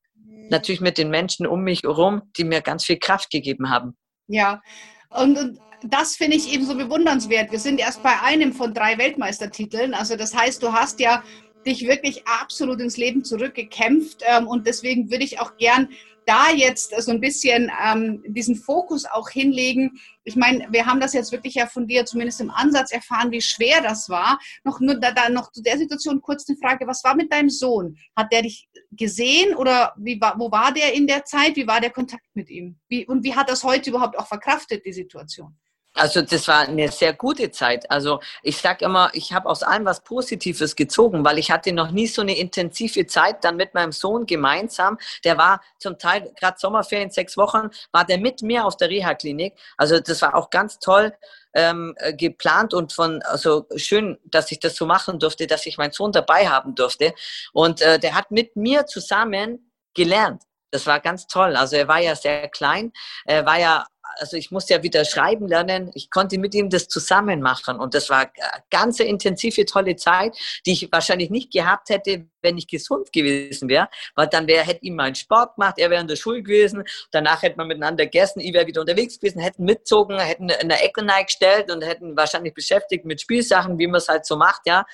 natürlich 0.50 0.82
mit 0.82 0.98
den 0.98 1.10
Menschen 1.10 1.48
um 1.48 1.63
mich 1.63 1.84
herum, 1.84 2.24
die 2.38 2.43
mir 2.43 2.62
ganz 2.62 2.86
viel 2.86 2.98
Kraft 2.98 3.30
gegeben 3.30 3.69
haben. 3.69 3.95
Ja, 4.28 4.62
und, 5.10 5.38
und 5.38 5.60
das 5.84 6.15
finde 6.15 6.38
ich 6.38 6.52
eben 6.52 6.65
so 6.65 6.76
bewundernswert. 6.76 7.52
Wir 7.52 7.60
sind 7.60 7.80
erst 7.80 8.02
bei 8.04 8.19
einem 8.21 8.54
von 8.54 8.74
drei 8.74 8.98
Weltmeistertiteln. 8.98 9.93
Also 9.93 10.15
das 10.15 10.36
heißt, 10.36 10.62
du 10.62 10.74
hast 10.74 11.00
ja 11.00 11.24
dich 11.65 11.88
wirklich 11.88 12.28
absolut 12.28 12.80
ins 12.80 12.98
Leben 12.98 13.24
zurückgekämpft. 13.24 14.24
Ähm, 14.26 14.48
und 14.48 14.67
deswegen 14.67 15.12
würde 15.12 15.24
ich 15.24 15.39
auch 15.39 15.58
gern 15.58 15.89
da 16.26 16.52
jetzt 16.52 16.94
so 17.02 17.12
ein 17.12 17.22
bisschen 17.22 17.72
ähm, 17.84 18.24
diesen 18.28 18.56
Fokus 18.56 19.06
auch 19.06 19.30
hinlegen. 19.30 20.00
Ich 20.24 20.36
meine, 20.36 20.68
wir 20.72 20.86
haben 20.86 21.00
das 21.00 21.14
jetzt 21.14 21.32
wirklich 21.32 21.56
ja 21.56 21.68
von 21.68 21.88
dir 21.88 22.06
zumindest 22.06 22.42
im 22.42 22.50
Ansatz 22.50 22.92
erfahren, 22.92 23.32
wie 23.32 23.42
schwer 23.42 23.82
das 23.82 24.10
war. 24.10 24.40
Noch 24.64 24.80
nur 24.80 25.00
da, 25.00 25.12
da 25.12 25.30
noch 25.30 25.52
zu 25.52 25.62
der 25.62 25.78
Situation 25.78 26.22
kurz 26.22 26.48
eine 26.50 26.58
Frage: 26.58 26.88
Was 26.88 27.04
war 27.04 27.16
mit 27.16 27.32
deinem 27.32 27.50
Sohn? 27.50 27.98
Hat 28.16 28.32
der 28.32 28.42
dich 28.42 28.68
gesehen 28.92 29.56
oder 29.56 29.94
wie 29.98 30.20
war, 30.20 30.40
wo 30.40 30.52
war 30.52 30.74
der 30.74 30.94
in 30.94 31.08
der 31.08 31.26
Zeit? 31.26 31.56
Wie 31.56 31.68
war 31.68 31.80
der 31.80 31.92
Kontakt 31.92 32.28
mit 32.34 32.50
ihm? 32.50 32.80
Wie, 32.88 33.06
und 33.06 33.24
wie 33.24 33.36
hat 33.36 33.50
das 33.50 33.64
heute 33.64 33.90
überhaupt 33.90 34.18
auch 34.18 34.28
verkraftet 34.28 34.86
die 34.86 34.94
Situation? 34.94 35.56
Also 35.96 36.22
das 36.22 36.48
war 36.50 36.68
eine 36.68 36.92
sehr 36.92 37.14
gute 37.14 37.52
Zeit. 37.52 37.90
Also 37.90 38.20
ich 38.44 38.58
sage 38.58 38.84
immer, 38.84 39.10
ich 39.14 39.32
habe 39.32 39.48
aus 39.48 39.64
allem 39.64 39.86
was 39.86 40.02
Positives 40.02 40.76
gezogen, 40.76 41.24
weil 41.24 41.40
ich 41.40 41.52
hatte 41.52 41.72
noch 41.72 41.92
nie 41.92 42.06
so 42.08 42.22
eine 42.22 42.38
intensive 42.38 43.08
Zeit 43.08 43.44
dann 43.46 43.56
mit 43.56 43.74
meinem 43.74 43.94
Sohn 43.94 44.26
gemeinsam. 44.26 44.98
Der 45.24 45.38
war 45.38 45.62
zum 45.80 45.98
Teil 45.98 46.34
gerade 46.38 46.60
Sommerferien 46.60 47.12
sechs 47.12 47.38
Wochen, 47.38 47.70
war 47.94 48.06
der 48.06 48.18
mit 48.18 48.42
mir 48.42 48.66
auf 48.66 48.76
der 48.76 48.90
Reha-Klinik. 48.90 49.54
Also 49.78 50.02
das 50.02 50.22
war 50.22 50.36
auch 50.36 50.50
ganz 50.50 50.80
toll 50.80 51.14
ähm, 51.54 51.96
äh, 51.98 52.14
geplant 52.14 52.74
und 52.74 52.92
von 52.92 53.22
also 53.22 53.66
schön, 53.78 54.20
dass 54.26 54.52
ich 54.52 54.60
das 54.60 54.76
so 54.76 54.86
machen 54.86 55.18
durfte, 55.20 55.48
dass 55.48 55.66
ich 55.66 55.78
meinen 55.78 55.94
Sohn 55.94 56.12
dabei 56.12 56.50
haben 56.50 56.76
durfte. 56.76 57.14
Und 57.54 57.82
äh, 57.82 58.00
der 58.00 58.16
hat 58.16 58.32
mit 58.32 58.58
mir 58.58 58.86
zusammen 58.86 59.72
gelernt. 59.94 60.44
Das 60.72 60.86
war 60.86 61.00
ganz 61.00 61.26
toll. 61.28 61.56
Also 61.56 61.78
er 61.78 61.88
war 61.88 62.00
ja 62.00 62.16
sehr 62.16 62.50
klein, 62.50 62.92
er 63.24 63.46
war 63.46 63.58
ja 63.58 63.86
also 64.17 64.38
ich 64.38 64.51
musste 64.51 64.73
ja 64.73 64.84
wieder 64.84 65.06
schreiben 65.06 65.47
lernen. 65.47 65.91
Ich 65.93 66.10
konnte 66.10 66.38
mit 66.38 66.54
ihm 66.54 66.69
das 66.69 66.88
zusammen 66.88 67.41
machen 67.41 67.80
und 67.80 67.93
das 67.93 68.10
war 68.10 68.19
eine 68.19 68.63
ganz 68.69 68.99
intensive, 68.99 69.65
tolle 69.65 69.95
Zeit, 69.95 70.38
die 70.65 70.73
ich 70.73 70.91
wahrscheinlich 70.91 71.30
nicht 71.30 71.51
gehabt 71.51 71.89
hätte, 71.89 72.25
wenn 72.41 72.58
ich 72.58 72.67
gesund 72.67 73.12
gewesen 73.12 73.69
wäre, 73.69 73.89
weil 74.15 74.28
dann 74.28 74.47
wäre, 74.47 74.63
hätte 74.63 74.86
ihm 74.86 74.95
meinen 74.95 75.15
Sport 75.15 75.56
gemacht, 75.56 75.75
er 75.78 75.89
wäre 75.89 76.01
in 76.01 76.08
der 76.08 76.15
Schule 76.15 76.43
gewesen, 76.43 76.84
danach 77.12 77.41
hätte 77.41 77.58
man 77.58 77.67
miteinander 77.67 78.06
gegessen, 78.06 78.39
ich 78.39 78.54
wäre 78.54 78.67
wieder 78.67 78.82
unterwegs 78.82 79.19
gewesen, 79.19 79.39
hätten 79.39 79.65
mitzogen, 79.65 80.19
hätten 80.19 80.49
in 80.49 80.69
der 80.69 80.84
Ecke 80.84 81.06
gestellt 81.25 81.71
und 81.71 81.84
hätten 81.84 82.15
wahrscheinlich 82.15 82.54
beschäftigt 82.54 83.06
mit 83.06 83.21
Spielsachen, 83.21 83.78
wie 83.78 83.88
man 83.88 83.97
es 83.97 84.08
halt 84.08 84.25
so 84.25 84.38
macht, 84.38 84.62
ja. 84.65 84.86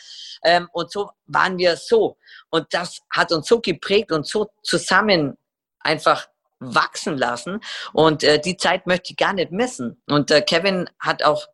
Ähm, 0.44 0.70
und 0.72 0.92
so 0.92 1.12
waren 1.28 1.58
wir 1.58 1.76
so. 1.76 2.18
Und 2.50 2.68
das 2.72 3.02
hat 3.10 3.32
uns 3.32 3.48
so 3.48 3.60
geprägt 3.60 4.12
und 4.12 4.26
so 4.26 4.50
zusammen 4.64 5.38
einfach 5.80 6.28
wachsen 6.62 7.18
lassen. 7.18 7.60
Und 7.92 8.24
äh, 8.24 8.40
die 8.40 8.56
Zeit 8.56 8.88
möchte 8.88 9.12
ich 9.12 9.18
gar 9.18 9.34
nicht 9.34 9.52
missen. 9.52 10.02
Und 10.08 10.32
äh, 10.32 10.42
Kevin 10.42 10.90
hat 11.00 11.24
auch 11.24 11.48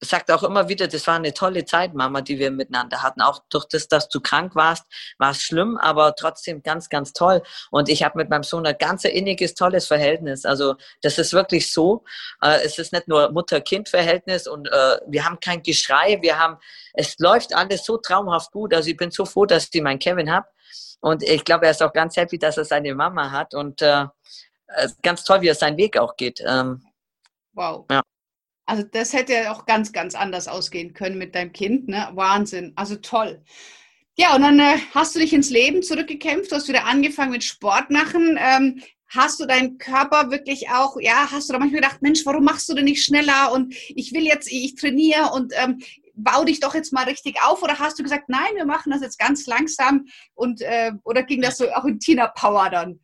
sagt 0.00 0.30
auch 0.30 0.42
immer 0.42 0.68
wieder, 0.68 0.88
das 0.88 1.06
war 1.06 1.16
eine 1.16 1.32
tolle 1.32 1.64
Zeit, 1.64 1.94
Mama, 1.94 2.20
die 2.20 2.38
wir 2.38 2.50
miteinander 2.50 3.02
hatten. 3.02 3.22
Auch 3.22 3.40
durch 3.48 3.64
das, 3.66 3.88
dass 3.88 4.08
du 4.08 4.20
krank 4.20 4.54
warst, 4.54 4.84
war 5.18 5.30
es 5.30 5.40
schlimm, 5.40 5.78
aber 5.78 6.14
trotzdem 6.14 6.62
ganz, 6.62 6.88
ganz 6.88 7.12
toll. 7.12 7.42
Und 7.70 7.88
ich 7.88 8.02
habe 8.02 8.18
mit 8.18 8.28
meinem 8.28 8.42
Sohn 8.42 8.66
ein 8.66 8.76
ganz 8.78 9.04
inniges, 9.04 9.54
tolles 9.54 9.86
Verhältnis. 9.86 10.44
Also 10.44 10.76
das 11.02 11.18
ist 11.18 11.32
wirklich 11.32 11.72
so. 11.72 12.04
Äh, 12.42 12.60
es 12.64 12.78
ist 12.78 12.92
nicht 12.92 13.08
nur 13.08 13.32
Mutter-Kind-Verhältnis 13.32 14.46
und 14.46 14.68
äh, 14.68 14.98
wir 15.06 15.24
haben 15.24 15.40
kein 15.40 15.62
Geschrei. 15.62 16.18
Wir 16.20 16.38
haben, 16.38 16.58
es 16.92 17.18
läuft 17.18 17.54
alles 17.54 17.84
so 17.84 17.96
traumhaft 17.96 18.52
gut. 18.52 18.74
Also 18.74 18.90
ich 18.90 18.96
bin 18.96 19.10
so 19.10 19.24
froh, 19.24 19.46
dass 19.46 19.68
ich 19.72 19.82
meinen 19.82 19.98
Kevin 19.98 20.30
habe. 20.30 20.46
Und 21.06 21.22
ich 21.22 21.44
glaube, 21.44 21.66
er 21.66 21.70
ist 21.70 21.84
auch 21.84 21.92
ganz 21.92 22.16
happy, 22.16 22.36
dass 22.36 22.56
er 22.56 22.64
seine 22.64 22.92
Mama 22.92 23.30
hat 23.30 23.54
und 23.54 23.80
äh, 23.80 24.06
ganz 25.04 25.22
toll, 25.22 25.40
wie 25.40 25.46
er 25.46 25.54
seinen 25.54 25.76
Weg 25.76 25.96
auch 25.98 26.16
geht. 26.16 26.42
Ähm, 26.44 26.82
wow. 27.52 27.86
Ja. 27.88 28.02
Also 28.66 28.82
das 28.82 29.12
hätte 29.12 29.34
ja 29.34 29.52
auch 29.52 29.66
ganz, 29.66 29.92
ganz 29.92 30.16
anders 30.16 30.48
ausgehen 30.48 30.94
können 30.94 31.16
mit 31.16 31.36
deinem 31.36 31.52
Kind. 31.52 31.86
Ne? 31.86 32.08
Wahnsinn. 32.14 32.72
Also 32.74 32.96
toll. 32.96 33.40
Ja, 34.16 34.34
und 34.34 34.42
dann 34.42 34.58
äh, 34.58 34.78
hast 34.96 35.14
du 35.14 35.20
dich 35.20 35.32
ins 35.32 35.48
Leben 35.48 35.84
zurückgekämpft, 35.84 36.50
du 36.50 36.56
hast 36.56 36.66
wieder 36.66 36.86
angefangen 36.86 37.30
mit 37.30 37.44
Sport 37.44 37.88
machen. 37.90 38.36
Ähm, 38.40 38.82
hast 39.06 39.38
du 39.38 39.46
deinen 39.46 39.78
Körper 39.78 40.32
wirklich 40.32 40.70
auch, 40.70 40.96
ja, 40.98 41.28
hast 41.30 41.48
du 41.48 41.52
da 41.52 41.60
manchmal 41.60 41.82
gedacht, 41.82 42.02
Mensch, 42.02 42.26
warum 42.26 42.42
machst 42.42 42.68
du 42.68 42.74
denn 42.74 42.86
nicht 42.86 43.04
schneller 43.04 43.52
und 43.52 43.72
ich 43.94 44.12
will 44.12 44.24
jetzt, 44.24 44.50
ich 44.50 44.74
trainiere 44.74 45.30
und 45.32 45.52
ähm, 45.54 45.78
bau 46.16 46.44
dich 46.44 46.60
doch 46.60 46.74
jetzt 46.74 46.92
mal 46.92 47.04
richtig 47.04 47.36
auf 47.44 47.62
oder 47.62 47.78
hast 47.78 47.98
du 47.98 48.02
gesagt, 48.02 48.28
nein, 48.28 48.54
wir 48.54 48.66
machen 48.66 48.90
das 48.90 49.02
jetzt 49.02 49.18
ganz 49.18 49.46
langsam 49.46 50.06
und 50.34 50.62
äh, 50.62 50.92
oder 51.04 51.22
ging 51.22 51.42
das 51.42 51.58
so 51.58 51.70
auch 51.72 51.84
in 51.84 52.00
Tina 52.00 52.28
Power 52.28 52.70
dann? 52.70 53.00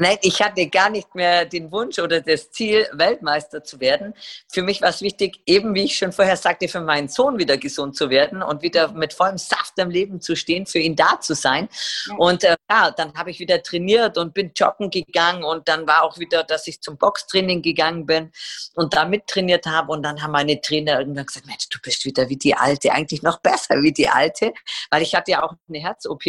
Nein, 0.00 0.16
ich 0.22 0.40
hatte 0.40 0.68
gar 0.68 0.90
nicht 0.90 1.16
mehr 1.16 1.44
den 1.44 1.72
Wunsch 1.72 1.98
oder 1.98 2.20
das 2.20 2.52
Ziel, 2.52 2.86
Weltmeister 2.92 3.64
zu 3.64 3.80
werden. 3.80 4.14
Für 4.46 4.62
mich 4.62 4.80
war 4.80 4.90
es 4.90 5.02
wichtig, 5.02 5.40
eben 5.44 5.74
wie 5.74 5.82
ich 5.84 5.98
schon 5.98 6.12
vorher 6.12 6.36
sagte, 6.36 6.68
für 6.68 6.80
meinen 6.80 7.08
Sohn 7.08 7.36
wieder 7.36 7.56
gesund 7.56 7.96
zu 7.96 8.08
werden 8.08 8.40
und 8.40 8.62
wieder 8.62 8.92
mit 8.92 9.12
vollem 9.12 9.38
Saft 9.38 9.76
im 9.76 9.90
Leben 9.90 10.20
zu 10.20 10.36
stehen, 10.36 10.66
für 10.66 10.78
ihn 10.78 10.94
da 10.94 11.20
zu 11.20 11.34
sein. 11.34 11.68
Und 12.16 12.44
äh, 12.44 12.54
ja, 12.70 12.92
dann 12.92 13.12
habe 13.14 13.32
ich 13.32 13.40
wieder 13.40 13.60
trainiert 13.60 14.18
und 14.18 14.34
bin 14.34 14.52
joggen 14.54 14.88
gegangen 14.88 15.42
und 15.42 15.66
dann 15.66 15.84
war 15.88 16.04
auch 16.04 16.16
wieder, 16.16 16.44
dass 16.44 16.68
ich 16.68 16.80
zum 16.80 16.96
Boxtraining 16.96 17.60
gegangen 17.60 18.06
bin 18.06 18.30
und 18.76 18.94
da 18.94 19.04
mittrainiert 19.04 19.66
habe 19.66 19.90
und 19.90 20.04
dann 20.04 20.22
haben 20.22 20.30
meine 20.30 20.60
Trainer 20.60 21.00
irgendwann 21.00 21.26
gesagt, 21.26 21.46
Mensch, 21.46 21.68
du 21.70 21.80
bist 21.82 22.04
wieder 22.04 22.28
wie 22.28 22.36
die 22.36 22.54
Alte, 22.54 22.92
eigentlich 22.92 23.22
noch 23.22 23.40
besser 23.40 23.82
wie 23.82 23.92
die 23.92 24.08
Alte, 24.08 24.52
weil 24.90 25.02
ich 25.02 25.16
hatte 25.16 25.32
ja 25.32 25.42
auch 25.42 25.54
eine 25.68 25.80
Herz-OP 25.80 26.22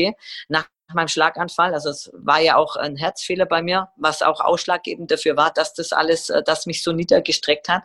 nach 0.48 0.66
meinem 0.94 1.08
Schlaganfall. 1.08 1.74
Also 1.74 1.90
es 1.90 2.12
war 2.14 2.40
ja 2.40 2.56
auch 2.56 2.76
ein 2.76 2.96
Herzfehler 2.96 3.46
bei 3.46 3.62
mir, 3.62 3.90
was 3.98 4.22
auch 4.22 4.40
ausschlaggebend 4.40 5.12
dafür 5.12 5.38
war, 5.38 5.52
dass 5.52 5.74
das 5.74 5.94
alles, 5.94 6.30
äh, 6.30 6.44
das 6.44 6.66
mich 6.66 6.84
so 6.84 6.92
niedergestreckt 6.92 7.70
hat. 7.70 7.84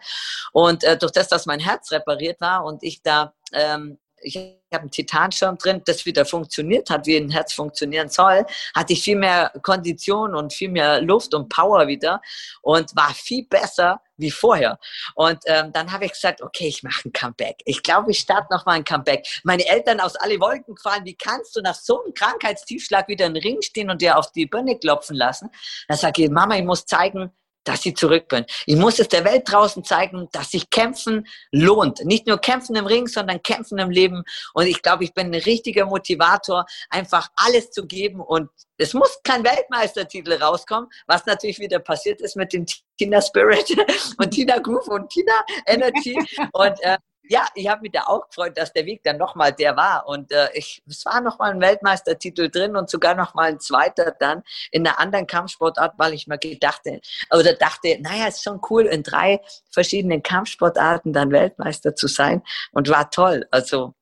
Und 0.52 0.84
äh, 0.84 0.96
durch 0.96 1.12
das, 1.12 1.28
dass 1.28 1.46
mein 1.46 1.60
Herz 1.60 1.90
repariert 1.92 2.40
war 2.40 2.64
und 2.64 2.82
ich 2.82 3.02
da 3.02 3.34
ähm, 3.52 3.98
ich 4.24 4.36
habe 4.72 4.82
einen 4.82 4.90
Titanschirm 4.90 5.58
drin, 5.58 5.82
das 5.84 6.06
wieder 6.06 6.24
funktioniert 6.24 6.90
hat, 6.90 7.06
wie 7.06 7.16
ein 7.16 7.30
Herz 7.30 7.52
funktionieren 7.52 8.08
soll, 8.08 8.46
hatte 8.74 8.92
ich 8.94 9.02
viel 9.02 9.16
mehr 9.16 9.52
Kondition 9.62 10.34
und 10.34 10.52
viel 10.52 10.70
mehr 10.70 11.00
Luft 11.02 11.34
und 11.34 11.48
Power 11.48 11.86
wieder 11.86 12.20
und 12.62 12.96
war 12.96 13.12
viel 13.14 13.46
besser 13.46 14.00
wie 14.16 14.30
vorher. 14.30 14.78
Und 15.14 15.38
ähm, 15.46 15.72
dann 15.72 15.92
habe 15.92 16.06
ich 16.06 16.12
gesagt, 16.12 16.42
okay, 16.42 16.68
ich 16.68 16.82
mache 16.82 17.08
ein 17.08 17.12
Comeback. 17.12 17.62
Ich 17.64 17.82
glaube, 17.82 18.10
ich 18.10 18.18
starte 18.18 18.48
nochmal 18.50 18.76
ein 18.76 18.84
Comeback. 18.84 19.26
Meine 19.44 19.66
Eltern 19.66 20.00
aus 20.00 20.16
alle 20.16 20.38
Wolken 20.40 20.74
gefallen, 20.74 21.04
wie 21.04 21.14
kannst 21.14 21.56
du 21.56 21.60
nach 21.60 21.74
so 21.74 22.02
einem 22.02 22.14
Krankheitstiefschlag 22.14 23.08
wieder 23.08 23.26
im 23.26 23.36
Ring 23.36 23.62
stehen 23.62 23.90
und 23.90 24.02
dir 24.02 24.18
auf 24.18 24.32
die 24.32 24.46
Birne 24.46 24.78
klopfen 24.78 25.16
lassen? 25.16 25.50
Dann 25.88 25.98
sage 25.98 26.24
ich, 26.24 26.30
Mama, 26.30 26.56
ich 26.56 26.64
muss 26.64 26.86
zeigen, 26.86 27.32
dass 27.64 27.82
sie 27.82 27.94
zurück 27.94 28.28
bin. 28.28 28.44
Ich 28.66 28.76
muss 28.76 28.98
es 28.98 29.08
der 29.08 29.24
Welt 29.24 29.42
draußen 29.46 29.84
zeigen, 29.84 30.28
dass 30.32 30.50
sich 30.50 30.70
Kämpfen 30.70 31.26
lohnt. 31.50 32.04
Nicht 32.04 32.26
nur 32.26 32.38
Kämpfen 32.38 32.76
im 32.76 32.86
Ring, 32.86 33.06
sondern 33.06 33.42
Kämpfen 33.42 33.78
im 33.78 33.90
Leben. 33.90 34.22
Und 34.52 34.66
ich 34.66 34.82
glaube, 34.82 35.04
ich 35.04 35.14
bin 35.14 35.28
ein 35.28 35.40
richtiger 35.40 35.86
Motivator, 35.86 36.66
einfach 36.90 37.28
alles 37.36 37.70
zu 37.70 37.86
geben. 37.86 38.20
Und 38.20 38.50
es 38.76 38.94
muss 38.94 39.18
kein 39.24 39.44
Weltmeistertitel 39.44 40.34
rauskommen, 40.34 40.88
was 41.06 41.26
natürlich 41.26 41.58
wieder 41.58 41.78
passiert 41.78 42.20
ist 42.20 42.36
mit 42.36 42.52
dem 42.52 42.66
Tina 42.98 43.20
Spirit 43.20 43.66
und 44.18 44.30
Tina 44.30 44.58
Groove 44.58 44.88
und 44.88 45.08
Tina 45.10 45.32
Energy. 45.66 46.16
Und 46.52 46.80
äh, 46.82 46.98
Ja, 47.26 47.46
ich 47.54 47.68
habe 47.68 47.80
mich 47.80 47.92
da 47.92 48.02
auch 48.06 48.28
gefreut, 48.28 48.56
dass 48.56 48.72
der 48.72 48.84
Weg 48.84 49.02
dann 49.02 49.16
nochmal 49.16 49.52
der 49.52 49.76
war. 49.76 50.06
Und 50.06 50.30
äh, 50.30 50.48
ich, 50.52 50.82
es 50.86 51.06
war 51.06 51.22
nochmal 51.22 51.52
ein 51.52 51.60
Weltmeistertitel 51.60 52.50
drin 52.50 52.76
und 52.76 52.90
sogar 52.90 53.14
nochmal 53.14 53.52
ein 53.52 53.60
zweiter 53.60 54.14
dann 54.18 54.42
in 54.70 54.86
einer 54.86 54.98
anderen 54.98 55.26
Kampfsportart, 55.26 55.94
weil 55.96 56.12
ich 56.12 56.26
mir 56.26 56.38
gedachte, 56.38 57.00
oder 57.30 57.54
dachte, 57.54 57.96
naja, 58.00 58.26
ist 58.26 58.42
schon 58.42 58.60
cool, 58.68 58.84
in 58.84 59.02
drei 59.02 59.40
verschiedenen 59.70 60.22
Kampfsportarten 60.22 61.14
dann 61.14 61.32
Weltmeister 61.32 61.94
zu 61.94 62.08
sein. 62.08 62.42
Und 62.72 62.90
war 62.90 63.10
toll. 63.10 63.46
Also, 63.50 63.94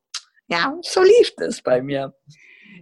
ja, 0.48 0.76
so 0.82 1.02
lief 1.02 1.32
das 1.36 1.62
bei 1.62 1.80
mir. 1.80 2.12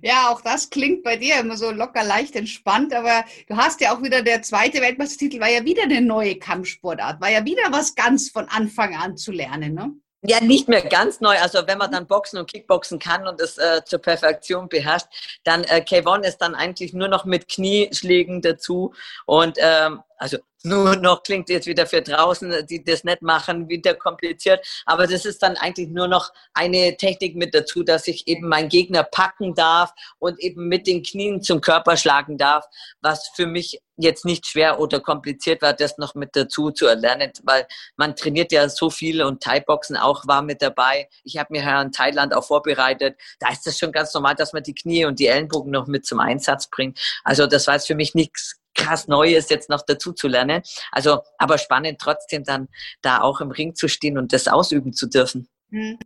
Ja, 0.02 0.30
auch 0.30 0.40
das 0.40 0.70
klingt 0.70 1.02
bei 1.02 1.16
dir 1.16 1.40
immer 1.40 1.58
so 1.58 1.70
locker, 1.70 2.02
leicht, 2.02 2.34
entspannt, 2.34 2.94
aber 2.94 3.24
du 3.48 3.56
hast 3.56 3.82
ja 3.82 3.94
auch 3.94 4.02
wieder 4.02 4.22
der 4.22 4.40
zweite 4.40 4.80
Weltmeistertitel, 4.80 5.40
war 5.40 5.50
ja 5.50 5.62
wieder 5.66 5.82
eine 5.82 6.00
neue 6.00 6.38
Kampfsportart, 6.38 7.20
war 7.20 7.28
ja 7.28 7.44
wieder 7.44 7.64
was 7.70 7.94
ganz 7.94 8.30
von 8.30 8.48
Anfang 8.48 8.96
an 8.96 9.18
zu 9.18 9.30
lernen, 9.30 9.74
ne? 9.74 9.92
Ja, 10.22 10.40
nicht 10.40 10.68
mehr 10.68 10.82
ganz 10.82 11.20
neu. 11.20 11.38
Also 11.38 11.66
wenn 11.66 11.78
man 11.78 11.90
dann 11.90 12.06
Boxen 12.06 12.38
und 12.38 12.50
Kickboxen 12.50 12.98
kann 12.98 13.26
und 13.26 13.40
es 13.40 13.56
äh, 13.56 13.82
zur 13.86 14.00
Perfektion 14.00 14.68
beherrscht, 14.68 15.06
dann 15.44 15.64
äh, 15.64 15.82
K1 15.86 16.24
ist 16.26 16.38
dann 16.38 16.54
eigentlich 16.54 16.92
nur 16.92 17.08
noch 17.08 17.24
mit 17.24 17.48
Knieschlägen 17.48 18.42
dazu 18.42 18.92
und 19.24 19.56
ähm, 19.58 20.02
also 20.18 20.36
nur 20.62 20.96
noch 20.96 21.22
klingt 21.22 21.48
jetzt 21.48 21.66
wieder 21.66 21.86
für 21.86 22.02
draußen, 22.02 22.66
die 22.66 22.84
das 22.84 23.04
nicht 23.04 23.22
machen, 23.22 23.68
wieder 23.68 23.94
kompliziert. 23.94 24.66
Aber 24.86 25.06
das 25.06 25.24
ist 25.24 25.42
dann 25.42 25.56
eigentlich 25.56 25.88
nur 25.88 26.08
noch 26.08 26.32
eine 26.54 26.96
Technik 26.96 27.36
mit 27.36 27.54
dazu, 27.54 27.82
dass 27.82 28.06
ich 28.06 28.28
eben 28.28 28.48
meinen 28.48 28.68
Gegner 28.68 29.02
packen 29.02 29.54
darf 29.54 29.92
und 30.18 30.38
eben 30.40 30.68
mit 30.68 30.86
den 30.86 31.02
Knien 31.02 31.42
zum 31.42 31.60
Körper 31.60 31.96
schlagen 31.96 32.36
darf, 32.36 32.66
was 33.00 33.28
für 33.34 33.46
mich 33.46 33.80
jetzt 33.96 34.24
nicht 34.24 34.46
schwer 34.46 34.80
oder 34.80 35.00
kompliziert 35.00 35.62
war, 35.62 35.72
das 35.72 35.98
noch 35.98 36.14
mit 36.14 36.30
dazu 36.34 36.70
zu 36.70 36.86
erlernen, 36.86 37.32
weil 37.42 37.66
man 37.96 38.16
trainiert 38.16 38.52
ja 38.52 38.68
so 38.68 38.90
viel 38.90 39.22
und 39.22 39.42
Thai-Boxen 39.42 39.96
auch 39.96 40.26
war 40.26 40.42
mit 40.42 40.62
dabei. 40.62 41.08
Ich 41.22 41.36
habe 41.36 41.52
mir 41.52 41.62
ja 41.62 41.82
in 41.82 41.92
Thailand 41.92 42.34
auch 42.34 42.46
vorbereitet. 42.46 43.18
Da 43.38 43.50
ist 43.50 43.66
das 43.66 43.78
schon 43.78 43.92
ganz 43.92 44.12
normal, 44.14 44.34
dass 44.34 44.52
man 44.52 44.62
die 44.62 44.74
Knie 44.74 45.04
und 45.04 45.18
die 45.18 45.26
Ellenbogen 45.26 45.70
noch 45.70 45.86
mit 45.86 46.06
zum 46.06 46.20
Einsatz 46.20 46.68
bringt. 46.68 46.98
Also 47.24 47.46
das 47.46 47.66
war 47.66 47.74
jetzt 47.74 47.86
für 47.86 47.94
mich 47.94 48.14
nichts 48.14 48.59
krass 48.80 49.08
Neues 49.08 49.48
jetzt 49.48 49.68
noch 49.68 49.82
dazu 49.86 50.12
zu 50.12 50.28
lernen. 50.28 50.62
Also, 50.92 51.20
aber 51.38 51.58
spannend 51.58 52.00
trotzdem 52.00 52.44
dann 52.44 52.68
da 53.02 53.20
auch 53.20 53.40
im 53.40 53.50
Ring 53.50 53.74
zu 53.74 53.88
stehen 53.88 54.18
und 54.18 54.32
das 54.32 54.48
ausüben 54.48 54.92
zu 54.92 55.06
dürfen. 55.06 55.48
Hm. 55.70 55.98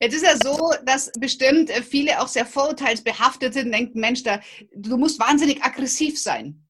Jetzt 0.00 0.14
ist 0.14 0.24
ja 0.24 0.36
so, 0.36 0.72
dass 0.84 1.10
bestimmt 1.18 1.70
viele 1.70 2.20
auch 2.20 2.28
sehr 2.28 2.46
vorurteilsbehaftet 2.46 3.54
sind, 3.54 3.72
denken, 3.72 3.98
Mensch, 3.98 4.22
da, 4.22 4.40
du 4.72 4.96
musst 4.96 5.18
wahnsinnig 5.18 5.62
aggressiv 5.64 6.20
sein. 6.20 6.64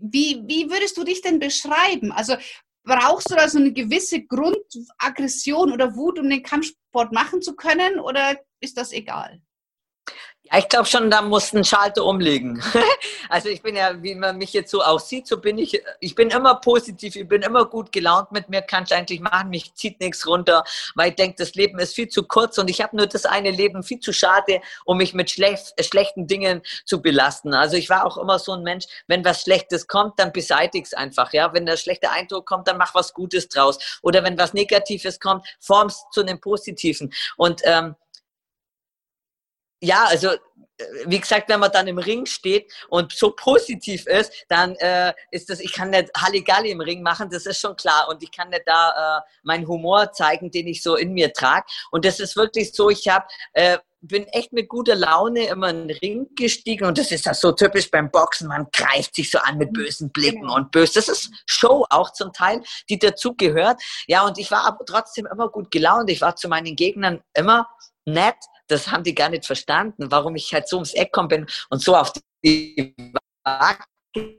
Wie, 0.00 0.42
wie 0.46 0.68
würdest 0.70 0.96
du 0.96 1.04
dich 1.04 1.22
denn 1.22 1.38
beschreiben? 1.38 2.12
Also 2.12 2.36
brauchst 2.84 3.30
du 3.30 3.34
da 3.34 3.48
so 3.48 3.58
eine 3.58 3.72
gewisse 3.72 4.22
Grundaggression 4.24 5.72
oder 5.72 5.94
Wut, 5.96 6.18
um 6.18 6.28
den 6.28 6.42
Kampfsport 6.42 7.12
machen 7.12 7.40
zu 7.40 7.54
können 7.54 7.98
oder 7.98 8.36
ist 8.60 8.76
das 8.76 8.92
egal? 8.92 9.40
Ja, 10.52 10.58
ich 10.58 10.68
glaube 10.68 10.86
schon, 10.86 11.10
da 11.10 11.22
muss 11.22 11.52
ein 11.52 11.64
Schalter 11.64 12.04
umlegen. 12.04 12.62
also 13.28 13.48
ich 13.48 13.62
bin 13.62 13.76
ja, 13.76 14.02
wie 14.02 14.14
man 14.14 14.36
mich 14.36 14.52
jetzt 14.52 14.70
so 14.70 14.82
aussieht, 14.82 15.26
so 15.26 15.38
bin 15.38 15.58
ich, 15.58 15.80
ich 16.00 16.14
bin 16.14 16.30
immer 16.30 16.56
positiv, 16.56 17.14
ich 17.14 17.28
bin 17.28 17.42
immer 17.42 17.64
gut 17.66 17.92
gelaunt 17.92 18.32
mit 18.32 18.48
mir, 18.48 18.62
kann 18.62 18.84
ich 18.84 18.94
eigentlich 18.94 19.20
machen, 19.20 19.50
mich 19.50 19.74
zieht 19.74 20.00
nichts 20.00 20.26
runter, 20.26 20.64
weil 20.96 21.10
ich 21.10 21.16
denke, 21.16 21.36
das 21.38 21.54
Leben 21.54 21.78
ist 21.78 21.94
viel 21.94 22.08
zu 22.08 22.24
kurz 22.24 22.58
und 22.58 22.68
ich 22.68 22.80
habe 22.80 22.96
nur 22.96 23.06
das 23.06 23.26
eine 23.26 23.50
Leben 23.50 23.82
viel 23.82 24.00
zu 24.00 24.12
schade, 24.12 24.60
um 24.84 24.96
mich 24.96 25.14
mit 25.14 25.30
schlecht, 25.30 25.72
schlechten 25.84 26.26
Dingen 26.26 26.62
zu 26.84 27.00
belasten. 27.00 27.54
Also 27.54 27.76
ich 27.76 27.88
war 27.88 28.04
auch 28.04 28.18
immer 28.18 28.38
so 28.38 28.52
ein 28.52 28.62
Mensch, 28.62 28.86
wenn 29.06 29.24
was 29.24 29.42
Schlechtes 29.42 29.86
kommt, 29.86 30.18
dann 30.18 30.32
beseitige 30.32 30.84
es 30.84 30.94
einfach. 30.94 31.32
Ja, 31.32 31.52
wenn 31.52 31.66
der 31.66 31.76
schlechte 31.76 32.10
Eindruck 32.10 32.46
kommt, 32.46 32.66
dann 32.66 32.76
mach 32.76 32.94
was 32.94 33.14
Gutes 33.14 33.48
draus. 33.48 33.78
Oder 34.02 34.24
wenn 34.24 34.36
was 34.36 34.52
Negatives 34.52 35.20
kommt, 35.20 35.46
form's 35.60 36.04
zu 36.10 36.22
einem 36.22 36.40
Positiven. 36.40 37.12
Und 37.36 37.60
ähm, 37.64 37.94
ja, 39.80 40.04
also 40.04 40.30
wie 41.06 41.20
gesagt, 41.20 41.48
wenn 41.48 41.60
man 41.60 41.72
dann 41.72 41.86
im 41.86 41.98
Ring 41.98 42.26
steht 42.26 42.72
und 42.88 43.12
so 43.12 43.30
positiv 43.32 44.06
ist, 44.06 44.32
dann 44.48 44.74
äh, 44.76 45.12
ist 45.30 45.50
das, 45.50 45.60
ich 45.60 45.72
kann 45.72 45.90
nicht 45.90 46.10
Halligalli 46.16 46.70
im 46.70 46.80
Ring 46.80 47.02
machen, 47.02 47.28
das 47.30 47.46
ist 47.46 47.60
schon 47.60 47.76
klar. 47.76 48.08
Und 48.08 48.22
ich 48.22 48.32
kann 48.32 48.50
nicht 48.50 48.62
da 48.66 49.18
äh, 49.18 49.20
meinen 49.42 49.66
Humor 49.66 50.12
zeigen, 50.12 50.50
den 50.50 50.66
ich 50.66 50.82
so 50.82 50.96
in 50.96 51.12
mir 51.12 51.32
trage. 51.32 51.66
Und 51.90 52.04
das 52.04 52.20
ist 52.20 52.36
wirklich 52.36 52.72
so, 52.72 52.90
ich 52.90 53.08
habe 53.08 53.26
äh, 53.52 53.78
bin 54.02 54.24
echt 54.28 54.52
mit 54.54 54.70
guter 54.70 54.94
Laune 54.94 55.46
immer 55.48 55.68
in 55.68 55.88
den 55.88 55.96
Ring 55.98 56.26
gestiegen 56.34 56.86
und 56.86 56.96
das 56.96 57.12
ist 57.12 57.26
das 57.26 57.38
so 57.38 57.52
typisch 57.52 57.90
beim 57.90 58.10
Boxen, 58.10 58.48
man 58.48 58.66
greift 58.72 59.14
sich 59.14 59.30
so 59.30 59.38
an 59.40 59.58
mit 59.58 59.74
bösen 59.74 60.10
Blicken 60.10 60.40
genau. 60.40 60.56
und 60.56 60.70
böse. 60.70 60.94
Das 60.94 61.08
ist 61.08 61.30
Show 61.44 61.84
auch 61.90 62.10
zum 62.14 62.32
Teil, 62.32 62.62
die 62.88 62.98
dazu 62.98 63.34
gehört. 63.34 63.78
Ja, 64.06 64.24
und 64.24 64.38
ich 64.38 64.50
war 64.50 64.64
aber 64.64 64.86
trotzdem 64.86 65.26
immer 65.26 65.50
gut 65.50 65.70
gelaunt. 65.70 66.08
Ich 66.08 66.22
war 66.22 66.34
zu 66.34 66.48
meinen 66.48 66.76
Gegnern 66.76 67.22
immer 67.34 67.68
nett, 68.06 68.36
das 68.70 68.90
haben 68.90 69.04
die 69.04 69.14
gar 69.14 69.28
nicht 69.28 69.46
verstanden, 69.46 70.10
warum 70.10 70.36
ich 70.36 70.52
halt 70.52 70.68
so 70.68 70.76
ums 70.76 70.94
Eck 70.94 71.12
kommen 71.12 71.28
bin 71.28 71.46
und 71.70 71.82
so 71.82 71.96
auf 71.96 72.12
die 72.44 72.94
Waage 73.44 73.84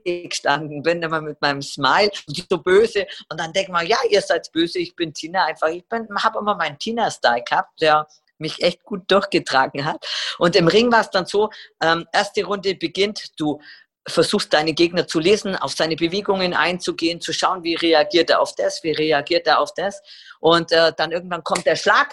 gestanden 0.04 0.82
bin, 0.82 1.02
immer 1.02 1.20
mit 1.20 1.40
meinem 1.40 1.62
Smile 1.62 2.10
und 2.26 2.46
so 2.48 2.58
böse. 2.58 3.06
Und 3.30 3.40
dann 3.40 3.52
denkt 3.52 3.70
man, 3.70 3.86
ja, 3.86 3.96
ihr 4.10 4.20
seid 4.20 4.50
böse, 4.52 4.78
ich 4.78 4.94
bin 4.94 5.14
Tina 5.14 5.46
einfach. 5.46 5.68
Ich 5.68 5.84
habe 5.90 6.38
immer 6.38 6.56
meinen 6.56 6.78
Tina-Style 6.78 7.42
gehabt, 7.42 7.80
der 7.80 8.06
mich 8.38 8.62
echt 8.62 8.82
gut 8.82 9.10
durchgetragen 9.10 9.84
hat. 9.84 10.04
Und 10.38 10.56
im 10.56 10.68
Ring 10.68 10.90
war 10.92 11.00
es 11.00 11.10
dann 11.10 11.26
so, 11.26 11.50
ähm, 11.80 12.06
erste 12.12 12.44
Runde 12.44 12.74
beginnt, 12.74 13.32
du 13.38 13.60
versuchst 14.06 14.52
deine 14.52 14.72
Gegner 14.72 15.06
zu 15.06 15.20
lesen, 15.20 15.54
auf 15.54 15.72
seine 15.72 15.94
Bewegungen 15.94 16.54
einzugehen, 16.54 17.20
zu 17.20 17.32
schauen, 17.32 17.62
wie 17.62 17.76
reagiert 17.76 18.30
er 18.30 18.40
auf 18.40 18.54
das, 18.56 18.82
wie 18.82 18.90
reagiert 18.90 19.46
er 19.46 19.60
auf 19.60 19.72
das. 19.74 20.02
Und 20.40 20.72
äh, 20.72 20.92
dann 20.96 21.12
irgendwann 21.12 21.44
kommt 21.44 21.66
der 21.66 21.76
Schlag 21.76 22.12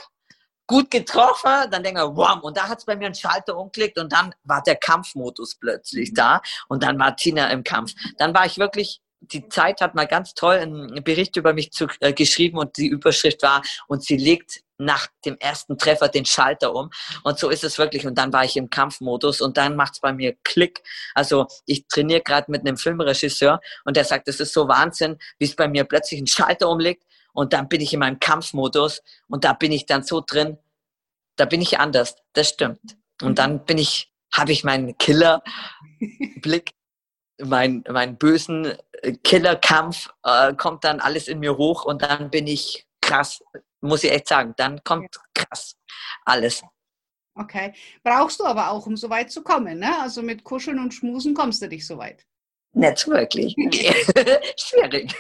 gut 0.70 0.92
getroffen, 0.92 1.70
dann 1.72 1.84
denke 1.84 2.02
ich, 2.02 2.16
wow, 2.16 2.40
und 2.44 2.56
da 2.56 2.70
hat 2.70 2.78
es 2.78 2.86
bei 2.86 2.96
mir 2.96 3.08
einen 3.08 3.16
Schalter 3.16 3.58
umgelegt 3.58 3.98
und 3.98 4.14
dann 4.14 4.36
war 4.44 4.62
der 4.62 4.76
Kampfmodus 4.76 5.56
plötzlich 5.56 6.14
da 6.14 6.42
und 6.68 6.84
dann 6.84 7.00
war 7.00 7.16
Tina 7.16 7.50
im 7.50 7.64
Kampf. 7.64 7.94
Dann 8.20 8.36
war 8.36 8.46
ich 8.46 8.60
wirklich, 8.60 9.02
die 9.20 9.50
Zeit 9.50 9.82
hat 9.82 9.96
mal 9.96 10.06
ganz 10.06 10.36
toll 10.36 10.58
einen 10.58 11.04
Bericht 11.04 11.36
über 11.38 11.54
mich 11.54 11.72
zu, 11.72 11.88
äh, 12.02 12.14
geschrieben 12.14 12.60
und 12.60 12.78
die 12.78 12.86
Überschrift 12.86 13.42
war, 13.42 13.64
und 13.88 14.04
sie 14.06 14.16
legt 14.16 14.62
nach 14.78 15.08
dem 15.26 15.38
ersten 15.40 15.78
Treffer 15.78 16.08
den 16.08 16.24
Schalter 16.24 16.74
um. 16.74 16.92
Und 17.24 17.38
so 17.38 17.50
ist 17.50 17.66
es 17.66 17.78
wirklich. 17.78 18.08
Und 18.08 18.18
dann 18.18 18.32
war 18.32 18.46
ich 18.46 18.56
im 18.56 18.70
Kampfmodus 18.70 19.42
und 19.42 19.58
dann 19.58 19.76
macht 19.76 19.96
es 19.96 20.00
bei 20.00 20.14
mir 20.14 20.38
Klick. 20.46 20.82
Also 21.16 21.48
ich 21.66 21.86
trainiere 21.88 22.22
gerade 22.22 22.50
mit 22.50 22.62
einem 22.62 22.78
Filmregisseur 22.78 23.60
und 23.84 23.98
der 23.98 24.06
sagt, 24.06 24.30
es 24.30 24.40
ist 24.40 24.54
so 24.54 24.70
Wahnsinn, 24.70 25.18
wie 25.38 25.46
es 25.46 25.56
bei 25.56 25.68
mir 25.68 25.84
plötzlich 25.84 26.20
einen 26.20 26.28
Schalter 26.28 26.70
umlegt 26.70 27.04
und 27.40 27.54
dann 27.54 27.70
bin 27.70 27.80
ich 27.80 27.94
in 27.94 28.02
meinem 28.02 28.20
Kampfmodus 28.20 29.02
und 29.30 29.46
da 29.46 29.54
bin 29.54 29.72
ich 29.72 29.86
dann 29.86 30.04
so 30.04 30.20
drin, 30.20 30.58
da 31.38 31.46
bin 31.46 31.62
ich 31.62 31.80
anders, 31.80 32.18
das 32.34 32.50
stimmt. 32.50 32.98
Und 33.22 33.40
dann 33.40 33.64
bin 33.64 33.78
ich, 33.78 34.12
habe 34.34 34.52
ich 34.52 34.66
meinen 34.66 34.98
Killerblick, 34.98 36.74
mein, 37.42 37.86
meinen 37.90 38.18
bösen 38.18 38.78
äh, 38.92 39.14
Killerkampf, 39.24 40.10
äh, 40.24 40.54
kommt 40.54 40.84
dann 40.84 41.00
alles 41.00 41.30
in 41.30 41.40
mir 41.40 41.56
hoch 41.56 41.86
und 41.86 42.02
dann 42.02 42.30
bin 42.30 42.46
ich 42.46 42.86
krass, 43.00 43.42
muss 43.80 44.04
ich 44.04 44.12
echt 44.12 44.28
sagen, 44.28 44.54
dann 44.58 44.84
kommt 44.84 45.16
krass 45.34 45.78
alles. 46.26 46.62
Okay. 47.36 47.74
Brauchst 48.04 48.42
du 48.42 48.44
aber 48.44 48.70
auch, 48.70 48.86
um 48.86 48.98
so 48.98 49.10
weit 49.10 49.32
zu 49.32 49.44
kommen, 49.44 49.80
ne? 49.80 49.98
Also 50.02 50.22
mit 50.22 50.44
Kuscheln 50.44 50.78
und 50.78 50.94
Schmusen 50.94 51.34
kommst 51.34 51.62
du 51.62 51.70
nicht 51.70 51.88
so 51.88 51.98
weit. 51.98 52.26
Nicht 52.74 53.08
wirklich. 53.08 53.54
Schwierig. 54.58 55.16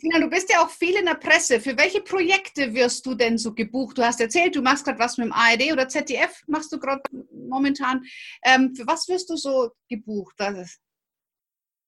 Tina, 0.00 0.20
du 0.20 0.28
bist 0.28 0.50
ja 0.50 0.62
auch 0.64 0.70
viel 0.70 0.96
in 0.96 1.06
der 1.06 1.14
Presse. 1.14 1.60
Für 1.60 1.76
welche 1.76 2.00
Projekte 2.00 2.74
wirst 2.74 3.06
du 3.06 3.14
denn 3.14 3.38
so 3.38 3.54
gebucht? 3.54 3.98
Du 3.98 4.02
hast 4.02 4.20
erzählt, 4.20 4.56
du 4.56 4.62
machst 4.62 4.84
gerade 4.84 4.98
was 4.98 5.18
mit 5.18 5.26
dem 5.26 5.32
ARD 5.32 5.72
oder 5.72 5.88
ZDF, 5.88 6.42
machst 6.46 6.72
du 6.72 6.78
gerade 6.78 7.02
momentan. 7.32 8.02
Ähm, 8.44 8.74
für 8.74 8.86
was 8.86 9.06
wirst 9.08 9.30
du 9.30 9.36
so 9.36 9.70
gebucht? 9.88 10.34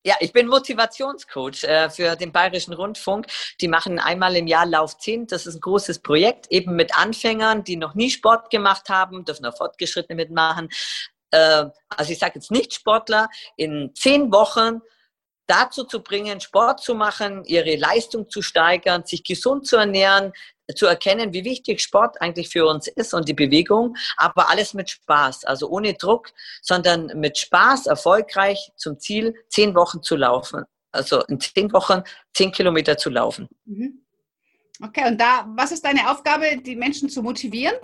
Ja, 0.04 0.16
ich 0.18 0.32
bin 0.32 0.48
Motivationscoach 0.48 1.64
äh, 1.64 1.88
für 1.88 2.16
den 2.16 2.32
Bayerischen 2.32 2.72
Rundfunk. 2.72 3.26
Die 3.60 3.68
machen 3.68 4.00
einmal 4.00 4.34
im 4.36 4.48
Jahr 4.48 4.66
Lauf 4.66 4.98
10. 4.98 5.28
Das 5.28 5.46
ist 5.46 5.56
ein 5.56 5.60
großes 5.60 6.00
Projekt, 6.00 6.46
eben 6.50 6.74
mit 6.74 6.96
Anfängern, 6.96 7.62
die 7.62 7.76
noch 7.76 7.94
nie 7.94 8.10
Sport 8.10 8.50
gemacht 8.50 8.88
haben, 8.88 9.24
dürfen 9.24 9.46
auch 9.46 9.56
Fortgeschrittene 9.56 10.16
mitmachen 10.16 10.68
äh, 11.32 11.64
also 11.88 12.12
ich 12.12 12.18
sage 12.18 12.34
jetzt 12.36 12.50
nicht 12.50 12.72
Sportler, 12.72 13.28
in 13.56 13.90
zehn 13.94 14.32
Wochen 14.32 14.80
dazu 15.46 15.84
zu 15.84 16.02
bringen, 16.02 16.40
Sport 16.40 16.80
zu 16.80 16.94
machen, 16.94 17.44
ihre 17.44 17.76
Leistung 17.76 18.30
zu 18.30 18.42
steigern, 18.42 19.04
sich 19.04 19.24
gesund 19.24 19.66
zu 19.66 19.76
ernähren, 19.76 20.32
zu 20.74 20.86
erkennen, 20.86 21.32
wie 21.32 21.44
wichtig 21.44 21.80
Sport 21.80 22.20
eigentlich 22.22 22.48
für 22.48 22.66
uns 22.66 22.86
ist 22.86 23.12
und 23.12 23.28
die 23.28 23.34
Bewegung, 23.34 23.96
aber 24.16 24.48
alles 24.48 24.72
mit 24.72 24.88
Spaß, 24.88 25.44
also 25.44 25.68
ohne 25.68 25.94
Druck, 25.94 26.30
sondern 26.62 27.06
mit 27.18 27.36
Spaß 27.36 27.86
erfolgreich 27.86 28.70
zum 28.76 28.98
Ziel, 28.98 29.34
zehn 29.48 29.74
Wochen 29.74 30.02
zu 30.02 30.16
laufen. 30.16 30.64
Also 30.92 31.22
in 31.24 31.40
zehn 31.40 31.72
Wochen 31.72 32.02
zehn 32.34 32.52
Kilometer 32.52 32.96
zu 32.96 33.10
laufen. 33.10 33.48
Mhm. 33.64 34.02
Okay, 34.82 35.06
und 35.06 35.20
da, 35.20 35.46
was 35.54 35.72
ist 35.72 35.84
deine 35.84 36.10
Aufgabe, 36.10 36.56
die 36.58 36.76
Menschen 36.76 37.08
zu 37.08 37.22
motivieren? 37.22 37.76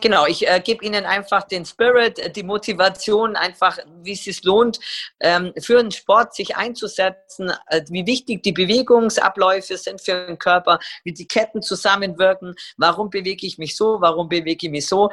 Genau, 0.00 0.26
ich 0.26 0.48
äh, 0.48 0.60
gebe 0.60 0.84
Ihnen 0.84 1.04
einfach 1.04 1.42
den 1.42 1.64
Spirit, 1.64 2.18
äh, 2.18 2.30
die 2.30 2.42
Motivation, 2.42 3.36
einfach, 3.36 3.78
wie 4.02 4.12
es 4.12 4.24
sich 4.24 4.42
lohnt, 4.44 4.78
ähm, 5.20 5.52
für 5.58 5.82
den 5.82 5.90
Sport 5.90 6.34
sich 6.34 6.56
einzusetzen, 6.56 7.52
äh, 7.66 7.82
wie 7.88 8.06
wichtig 8.06 8.42
die 8.42 8.52
Bewegungsabläufe 8.52 9.76
sind 9.76 10.00
für 10.00 10.26
den 10.26 10.38
Körper, 10.38 10.78
wie 11.04 11.12
die 11.12 11.26
Ketten 11.26 11.60
zusammenwirken, 11.62 12.54
warum 12.76 13.10
bewege 13.10 13.46
ich 13.46 13.58
mich 13.58 13.76
so, 13.76 14.00
warum 14.00 14.28
bewege 14.28 14.66
ich 14.66 14.70
mich 14.70 14.86
so 14.86 15.10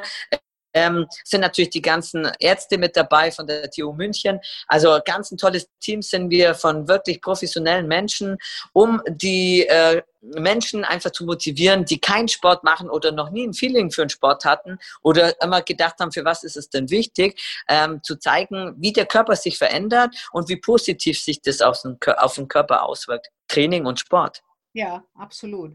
ähm, 0.77 1.07
sind 1.23 1.41
natürlich 1.41 1.71
die 1.71 1.81
ganzen 1.81 2.31
Ärzte 2.39 2.77
mit 2.77 2.95
dabei 2.95 3.31
von 3.31 3.47
der 3.47 3.69
TU 3.69 3.93
München. 3.93 4.39
Also 4.67 4.99
ganz 5.03 5.31
ein 5.31 5.37
tolles 5.37 5.67
Team 5.79 6.01
sind 6.01 6.29
wir 6.29 6.53
von 6.53 6.87
wirklich 6.87 7.21
professionellen 7.21 7.87
Menschen, 7.87 8.37
um 8.73 9.01
die 9.07 9.65
äh, 9.67 10.01
Menschen 10.21 10.83
einfach 10.83 11.11
zu 11.11 11.25
motivieren, 11.25 11.85
die 11.85 11.99
keinen 11.99 12.27
Sport 12.27 12.63
machen 12.63 12.89
oder 12.89 13.11
noch 13.11 13.29
nie 13.29 13.47
ein 13.47 13.53
Feeling 13.53 13.91
für 13.91 14.01
einen 14.01 14.09
Sport 14.09 14.45
hatten 14.45 14.77
oder 15.01 15.41
immer 15.41 15.61
gedacht 15.61 15.95
haben, 15.99 16.11
für 16.11 16.25
was 16.25 16.43
ist 16.43 16.57
es 16.57 16.69
denn 16.69 16.89
wichtig, 16.89 17.41
ähm, 17.67 18.03
zu 18.03 18.17
zeigen, 18.17 18.75
wie 18.77 18.93
der 18.93 19.05
Körper 19.05 19.35
sich 19.35 19.57
verändert 19.57 20.15
und 20.31 20.49
wie 20.49 20.57
positiv 20.57 21.19
sich 21.19 21.41
das 21.41 21.61
auf 21.61 21.81
den, 21.81 21.97
auf 22.17 22.35
den 22.35 22.47
Körper 22.47 22.83
auswirkt. 22.83 23.29
Training 23.47 23.85
und 23.85 23.99
Sport. 23.99 24.43
Ja, 24.73 25.03
absolut. 25.15 25.71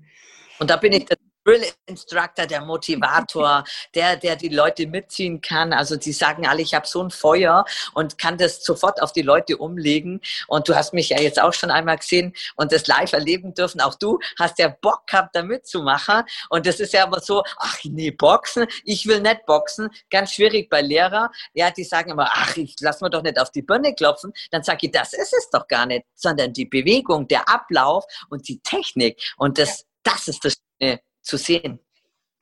Und 0.59 0.71
da 0.71 0.77
bin 0.77 0.93
ich 0.93 1.07
Drill 1.45 1.65
Instructor, 1.87 2.47
der 2.47 2.61
Motivator, 2.61 3.65
der, 3.95 4.17
der 4.17 4.37
die 4.37 4.49
Leute 4.49 4.87
mitziehen 4.87 5.41
kann. 5.41 5.73
Also 5.73 5.97
die 5.97 6.13
sagen 6.13 6.47
alle, 6.47 6.63
ich 6.63 6.75
habe 6.75 6.87
so 6.87 7.03
ein 7.03 7.11
Feuer 7.11 7.65
und 7.95 8.19
kann 8.19 8.39
das 8.39 8.65
sofort 8.65 9.03
auf 9.03 9.13
die 9.13 9.23
Leute 9.23 9.57
umlegen. 9.57 10.21
Und 10.47 10.69
du 10.69 10.75
hast 10.75 10.93
mich 10.95 11.09
ja 11.11 11.21
jetzt 11.21 11.41
auch 11.41 11.53
schon 11.53 11.71
einmal 11.71 11.99
gesehen 11.99 12.35
und 12.57 12.73
das 12.73 12.87
live 12.87 13.13
erleben 13.13 13.55
dürfen. 13.55 13.81
Auch 13.81 13.95
du 13.95 14.19
hast 14.39 14.59
ja 14.59 14.69
Bock 14.69 15.07
gehabt, 15.07 15.35
da 15.35 15.43
mitzumachen. 15.43 16.25
Und 16.51 16.67
das 16.67 16.81
ist 16.81 16.93
ja 16.93 17.05
immer 17.05 17.21
so, 17.21 17.43
ach 17.59 17.79
nee, 17.85 18.11
Boxen, 18.11 18.67
ich 18.85 19.07
will 19.07 19.21
nicht 19.21 19.45
boxen. 19.47 19.91
Ganz 20.11 20.33
schwierig 20.33 20.71
bei 20.71 20.81
Lehrer. 20.81 21.31
Ja, 21.55 21.71
die 21.71 21.85
sagen 21.85 22.11
immer, 22.11 22.29
ach, 22.33 22.57
ich 22.57 22.77
lass 22.81 23.01
mir 23.01 23.11
doch 23.11 23.23
nicht 23.23 23.39
auf 23.41 23.51
die 23.51 23.63
Birne 23.63 23.95
klopfen. 23.95 24.33
Dann 24.51 24.63
sage 24.63 24.87
ich, 24.87 24.93
das 24.93 25.13
ist 25.13 25.33
es 25.33 25.51
doch 25.51 25.67
gar 25.67 25.87
nicht, 25.87 26.05
sondern 26.15 26.53
die 26.53 26.67
Bewegung, 26.67 27.27
der 27.29 27.49
Ablauf 27.49 28.05
und 28.31 28.49
die 28.49 28.61
Technik. 28.63 29.21
Und 29.37 29.59
das, 29.59 29.85
das 30.03 30.29
ist 30.29 30.45
das 30.45 30.55
Schöne 30.81 31.01
zu 31.23 31.37
sehen. 31.37 31.79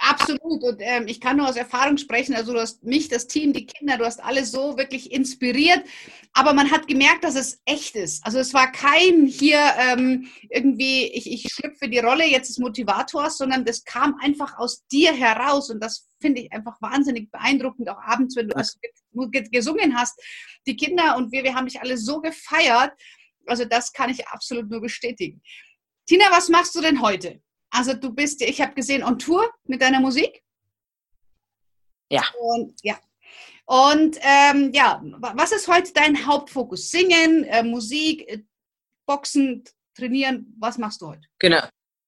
Absolut. 0.02 0.62
Und 0.62 0.78
ähm, 0.80 1.06
ich 1.08 1.20
kann 1.20 1.36
nur 1.36 1.46
aus 1.46 1.56
Erfahrung 1.56 1.98
sprechen. 1.98 2.34
Also 2.34 2.54
du 2.54 2.60
hast 2.60 2.82
mich, 2.82 3.08
das 3.08 3.26
Team, 3.26 3.52
die 3.52 3.66
Kinder, 3.66 3.98
du 3.98 4.06
hast 4.06 4.24
alle 4.24 4.46
so 4.46 4.78
wirklich 4.78 5.12
inspiriert. 5.12 5.84
Aber 6.32 6.54
man 6.54 6.70
hat 6.70 6.88
gemerkt, 6.88 7.22
dass 7.22 7.34
es 7.34 7.60
echt 7.66 7.96
ist. 7.96 8.24
Also 8.24 8.38
es 8.38 8.54
war 8.54 8.72
kein 8.72 9.26
hier 9.26 9.60
ähm, 9.78 10.26
irgendwie, 10.48 11.04
ich, 11.08 11.30
ich 11.30 11.52
schlüpfe 11.52 11.86
die 11.90 11.98
Rolle 11.98 12.24
jetzt 12.24 12.48
des 12.48 12.58
Motivators, 12.58 13.36
sondern 13.36 13.66
das 13.66 13.84
kam 13.84 14.16
einfach 14.22 14.56
aus 14.56 14.86
dir 14.86 15.12
heraus. 15.12 15.68
Und 15.68 15.80
das 15.80 16.08
finde 16.18 16.40
ich 16.40 16.52
einfach 16.52 16.80
wahnsinnig 16.80 17.30
beeindruckend, 17.30 17.90
auch 17.90 18.00
abends, 18.00 18.36
wenn 18.36 18.48
du 18.48 18.56
also 18.56 18.78
gesungen 19.52 19.98
hast. 19.98 20.18
Die 20.66 20.76
Kinder 20.76 21.18
und 21.18 21.30
wir, 21.30 21.44
wir 21.44 21.54
haben 21.54 21.66
dich 21.66 21.78
alle 21.78 21.98
so 21.98 22.22
gefeiert. 22.22 22.92
Also 23.44 23.66
das 23.66 23.92
kann 23.92 24.08
ich 24.08 24.26
absolut 24.28 24.70
nur 24.70 24.80
bestätigen. 24.80 25.42
Tina, 26.06 26.24
was 26.30 26.48
machst 26.48 26.74
du 26.74 26.80
denn 26.80 27.02
heute? 27.02 27.42
Also 27.70 27.94
du 27.94 28.12
bist, 28.12 28.42
ich 28.42 28.60
habe 28.60 28.74
gesehen, 28.74 29.02
on 29.02 29.18
Tour 29.18 29.48
mit 29.64 29.80
deiner 29.80 30.00
Musik. 30.00 30.42
Ja. 32.10 32.24
Und 32.38 32.74
ja. 32.82 32.98
Und 33.66 34.18
ähm, 34.22 34.72
ja, 34.72 35.00
was 35.18 35.52
ist 35.52 35.68
heute 35.68 35.92
dein 35.92 36.26
Hauptfokus? 36.26 36.90
Singen, 36.90 37.44
äh, 37.44 37.62
Musik, 37.62 38.28
äh, 38.28 38.42
Boxen, 39.06 39.62
trainieren? 39.96 40.56
Was 40.58 40.76
machst 40.76 41.00
du 41.00 41.08
heute? 41.08 41.28
Genau. 41.38 41.62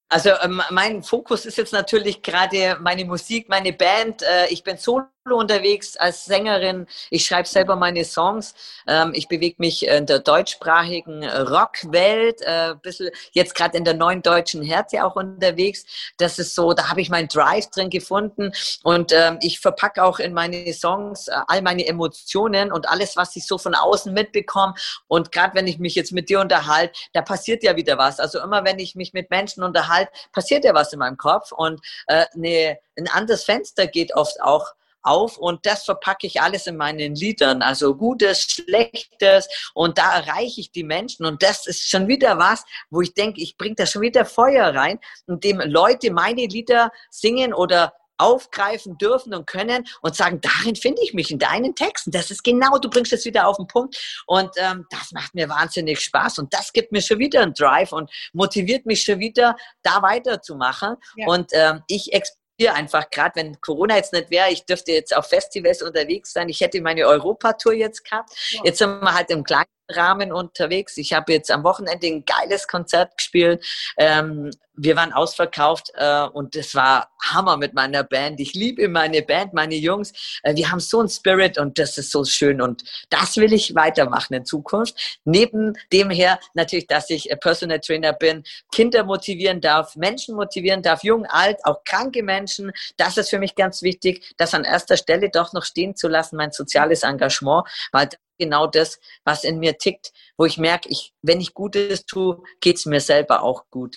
Also 0.09 0.31
ähm, 0.43 0.61
mein 0.71 1.03
Fokus 1.03 1.47
ist 1.47 1.57
jetzt 1.57 1.73
natürlich 1.73 2.21
gerade 2.21 2.77
meine 2.81 3.05
Musik, 3.05 3.49
meine 3.49 3.73
Band. 3.73 4.23
Äh, 4.23 4.49
ich 4.49 4.63
bin 4.63 4.77
solo 4.77 5.07
unterwegs 5.31 5.97
als 5.97 6.25
Sängerin. 6.25 6.87
Ich 7.11 7.25
schreibe 7.25 7.47
selber 7.47 7.77
meine 7.77 8.05
Songs. 8.05 8.55
Ähm, 8.89 9.13
ich 9.15 9.29
bewege 9.29 9.57
mich 9.59 9.87
in 9.87 10.07
der 10.07 10.19
deutschsprachigen 10.19 11.25
Rockwelt, 11.25 12.41
äh, 12.43 12.75
bisschen 12.83 13.11
jetzt 13.33 13.55
gerade 13.55 13.79
in 13.79 13.85
der 13.85 13.95
neuen 13.95 14.23
deutschen 14.23 14.63
Härte 14.63 15.05
auch 15.05 15.15
unterwegs. 15.15 15.85
Das 16.19 16.39
ist 16.39 16.55
so, 16.55 16.73
da 16.73 16.91
habe 16.91 17.01
ich 17.01 17.11
meinen 17.11 17.29
Drive 17.29 17.69
drin 17.71 17.91
gefunden 17.91 18.53
und 18.83 19.13
ähm, 19.13 19.39
ich 19.43 19.61
verpacke 19.61 20.03
auch 20.03 20.19
in 20.19 20.33
meine 20.33 20.73
Songs 20.73 21.29
äh, 21.29 21.37
all 21.47 21.63
meine 21.63 21.87
Emotionen 21.87 22.73
und 22.73 22.89
alles, 22.89 23.17
was 23.17 23.37
ich 23.37 23.47
so 23.47 23.59
von 23.59 23.75
außen 23.75 24.13
mitbekomme. 24.13 24.75
Und 25.07 25.31
gerade 25.31 25.55
wenn 25.55 25.69
ich 25.69 25.79
mich 25.79 25.95
jetzt 25.95 26.13
mit 26.13 26.29
dir 26.29 26.41
unterhalte, 26.41 26.99
da 27.13 27.23
passiert 27.23 27.63
ja 27.63 27.77
wieder 27.77 27.97
was. 27.97 28.19
Also 28.19 28.41
immer 28.41 28.65
wenn 28.65 28.79
ich 28.81 28.97
mich 28.97 29.13
mit 29.13 29.31
Menschen 29.31 29.63
unterhalte, 29.63 30.11
passiert 30.33 30.65
ja 30.65 30.75
was 30.75 30.93
in 30.93 30.99
meinem 30.99 31.17
Kopf 31.17 31.53
und 31.53 31.81
äh, 32.09 32.27
ne, 32.35 32.79
ein 32.99 33.09
anderes 33.09 33.45
Fenster 33.45 33.87
geht 33.87 34.15
oft 34.15 34.41
auch 34.43 34.75
auf 35.03 35.39
und 35.39 35.65
das 35.67 35.85
verpacke 35.85 36.27
ich 36.27 36.41
alles 36.41 36.67
in 36.67 36.77
meinen 36.77 37.15
Liedern. 37.15 37.63
Also 37.63 37.95
Gutes, 37.95 38.43
Schlechtes 38.43 39.49
und 39.75 39.99
da 39.99 40.19
erreiche 40.19 40.61
ich 40.61 40.73
die 40.73 40.85
Menschen 40.85 41.27
und 41.27 41.43
das 41.43 41.67
ist 41.67 41.89
schon 41.89 42.09
wieder 42.09 42.39
was, 42.39 42.65
wo 42.91 43.01
ich 43.01 43.15
denke, 43.15 43.41
ich 43.41 43.57
bringe 43.57 43.75
da 43.75 43.87
schon 43.87 44.03
wieder 44.03 44.25
Feuer 44.25 44.75
rein, 44.75 44.99
indem 45.27 45.61
Leute 45.61 46.11
meine 46.11 46.47
Lieder 46.47 46.91
singen 47.11 47.53
oder 47.55 47.93
aufgreifen 48.23 48.97
dürfen 48.99 49.35
und 49.35 49.47
können 49.47 49.85
und 50.01 50.15
sagen, 50.15 50.41
darin 50.41 50.77
finde 50.77 51.03
ich 51.03 51.13
mich 51.13 51.31
in 51.31 51.39
deinen 51.39 51.75
Texten. 51.75 52.13
Das 52.13 52.31
ist 52.31 52.45
genau, 52.45 52.79
du 52.79 52.89
bringst 52.89 53.13
es 53.13 53.25
wieder 53.25 53.49
auf 53.49 53.57
den 53.57 53.67
Punkt 53.67 53.97
und 54.27 54.51
ähm, 54.57 54.87
das 54.91 55.11
macht 55.13 55.35
mir 55.35 55.49
wahnsinnig 55.49 56.01
Spaß 56.01 56.39
und 56.39 56.55
das 56.55 56.73
gibt 56.73 56.93
mir 56.93 57.03
schon 57.03 57.19
wieder 57.19 57.43
einen 57.43 57.55
Drive 57.55 57.93
und 57.93 58.11
motiviert 58.33 58.87
mich 58.87 59.03
schon 59.03 59.19
wieder, 59.19 59.57
da 59.83 60.03
weiterzumachen. 60.03 60.97
Ja. 61.17 61.27
Und 61.27 61.51
ähm, 61.53 61.83
ich 61.89 62.13
hier 62.59 62.75
einfach, 62.75 63.11
gerade 63.11 63.37
wenn 63.37 63.61
Corona 63.61 63.97
jetzt 63.97 64.13
nicht 64.13 64.31
wäre, 64.31 64.51
ich 64.51 64.65
dürfte 64.65 64.93
jetzt 64.93 65.17
auf 65.17 65.27
Festivals 65.27 65.83
unterwegs 65.83 66.33
sein. 66.33 66.49
Ich 66.49 66.61
hätte 66.61 66.81
meine 66.81 67.07
Europatour 67.07 67.73
jetzt 67.73 68.05
gehabt. 68.05 68.31
Ja. 68.51 68.61
Jetzt 68.65 68.79
sind 68.79 69.01
wir 69.01 69.15
halt 69.15 69.31
im 69.31 69.45
kleinen 69.45 69.67
Rahmen 69.91 70.33
unterwegs. 70.33 70.97
Ich 70.97 71.13
habe 71.13 71.33
jetzt 71.33 71.51
am 71.51 71.65
Wochenende 71.65 72.07
ein 72.07 72.25
geiles 72.25 72.69
Konzert 72.69 73.17
gespielt. 73.17 73.65
Ähm, 73.97 74.51
wir 74.75 74.97
waren 74.97 75.13
ausverkauft 75.13 75.93
äh, 75.95 76.23
und 76.23 76.57
es 76.57 76.75
war 76.75 77.11
Hammer 77.23 77.57
mit 77.57 77.75
meiner 77.75 78.05
Band. 78.05 78.41
Ich 78.41 78.55
liebe 78.55 78.89
meine 78.89 79.23
Band, 79.23 79.55
meine 79.55 79.77
Jungs. 79.77 80.13
Äh, 80.43 80.57
wir 80.57 80.71
haben 80.71 80.81
so 80.81 81.01
einen 81.01 81.09
Spirit 81.09 81.59
und 81.59 81.79
das 81.79 81.99
ist 81.99 82.11
so 82.11 82.25
schön 82.25 82.61
und 82.61 82.85
das 83.11 83.37
will 83.37 83.53
ich 83.53 83.75
weitermachen 83.75 84.35
in 84.35 84.45
Zukunft. 84.45 85.21
Neben 85.25 85.75
dem 85.93 86.11
her 86.11 86.39
natürlich, 86.55 86.87
dass 86.87 87.11
ich 87.11 87.29
Personal 87.41 87.81
Trainer 87.81 88.13
bin, 88.13 88.45
Kinder 88.73 89.05
motivieren 89.05 89.61
darf, 89.61 89.97
Menschen 89.97 90.35
motivieren 90.35 90.83
darf, 90.83 91.03
jung, 91.03 91.27
alt, 91.27 91.59
auch 91.65 91.85
kranke 91.85 92.23
Menschen. 92.23 92.73
Das 92.97 93.17
ist 93.17 93.31
für 93.31 93.39
mich 93.39 93.55
ganz 93.55 93.83
wichtig, 93.83 94.35
das 94.37 94.55
an 94.55 94.65
erster 94.65 94.97
Stelle 94.97 95.31
doch 95.31 95.53
noch 95.53 95.65
stehen 95.65 95.97
zu 95.97 96.09
lassen, 96.09 96.37
mein 96.37 96.53
soziales 96.53 97.03
Engagement, 97.03 97.67
weil 97.93 98.09
genau 98.39 98.67
das, 98.67 98.99
was 99.25 99.45
in 99.45 99.59
mir 99.59 99.79
tickt, 99.79 100.13
wo 100.37 100.45
ich 100.45 100.59
merke, 100.59 100.89
ich, 100.89 101.13
wenn 101.23 101.41
ich 101.41 101.55
Gutes 101.55 102.07
tue, 102.07 102.43
geht 102.61 102.77
es 102.77 102.87
mir 102.87 103.01
selber 103.01 103.43
auch 103.43 103.65
gut. 103.71 103.97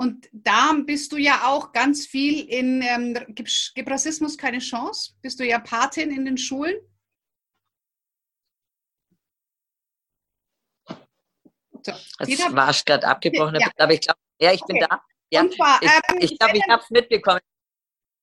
Und 0.00 0.30
da 0.32 0.72
bist 0.86 1.12
du 1.12 1.18
ja 1.18 1.42
auch 1.44 1.72
ganz 1.72 2.06
viel 2.06 2.48
in, 2.48 2.80
ähm, 2.80 3.12
gibt, 3.34 3.72
gibt 3.74 3.90
Rassismus 3.90 4.38
keine 4.38 4.58
Chance? 4.58 5.12
Bist 5.20 5.38
du 5.38 5.46
ja 5.46 5.58
Patin 5.58 6.10
in 6.10 6.24
den 6.24 6.38
Schulen? 6.38 6.76
So, 11.82 11.92
das 12.18 12.54
war 12.54 12.72
gerade 12.86 13.06
abgebrochen, 13.06 13.60
ja. 13.60 13.68
aber 13.76 13.92
ich 13.92 14.00
glaube, 14.00 14.18
ja, 14.40 14.52
ich 14.52 14.62
okay. 14.62 14.72
bin 14.72 14.86
da. 14.88 15.02
Ja, 15.30 15.50
zwar, 15.50 15.82
ähm, 15.82 15.90
ich 15.90 16.00
glaube, 16.00 16.24
ich, 16.24 16.38
glaub, 16.38 16.54
ich 16.54 16.68
habe 16.70 16.82
es 16.82 16.90
mitbekommen. 16.90 17.40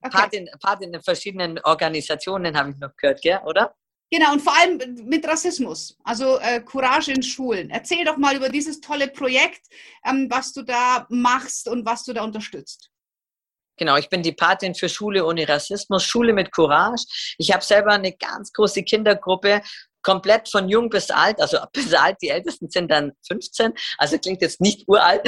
Okay. 0.02 0.18
Patin, 0.18 0.50
Patin 0.60 0.94
in 0.96 1.02
verschiedenen 1.04 1.60
Organisationen 1.60 2.58
habe 2.58 2.72
ich 2.72 2.78
noch 2.78 2.96
gehört, 2.96 3.22
gell, 3.22 3.40
oder? 3.46 3.76
Genau, 4.10 4.32
und 4.32 4.42
vor 4.42 4.56
allem 4.58 4.80
mit 5.06 5.28
Rassismus, 5.28 5.98
also 6.04 6.40
äh, 6.40 6.62
Courage 6.62 7.12
in 7.12 7.22
Schulen. 7.22 7.70
Erzähl 7.70 8.06
doch 8.06 8.16
mal 8.16 8.38
über 8.38 8.48
dieses 8.48 8.80
tolle 8.80 9.10
Projekt, 9.10 9.62
ähm, 10.06 10.28
was 10.30 10.54
du 10.54 10.64
da 10.64 11.06
machst 11.10 11.68
und 11.68 11.86
was 11.86 12.06
du 12.06 12.14
da 12.14 12.24
unterstützt. 12.24 12.90
Genau, 13.78 13.98
ich 13.98 14.10
bin 14.10 14.24
die 14.24 14.32
Patin 14.32 14.74
für 14.74 14.90
Schule 14.90 15.26
ohne 15.26 15.48
Rassismus, 15.48 16.04
Schule 16.04 16.34
mit 16.34 16.52
Courage. 16.52 17.06
Ich 17.38 17.52
habe 17.54 17.64
selber 17.64 17.92
eine 17.92 18.14
ganz 18.14 18.52
große 18.54 18.82
Kindergruppe, 18.84 19.62
komplett 20.02 20.48
von 20.48 20.70
jung 20.70 20.90
bis 20.90 21.12
alt, 21.12 21.42
also 21.42 21.58
bis 21.74 21.94
alt, 21.94 22.18
die 22.22 22.30
Ältesten 22.30 22.70
sind 22.70 22.90
dann 22.90 23.12
15, 23.28 23.74
also 23.98 24.18
klingt 24.18 24.42
jetzt 24.42 24.62
nicht 24.62 24.88
uralt. 24.88 25.22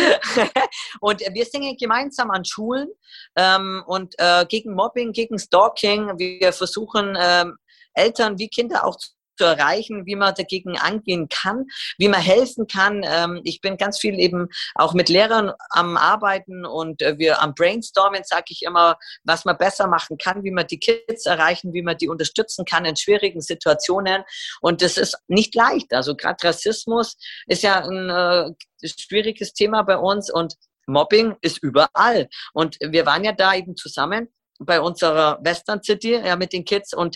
und 1.02 1.20
wir 1.20 1.46
singen 1.46 1.76
gemeinsam 1.78 2.32
an 2.32 2.46
Schulen 2.46 2.88
ähm, 3.36 3.84
und 3.86 4.16
äh, 4.18 4.46
gegen 4.48 4.74
Mobbing, 4.74 5.12
gegen 5.12 5.38
Stalking. 5.38 6.18
Wir 6.18 6.54
versuchen 6.54 7.18
ähm, 7.20 7.58
Eltern 7.94 8.38
wie 8.40 8.50
Kinder 8.50 8.86
auch 8.86 8.98
zu 9.40 9.46
erreichen, 9.46 10.06
wie 10.06 10.16
man 10.16 10.36
dagegen 10.36 10.78
angehen 10.78 11.30
kann, 11.30 11.66
wie 11.98 12.10
man 12.10 12.20
helfen 12.20 12.68
kann. 12.68 13.02
Ähm, 13.06 13.40
ich 13.46 13.62
bin 13.62 13.78
ganz 13.78 13.98
viel 13.98 14.20
eben 14.20 14.50
auch 14.76 14.94
mit 14.94 15.08
Lehrern 15.08 15.54
am 15.70 15.96
Arbeiten 15.96 16.66
und 16.66 17.02
äh, 17.02 17.18
wir 17.18 17.42
am 17.42 17.56
Brainstormen, 17.56 18.24
sage 18.26 18.48
ich 18.50 18.64
immer, 18.64 18.98
was 19.24 19.46
man 19.46 19.58
besser 19.58 19.88
machen 19.88 20.18
kann, 20.18 20.44
wie 20.44 20.52
man 20.52 20.68
die 20.68 20.80
Kids 20.80 21.26
erreichen, 21.26 21.74
wie 21.74 21.82
man 21.82 21.98
die 21.98 22.10
unterstützen 22.10 22.66
kann 22.66 22.84
in 22.84 22.98
schwierigen 22.98 23.40
Situationen. 23.40 24.24
Und 24.60 24.82
das 24.82 24.98
ist 24.98 25.18
nicht 25.30 25.56
leicht. 25.56 25.94
Also 25.94 26.16
gerade 26.16 26.46
Rassismus 26.46 27.16
ist 27.48 27.64
ja 27.64 27.82
ein 27.82 28.10
äh, 28.10 28.52
schwieriges 28.86 29.54
Thema 29.54 29.84
bei 29.84 29.98
uns 29.98 30.30
und 30.30 30.56
Mobbing 30.86 31.38
ist 31.42 31.64
überall. 31.64 32.28
Und 32.54 32.78
wir 32.82 33.06
waren 33.06 33.24
ja 33.24 33.32
da 33.32 33.54
eben 33.54 33.78
zusammen 33.78 34.28
bei 34.60 34.82
unserer 34.82 35.40
Western 35.42 35.82
City, 35.82 36.16
ja, 36.16 36.36
mit 36.36 36.52
den 36.52 36.66
Kids. 36.66 36.94
Und 36.94 37.16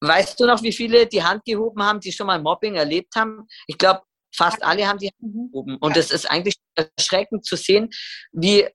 weißt 0.00 0.38
du 0.38 0.46
noch, 0.46 0.62
wie 0.62 0.72
viele 0.72 1.06
die 1.06 1.22
Hand 1.22 1.44
gehoben 1.44 1.82
haben, 1.82 2.00
die 2.00 2.12
schon 2.12 2.26
mal 2.26 2.40
Mobbing 2.40 2.74
erlebt 2.74 3.14
haben? 3.16 3.46
Ich 3.66 3.78
glaube, 3.78 4.02
fast 4.34 4.62
alle 4.62 4.86
haben 4.86 4.98
die 4.98 5.08
Hand 5.08 5.34
mhm. 5.34 5.50
gehoben. 5.50 5.76
Und 5.78 5.96
es 5.96 6.10
ist 6.10 6.30
eigentlich 6.30 6.56
erschreckend 6.74 7.44
zu 7.44 7.56
sehen, 7.56 7.90
wie 8.32 8.68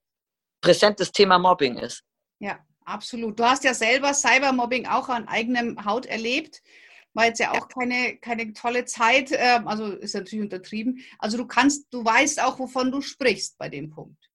präsent 0.62 1.00
das 1.00 1.12
Thema 1.12 1.38
Mobbing 1.40 1.78
ist. 1.78 2.04
Ja, 2.40 2.60
absolut. 2.86 3.40
Du 3.40 3.44
hast 3.44 3.64
ja 3.64 3.74
selber 3.74 4.14
Cybermobbing 4.14 4.88
auch 4.88 5.10
an 5.10 5.28
eigenem 5.28 5.84
Haut 5.86 6.06
erlebt. 6.06 6.62
War 7.14 7.26
jetzt 7.26 7.40
ja 7.40 7.52
auch 7.52 7.68
keine, 7.68 8.18
keine 8.20 8.54
tolle 8.54 8.86
Zeit, 8.86 9.32
ähm, 9.34 9.68
also 9.68 9.88
ist 9.88 10.16
natürlich 10.16 10.44
untertrieben. 10.44 11.04
Also 11.20 11.38
du 11.38 11.46
kannst, 11.46 11.94
du 11.94 12.06
weißt 12.06 12.42
auch, 12.42 12.58
wovon 12.58 12.90
du 12.90 13.02
sprichst 13.02 13.58
bei 13.58 13.68
dem 13.68 13.90
Punkt. 13.90 14.30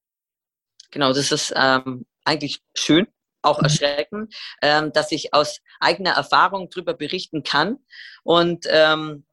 Genau, 0.91 1.13
das 1.13 1.33
ist 1.33 1.55
ähm, 1.57 2.05
eigentlich 2.25 2.61
schön, 2.77 3.07
auch 3.47 3.63
erschreckend, 3.63 4.35
ähm, 4.63 4.93
dass 4.93 5.13
ich 5.13 5.33
aus 5.33 5.61
eigener 5.81 6.13
Erfahrung 6.13 6.69
darüber 6.71 6.95
berichten 6.95 7.43
kann. 7.43 7.79
Und 8.23 8.67
ähm, 8.69 9.25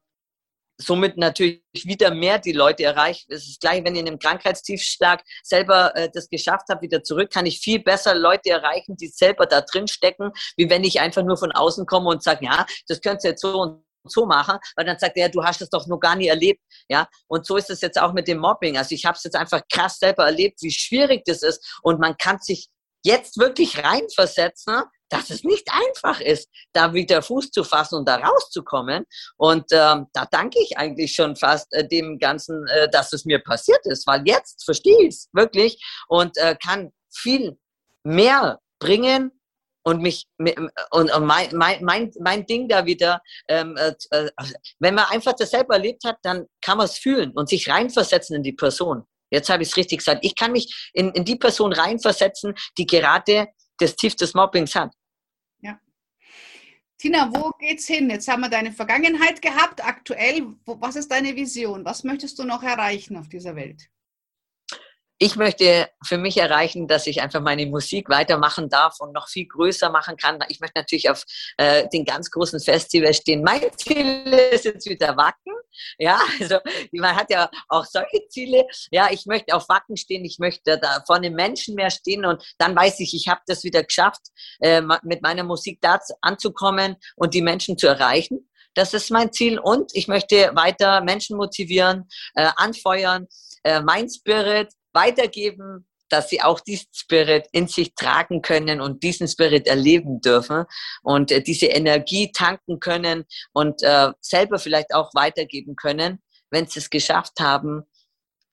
somit 0.78 1.16
natürlich 1.16 1.62
wieder 1.72 2.12
mehr 2.12 2.38
die 2.38 2.52
Leute 2.52 2.84
erreicht. 2.84 3.26
Es 3.30 3.46
ist 3.46 3.60
gleich, 3.60 3.84
wenn 3.84 3.94
ich 3.94 4.00
in 4.00 4.08
einem 4.08 4.18
Krankheitstiefschlag 4.18 5.22
selber 5.42 5.94
äh, 5.96 6.10
das 6.12 6.28
geschafft 6.28 6.68
habe, 6.68 6.82
wieder 6.82 7.02
zurück, 7.02 7.30
kann 7.30 7.46
ich 7.46 7.60
viel 7.60 7.80
besser 7.80 8.14
Leute 8.14 8.50
erreichen, 8.50 8.96
die 8.96 9.08
selber 9.08 9.46
da 9.46 9.60
drin 9.60 9.86
stecken, 9.86 10.32
wie 10.56 10.68
wenn 10.68 10.84
ich 10.84 11.00
einfach 11.00 11.22
nur 11.22 11.36
von 11.36 11.52
außen 11.52 11.86
komme 11.86 12.08
und 12.10 12.22
sage, 12.22 12.46
ja, 12.46 12.66
das 12.88 13.00
könntest 13.00 13.24
du 13.24 13.28
jetzt 13.28 13.42
so 13.42 13.60
und 13.60 13.84
so 14.06 14.26
machen, 14.26 14.58
weil 14.76 14.84
dann 14.84 14.98
sagt 14.98 15.16
er, 15.16 15.30
du 15.30 15.42
hast 15.42 15.60
das 15.62 15.70
doch 15.70 15.86
noch 15.86 15.98
gar 15.98 16.14
nie 16.14 16.28
erlebt, 16.28 16.60
ja. 16.88 17.08
Und 17.26 17.46
so 17.46 17.56
ist 17.56 17.70
es 17.70 17.80
jetzt 17.80 17.98
auch 17.98 18.12
mit 18.12 18.28
dem 18.28 18.38
Mobbing. 18.38 18.76
Also 18.76 18.94
ich 18.94 19.06
habe 19.06 19.16
es 19.16 19.24
jetzt 19.24 19.36
einfach 19.36 19.62
krass 19.72 19.98
selber 19.98 20.26
erlebt, 20.26 20.60
wie 20.62 20.70
schwierig 20.70 21.24
das 21.24 21.42
ist 21.42 21.78
und 21.82 22.00
man 22.00 22.16
kann 22.18 22.38
sich 22.40 22.68
jetzt 23.04 23.38
wirklich 23.38 23.84
reinversetzen, 23.84 24.82
dass 25.10 25.30
es 25.30 25.44
nicht 25.44 25.68
einfach 25.70 26.20
ist, 26.20 26.48
da 26.72 26.92
wieder 26.92 27.22
Fuß 27.22 27.50
zu 27.50 27.62
fassen 27.62 27.96
und 27.96 28.08
da 28.08 28.16
rauszukommen. 28.16 29.04
Und 29.36 29.66
ähm, 29.70 30.06
da 30.12 30.26
danke 30.30 30.58
ich 30.60 30.76
eigentlich 30.76 31.14
schon 31.14 31.36
fast 31.36 31.72
äh, 31.72 31.86
dem 31.86 32.18
Ganzen, 32.18 32.66
äh, 32.68 32.88
dass 32.90 33.12
es 33.12 33.24
mir 33.24 33.38
passiert 33.38 33.84
ist, 33.84 34.06
weil 34.06 34.22
jetzt 34.26 34.64
verstehe 34.64 35.02
ich 35.02 35.14
es 35.14 35.28
wirklich 35.32 35.80
und 36.08 36.36
äh, 36.38 36.56
kann 36.60 36.90
viel 37.12 37.56
mehr 38.02 38.58
bringen 38.80 39.30
und 39.84 40.00
mich 40.00 40.26
und, 40.90 41.14
und 41.14 41.26
mein, 41.26 41.54
mein, 41.54 41.84
mein, 41.84 42.10
mein 42.18 42.46
Ding 42.46 42.68
da 42.68 42.86
wieder, 42.86 43.22
ähm, 43.48 43.76
äh, 43.76 43.94
äh 44.10 44.30
wenn 44.78 44.94
man 44.94 45.04
einfach 45.10 45.34
das 45.34 45.50
selber 45.50 45.74
erlebt 45.74 46.04
hat, 46.04 46.16
dann 46.22 46.46
kann 46.62 46.78
man 46.78 46.86
es 46.86 46.96
fühlen 46.96 47.32
und 47.32 47.48
sich 47.48 47.68
reinversetzen 47.68 48.34
in 48.36 48.42
die 48.42 48.52
Person. 48.52 49.06
Jetzt 49.34 49.50
habe 49.50 49.62
ich 49.62 49.70
es 49.70 49.76
richtig 49.76 49.98
gesagt. 49.98 50.24
Ich 50.24 50.34
kann 50.34 50.52
mich 50.52 50.90
in, 50.92 51.10
in 51.10 51.24
die 51.24 51.36
Person 51.36 51.72
reinversetzen, 51.72 52.54
die 52.78 52.86
gerade 52.86 53.48
das 53.78 53.96
Tief 53.96 54.14
des 54.16 54.34
Mobbings 54.34 54.74
hat. 54.74 54.92
Ja. 55.60 55.78
Tina, 56.98 57.30
wo 57.34 57.50
geht's 57.58 57.86
hin? 57.86 58.08
Jetzt 58.10 58.28
haben 58.28 58.42
wir 58.42 58.48
deine 58.48 58.72
Vergangenheit 58.72 59.42
gehabt. 59.42 59.84
Aktuell, 59.84 60.46
wo, 60.64 60.80
was 60.80 60.96
ist 60.96 61.10
deine 61.10 61.34
Vision? 61.34 61.84
Was 61.84 62.04
möchtest 62.04 62.38
du 62.38 62.44
noch 62.44 62.62
erreichen 62.62 63.16
auf 63.16 63.28
dieser 63.28 63.56
Welt? 63.56 63.88
Ich 65.18 65.36
möchte 65.36 65.88
für 66.04 66.18
mich 66.18 66.36
erreichen, 66.36 66.88
dass 66.88 67.06
ich 67.06 67.22
einfach 67.22 67.40
meine 67.40 67.66
Musik 67.66 68.08
weitermachen 68.08 68.68
darf 68.68 68.98
und 68.98 69.12
noch 69.12 69.28
viel 69.28 69.46
größer 69.46 69.88
machen 69.90 70.16
kann. 70.16 70.40
Ich 70.48 70.60
möchte 70.60 70.78
natürlich 70.78 71.08
auf 71.08 71.24
äh, 71.56 71.88
den 71.92 72.04
ganz 72.04 72.30
großen 72.30 72.60
Festival 72.60 73.14
stehen. 73.14 73.42
Mein 73.42 73.62
Ziel 73.76 74.24
ist 74.52 74.64
jetzt 74.64 74.88
wieder 74.88 75.16
Wacken. 75.16 75.54
Ja, 75.98 76.20
also 76.40 76.58
man 76.92 77.14
hat 77.14 77.30
ja 77.30 77.48
auch 77.68 77.84
solche 77.84 78.26
Ziele. 78.28 78.66
Ja, 78.90 79.08
ich 79.10 79.26
möchte 79.26 79.54
auf 79.54 79.68
Wacken 79.68 79.96
stehen. 79.96 80.24
Ich 80.24 80.38
möchte 80.38 80.78
da 80.78 81.02
vor 81.06 81.20
den 81.20 81.34
Menschen 81.34 81.74
mehr 81.74 81.90
stehen 81.90 82.24
und 82.24 82.42
dann 82.58 82.74
weiß 82.74 83.00
ich, 83.00 83.14
ich 83.14 83.28
habe 83.28 83.40
das 83.46 83.62
wieder 83.62 83.84
geschafft, 83.84 84.22
äh, 84.60 84.82
mit 85.02 85.22
meiner 85.22 85.44
Musik 85.44 85.78
da 85.80 85.98
anzukommen 86.22 86.96
und 87.16 87.34
die 87.34 87.42
Menschen 87.42 87.78
zu 87.78 87.86
erreichen. 87.86 88.50
Das 88.74 88.92
ist 88.92 89.10
mein 89.10 89.32
Ziel 89.32 89.60
und 89.60 89.92
ich 89.94 90.08
möchte 90.08 90.50
weiter 90.54 91.00
Menschen 91.00 91.36
motivieren, 91.36 92.08
äh, 92.34 92.50
anfeuern, 92.56 93.28
äh, 93.62 93.80
mein 93.80 94.10
Spirit 94.10 94.72
weitergeben, 94.94 95.86
dass 96.08 96.28
sie 96.28 96.42
auch 96.42 96.60
diesen 96.60 96.86
Spirit 96.92 97.48
in 97.52 97.66
sich 97.66 97.94
tragen 97.94 98.42
können 98.42 98.80
und 98.80 99.02
diesen 99.02 99.26
Spirit 99.26 99.66
erleben 99.66 100.20
dürfen 100.20 100.64
und 101.02 101.30
äh, 101.32 101.42
diese 101.42 101.66
Energie 101.66 102.30
tanken 102.30 102.78
können 102.78 103.24
und 103.52 103.82
äh, 103.82 104.12
selber 104.20 104.58
vielleicht 104.58 104.94
auch 104.94 105.10
weitergeben 105.14 105.76
können, 105.76 106.22
wenn 106.50 106.66
sie 106.66 106.78
es 106.78 106.90
geschafft 106.90 107.40
haben, 107.40 107.82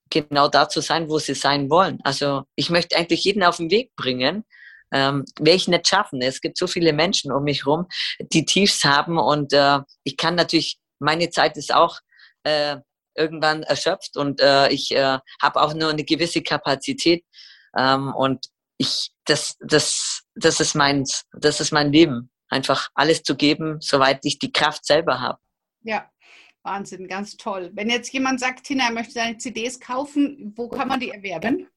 genau 0.09 0.47
da 0.47 0.69
zu 0.69 0.81
sein, 0.81 1.09
wo 1.09 1.19
sie 1.19 1.35
sein 1.35 1.69
wollen. 1.69 1.99
Also 2.03 2.43
ich 2.55 2.69
möchte 2.69 2.97
eigentlich 2.97 3.23
jeden 3.23 3.43
auf 3.43 3.57
den 3.57 3.69
Weg 3.69 3.95
bringen, 3.95 4.43
ähm, 4.91 5.25
werde 5.39 5.55
ich 5.55 5.67
nicht 5.67 5.87
schaffen. 5.87 6.21
Es 6.21 6.41
gibt 6.41 6.57
so 6.57 6.67
viele 6.67 6.93
Menschen 6.93 7.31
um 7.31 7.43
mich 7.43 7.65
herum, 7.65 7.87
die 8.19 8.45
Tiefs 8.45 8.83
haben 8.83 9.17
und 9.17 9.53
äh, 9.53 9.79
ich 10.03 10.17
kann 10.17 10.35
natürlich, 10.35 10.79
meine 10.99 11.29
Zeit 11.29 11.57
ist 11.57 11.73
auch 11.73 11.99
äh, 12.43 12.77
irgendwann 13.15 13.63
erschöpft 13.63 14.17
und 14.17 14.39
äh, 14.41 14.69
ich 14.69 14.91
äh, 14.91 15.19
habe 15.41 15.61
auch 15.61 15.73
nur 15.73 15.89
eine 15.89 16.03
gewisse 16.03 16.41
Kapazität 16.41 17.23
ähm, 17.77 18.13
und 18.15 18.47
ich 18.77 19.11
das 19.25 19.57
das 19.59 20.23
das 20.35 20.59
ist 20.59 20.75
mein 20.75 21.05
das 21.33 21.59
ist 21.59 21.71
mein 21.71 21.91
Leben 21.91 22.31
einfach 22.49 22.89
alles 22.95 23.23
zu 23.23 23.35
geben 23.35 23.77
soweit 23.79 24.19
ich 24.23 24.39
die 24.39 24.51
Kraft 24.51 24.85
selber 24.85 25.19
habe. 25.19 25.39
Ja 25.83 26.09
Wahnsinn 26.63 27.07
ganz 27.07 27.37
toll. 27.37 27.71
Wenn 27.73 27.89
jetzt 27.89 28.13
jemand 28.13 28.39
sagt 28.39 28.65
Tina 28.65 28.85
er 28.85 28.91
möchte 28.91 29.13
seine 29.13 29.37
CDs 29.37 29.79
kaufen 29.79 30.53
wo 30.55 30.67
kann 30.69 30.87
man 30.87 30.99
die 30.99 31.09
erwerben 31.09 31.67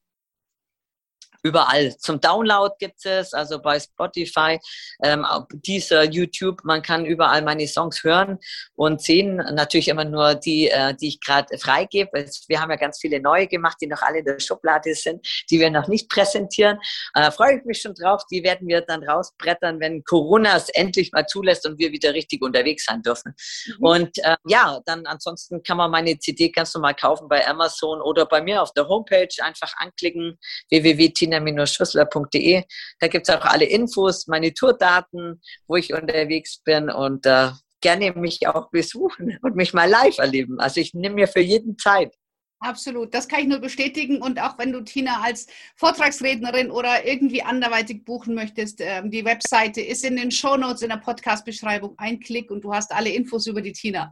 überall. 1.45 1.97
Zum 1.99 2.21
Download 2.21 2.75
gibt 2.79 3.05
es, 3.05 3.35
also 3.35 3.61
bei 3.61 3.79
Spotify, 3.79 4.59
ähm, 5.05 5.27
dieser 5.51 6.05
YouTube, 6.05 6.65
man 6.65 6.81
kann 6.81 7.05
überall 7.05 7.43
meine 7.43 7.69
Songs 7.69 8.03
hören 8.03 8.39
und 8.75 9.03
sehen. 9.03 9.37
Natürlich 9.37 9.89
immer 9.89 10.07
nur 10.07 10.35
die, 10.35 10.71
äh, 10.71 10.95
die 10.95 11.09
ich 11.09 11.21
gerade 11.21 11.57
freigebe. 11.59 12.27
Wir 12.49 12.61
haben 12.61 12.71
ja 12.71 12.77
ganz 12.77 12.99
viele 12.99 13.21
neue 13.21 13.47
gemacht, 13.47 13.77
die 13.81 13.87
noch 13.87 14.01
alle 14.01 14.21
in 14.21 14.25
der 14.25 14.41
Schublade 14.41 14.95
sind, 14.95 15.27
die 15.51 15.61
wir 15.61 15.71
noch 15.71 15.87
nicht 15.87 16.09
präsentieren. 16.09 16.79
Äh, 17.15 17.31
Freue 17.31 17.59
ich 17.59 17.65
mich 17.65 17.83
schon 17.83 17.95
drauf. 17.95 18.23
Die 18.31 18.43
werden 18.43 18.67
wir 18.67 18.81
dann 18.81 19.05
rausbrettern, 19.05 19.81
wenn 19.81 20.03
Corona 20.05 20.57
es 20.57 20.71
endlich 20.71 21.13
mal 21.13 21.27
zulässt 21.27 21.67
und 21.67 21.79
wir 21.79 21.93
wieder 21.93 22.15
richtig 22.15 22.41
unterwegs 22.43 22.87
sein 22.87 23.03
dürfen. 23.03 23.35
Mhm. 23.67 23.85
Und 23.85 24.19
äh, 24.25 24.37
ja, 24.47 24.81
dann 24.87 25.05
ansonsten 25.05 25.63
kann 25.63 25.77
man 25.77 25.91
meine 25.91 26.19
CD 26.19 26.49
ganz 26.49 26.73
normal 26.73 26.95
kaufen 26.95 27.29
bei 27.29 27.47
Amazon 27.47 28.01
oder 28.01 28.25
bei 28.25 28.41
mir 28.41 28.63
auf 28.63 28.73
der 28.73 28.89
Homepage 28.89 29.29
einfach 29.41 29.75
anklicken 29.77 30.39
www.tina 30.71 31.34
tina-schüssler.de. 31.41 32.65
Da 33.01 33.09
gibt 33.09 33.29
es 33.29 33.35
auch 33.35 33.45
alle 33.45 33.65
Infos, 33.65 34.27
meine 34.27 34.53
Tourdaten, 34.53 35.41
wo 35.67 35.77
ich 35.77 35.93
unterwegs 35.93 36.61
bin 36.65 36.91
und 36.91 37.27
äh, 37.27 37.51
gerne 37.81 38.13
mich 38.13 38.47
auch 38.49 38.71
besuchen 38.71 39.39
und 39.43 39.57
mich 39.57 39.75
mal 39.75 39.89
live 39.89 40.19
erleben. 40.19 40.59
Also 40.61 40.81
ich 40.81 40.95
nehme 40.95 41.17
mir 41.17 41.29
für 41.29 41.41
jeden 41.41 41.79
Zeit. 41.79 42.15
Absolut, 42.61 43.13
das 43.13 43.29
kann 43.29 43.41
ich 43.41 43.47
nur 43.47 43.59
bestätigen. 43.59 44.23
Und 44.23 44.41
auch 44.41 44.59
wenn 44.59 44.73
du 44.73 44.81
Tina 44.81 45.21
als 45.23 45.47
Vortragsrednerin 45.77 46.71
oder 46.71 47.07
irgendwie 47.07 47.43
anderweitig 47.43 48.07
buchen 48.07 48.35
möchtest, 48.35 48.81
ähm, 48.81 49.11
die 49.11 49.25
Webseite 49.25 49.83
ist 49.83 50.03
in 50.03 50.17
den 50.17 50.31
Shownotes 50.31 50.81
in 50.81 50.89
der 50.89 50.97
Podcast-Beschreibung. 50.97 51.95
Ein 51.99 52.21
Klick 52.21 52.51
und 52.51 52.65
du 52.65 52.73
hast 52.73 52.91
alle 52.93 53.11
Infos 53.11 53.47
über 53.47 53.61
die 53.61 53.73
Tina. 53.73 54.11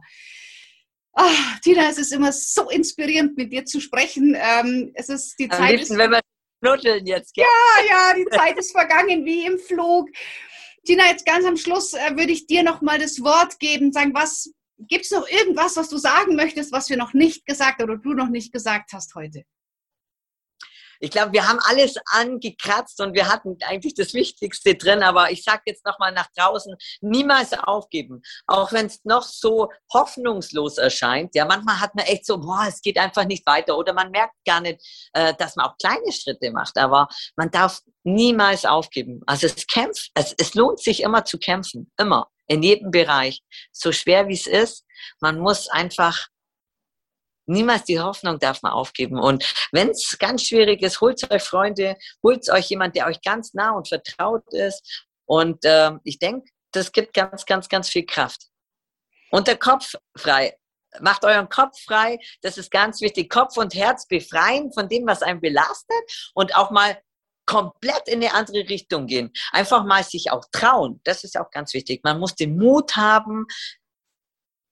Ach, 1.13 1.59
Tina, 1.61 1.89
es 1.89 1.97
ist 1.97 2.11
immer 2.11 2.31
so 2.31 2.69
inspirierend, 2.69 3.37
mit 3.37 3.51
dir 3.51 3.65
zu 3.65 3.79
sprechen. 3.79 4.37
Ähm, 4.37 4.91
es 4.93 5.09
ist 5.09 5.35
die 5.39 5.49
Am 5.49 5.57
Zeit. 5.57 5.71
Liebsten, 5.71 5.93
ist, 5.93 5.99
wenn 5.99 6.11
wir 6.11 6.21
knuddeln 6.63 7.05
jetzt. 7.05 7.35
Ja, 7.35 7.45
ja, 7.89 8.13
die 8.15 8.25
Zeit 8.35 8.57
ist 8.57 8.71
vergangen 8.71 9.25
wie 9.25 9.45
im 9.45 9.59
Flug. 9.59 10.09
Tina, 10.85 11.07
jetzt 11.07 11.25
ganz 11.25 11.45
am 11.45 11.57
Schluss 11.57 11.93
äh, 11.93 12.15
würde 12.15 12.31
ich 12.31 12.47
dir 12.47 12.63
noch 12.63 12.81
mal 12.81 12.99
das 12.99 13.21
Wort 13.21 13.59
geben, 13.59 13.91
sagen, 13.91 14.13
was 14.13 14.51
gibt 14.77 15.05
es 15.05 15.11
noch 15.11 15.27
irgendwas, 15.29 15.77
was 15.77 15.89
du 15.89 15.97
sagen 15.97 16.35
möchtest, 16.35 16.71
was 16.71 16.89
wir 16.89 16.97
noch 16.97 17.13
nicht 17.13 17.45
gesagt 17.45 17.81
oder 17.81 17.97
du 17.97 18.13
noch 18.13 18.29
nicht 18.29 18.51
gesagt 18.51 18.91
hast 18.93 19.15
heute? 19.15 19.43
Ich 21.03 21.11
glaube, 21.11 21.33
wir 21.33 21.49
haben 21.49 21.59
alles 21.67 21.95
angekratzt 22.05 23.01
und 23.01 23.13
wir 23.13 23.27
hatten 23.27 23.57
eigentlich 23.65 23.93
das 23.93 24.13
Wichtigste 24.13 24.75
drin. 24.75 25.03
Aber 25.03 25.31
ich 25.31 25.43
sage 25.43 25.63
jetzt 25.65 25.85
nochmal 25.85 26.13
nach 26.13 26.29
draußen, 26.33 26.73
niemals 27.01 27.51
aufgeben. 27.51 28.21
Auch 28.47 28.71
wenn 28.71 28.85
es 28.85 29.03
noch 29.03 29.23
so 29.23 29.69
hoffnungslos 29.93 30.77
erscheint. 30.77 31.35
Ja, 31.35 31.43
manchmal 31.43 31.81
hat 31.81 31.93
man 31.93 32.05
echt 32.05 32.25
so, 32.25 32.39
boah, 32.39 32.67
es 32.69 32.81
geht 32.81 32.97
einfach 32.97 33.25
nicht 33.25 33.45
weiter. 33.45 33.77
Oder 33.77 33.91
man 33.91 34.11
merkt 34.11 34.35
gar 34.47 34.61
nicht, 34.61 34.79
äh, 35.11 35.33
dass 35.37 35.57
man 35.57 35.65
auch 35.65 35.77
kleine 35.77 36.09
Schritte 36.13 36.51
macht. 36.51 36.77
Aber 36.77 37.09
man 37.35 37.51
darf 37.51 37.81
niemals 38.05 38.63
aufgeben. 38.63 39.23
Also 39.27 39.47
es 39.47 39.67
kämpft, 39.67 40.09
es, 40.13 40.33
es 40.37 40.53
lohnt 40.53 40.79
sich 40.79 41.03
immer 41.03 41.25
zu 41.25 41.37
kämpfen. 41.37 41.91
Immer. 41.97 42.29
In 42.47 42.63
jedem 42.63 42.91
Bereich. 42.91 43.41
So 43.73 43.91
schwer 43.91 44.29
wie 44.29 44.35
es 44.35 44.47
ist. 44.47 44.85
Man 45.19 45.39
muss 45.39 45.67
einfach 45.67 46.27
niemals 47.45 47.83
die 47.83 47.99
Hoffnung 47.99 48.39
darf 48.39 48.61
man 48.61 48.73
aufgeben. 48.73 49.19
Und 49.19 49.43
wenn 49.71 49.89
es 49.89 50.17
ganz 50.19 50.43
schwierig 50.43 50.81
ist, 50.81 51.01
holt 51.01 51.31
euch 51.31 51.43
Freunde, 51.43 51.97
holt 52.23 52.49
euch 52.49 52.69
jemand, 52.69 52.95
der 52.95 53.07
euch 53.07 53.21
ganz 53.21 53.53
nah 53.53 53.71
und 53.71 53.87
vertraut 53.87 54.43
ist. 54.53 55.05
Und 55.25 55.63
äh, 55.65 55.91
ich 56.03 56.19
denke, 56.19 56.49
das 56.71 56.91
gibt 56.91 57.13
ganz, 57.13 57.45
ganz, 57.45 57.69
ganz 57.69 57.89
viel 57.89 58.05
Kraft. 58.05 58.47
Und 59.31 59.47
der 59.47 59.57
Kopf 59.57 59.95
frei. 60.17 60.57
Macht 60.99 61.25
euren 61.25 61.49
Kopf 61.49 61.79
frei. 61.83 62.19
Das 62.41 62.57
ist 62.57 62.69
ganz 62.69 63.01
wichtig. 63.01 63.29
Kopf 63.31 63.57
und 63.57 63.73
Herz 63.73 64.07
befreien 64.07 64.71
von 64.73 64.87
dem, 64.87 65.07
was 65.07 65.23
einen 65.23 65.41
belastet. 65.41 66.31
Und 66.35 66.55
auch 66.55 66.69
mal 66.69 67.01
komplett 67.45 68.07
in 68.07 68.23
eine 68.23 68.33
andere 68.33 68.69
Richtung 68.69 69.07
gehen. 69.07 69.31
Einfach 69.51 69.83
mal 69.85 70.03
sich 70.03 70.31
auch 70.31 70.45
trauen. 70.51 71.01
Das 71.03 71.23
ist 71.23 71.37
auch 71.37 71.49
ganz 71.51 71.73
wichtig. 71.73 72.01
Man 72.03 72.19
muss 72.19 72.35
den 72.35 72.57
Mut 72.57 72.95
haben, 72.95 73.47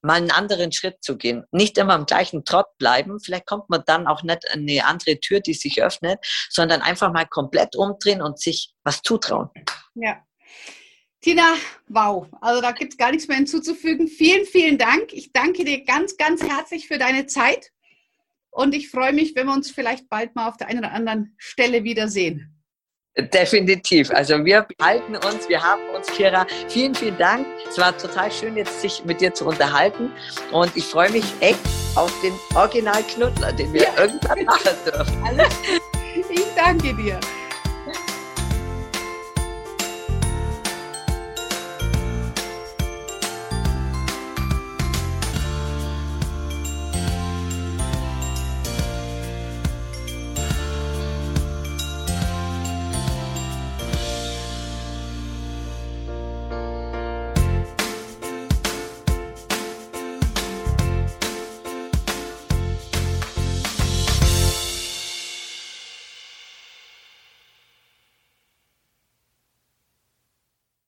mal 0.02 0.16
einen 0.16 0.32
anderen 0.32 0.72
Schritt 0.72 1.04
zu 1.04 1.18
gehen. 1.18 1.46
Nicht 1.52 1.78
immer 1.78 1.96
im 1.96 2.06
gleichen 2.06 2.46
Trott 2.46 2.68
bleiben. 2.78 3.20
Vielleicht 3.20 3.46
kommt 3.46 3.70
man 3.70 3.84
dann 3.86 4.08
auch 4.08 4.24
nicht 4.24 4.50
an 4.52 4.62
eine 4.62 4.86
andere 4.86 5.20
Tür, 5.20 5.40
die 5.40 5.54
sich 5.54 5.82
öffnet, 5.84 6.20
sondern 6.50 6.82
einfach 6.82 7.12
mal 7.12 7.26
komplett 7.26 7.76
umdrehen 7.76 8.22
und 8.22 8.40
sich 8.40 8.74
was 8.84 9.02
zutrauen. 9.02 9.50
Ja. 9.96 10.24
Tina, 11.22 11.54
wow. 11.88 12.28
Also 12.42 12.62
da 12.62 12.72
gibt 12.72 12.94
es 12.94 12.98
gar 12.98 13.12
nichts 13.12 13.28
mehr 13.28 13.38
hinzuzufügen. 13.38 14.08
Vielen, 14.08 14.46
vielen 14.46 14.80
Dank. 14.80 15.14
Ich 15.14 15.32
danke 15.32 15.64
dir 15.64 15.84
ganz, 15.86 16.18
ganz 16.18 16.42
herzlich 16.42 16.88
für 16.88 16.98
deine 16.98 17.28
Zeit. 17.28 17.72
Und 18.50 18.74
ich 18.74 18.90
freue 18.90 19.14
mich, 19.14 19.36
wenn 19.36 19.48
wir 19.48 19.54
uns 19.54 19.72
vielleicht 19.72 20.10
bald 20.10 20.36
mal 20.36 20.48
auf 20.48 20.58
der 20.58 20.68
einen 20.68 20.80
oder 20.80 20.92
anderen 20.92 21.36
Stelle 21.38 21.84
wiedersehen. 21.84 22.61
Definitiv. 23.18 24.10
Also 24.12 24.44
wir 24.46 24.66
halten 24.82 25.18
uns, 25.18 25.50
wir 25.50 25.62
haben 25.62 25.82
uns, 25.96 26.08
Kira. 26.08 26.46
Vielen, 26.70 26.96
vielen 26.96 27.18
Dank. 27.18 27.46
Es 27.70 27.78
war 27.78 27.98
total 27.98 28.32
schön, 28.32 28.56
jetzt 28.56 28.80
sich 28.82 29.04
mit 29.04 29.20
dir 29.20 29.34
zu 29.34 29.46
unterhalten. 29.48 30.12
Und 30.52 30.76
ich 30.78 30.86
freue 30.86 31.12
mich 31.12 31.26
echt 31.42 31.60
auf 31.96 32.14
den 32.22 32.34
Original-Knuddler, 32.56 33.52
den 33.54 33.74
wir 33.74 33.84
ja. 33.84 33.90
irgendwann 33.98 34.46
machen 34.46 34.78
dürfen. 34.86 35.42
Ich 36.30 36.46
danke 36.56 36.94
dir. 36.94 37.20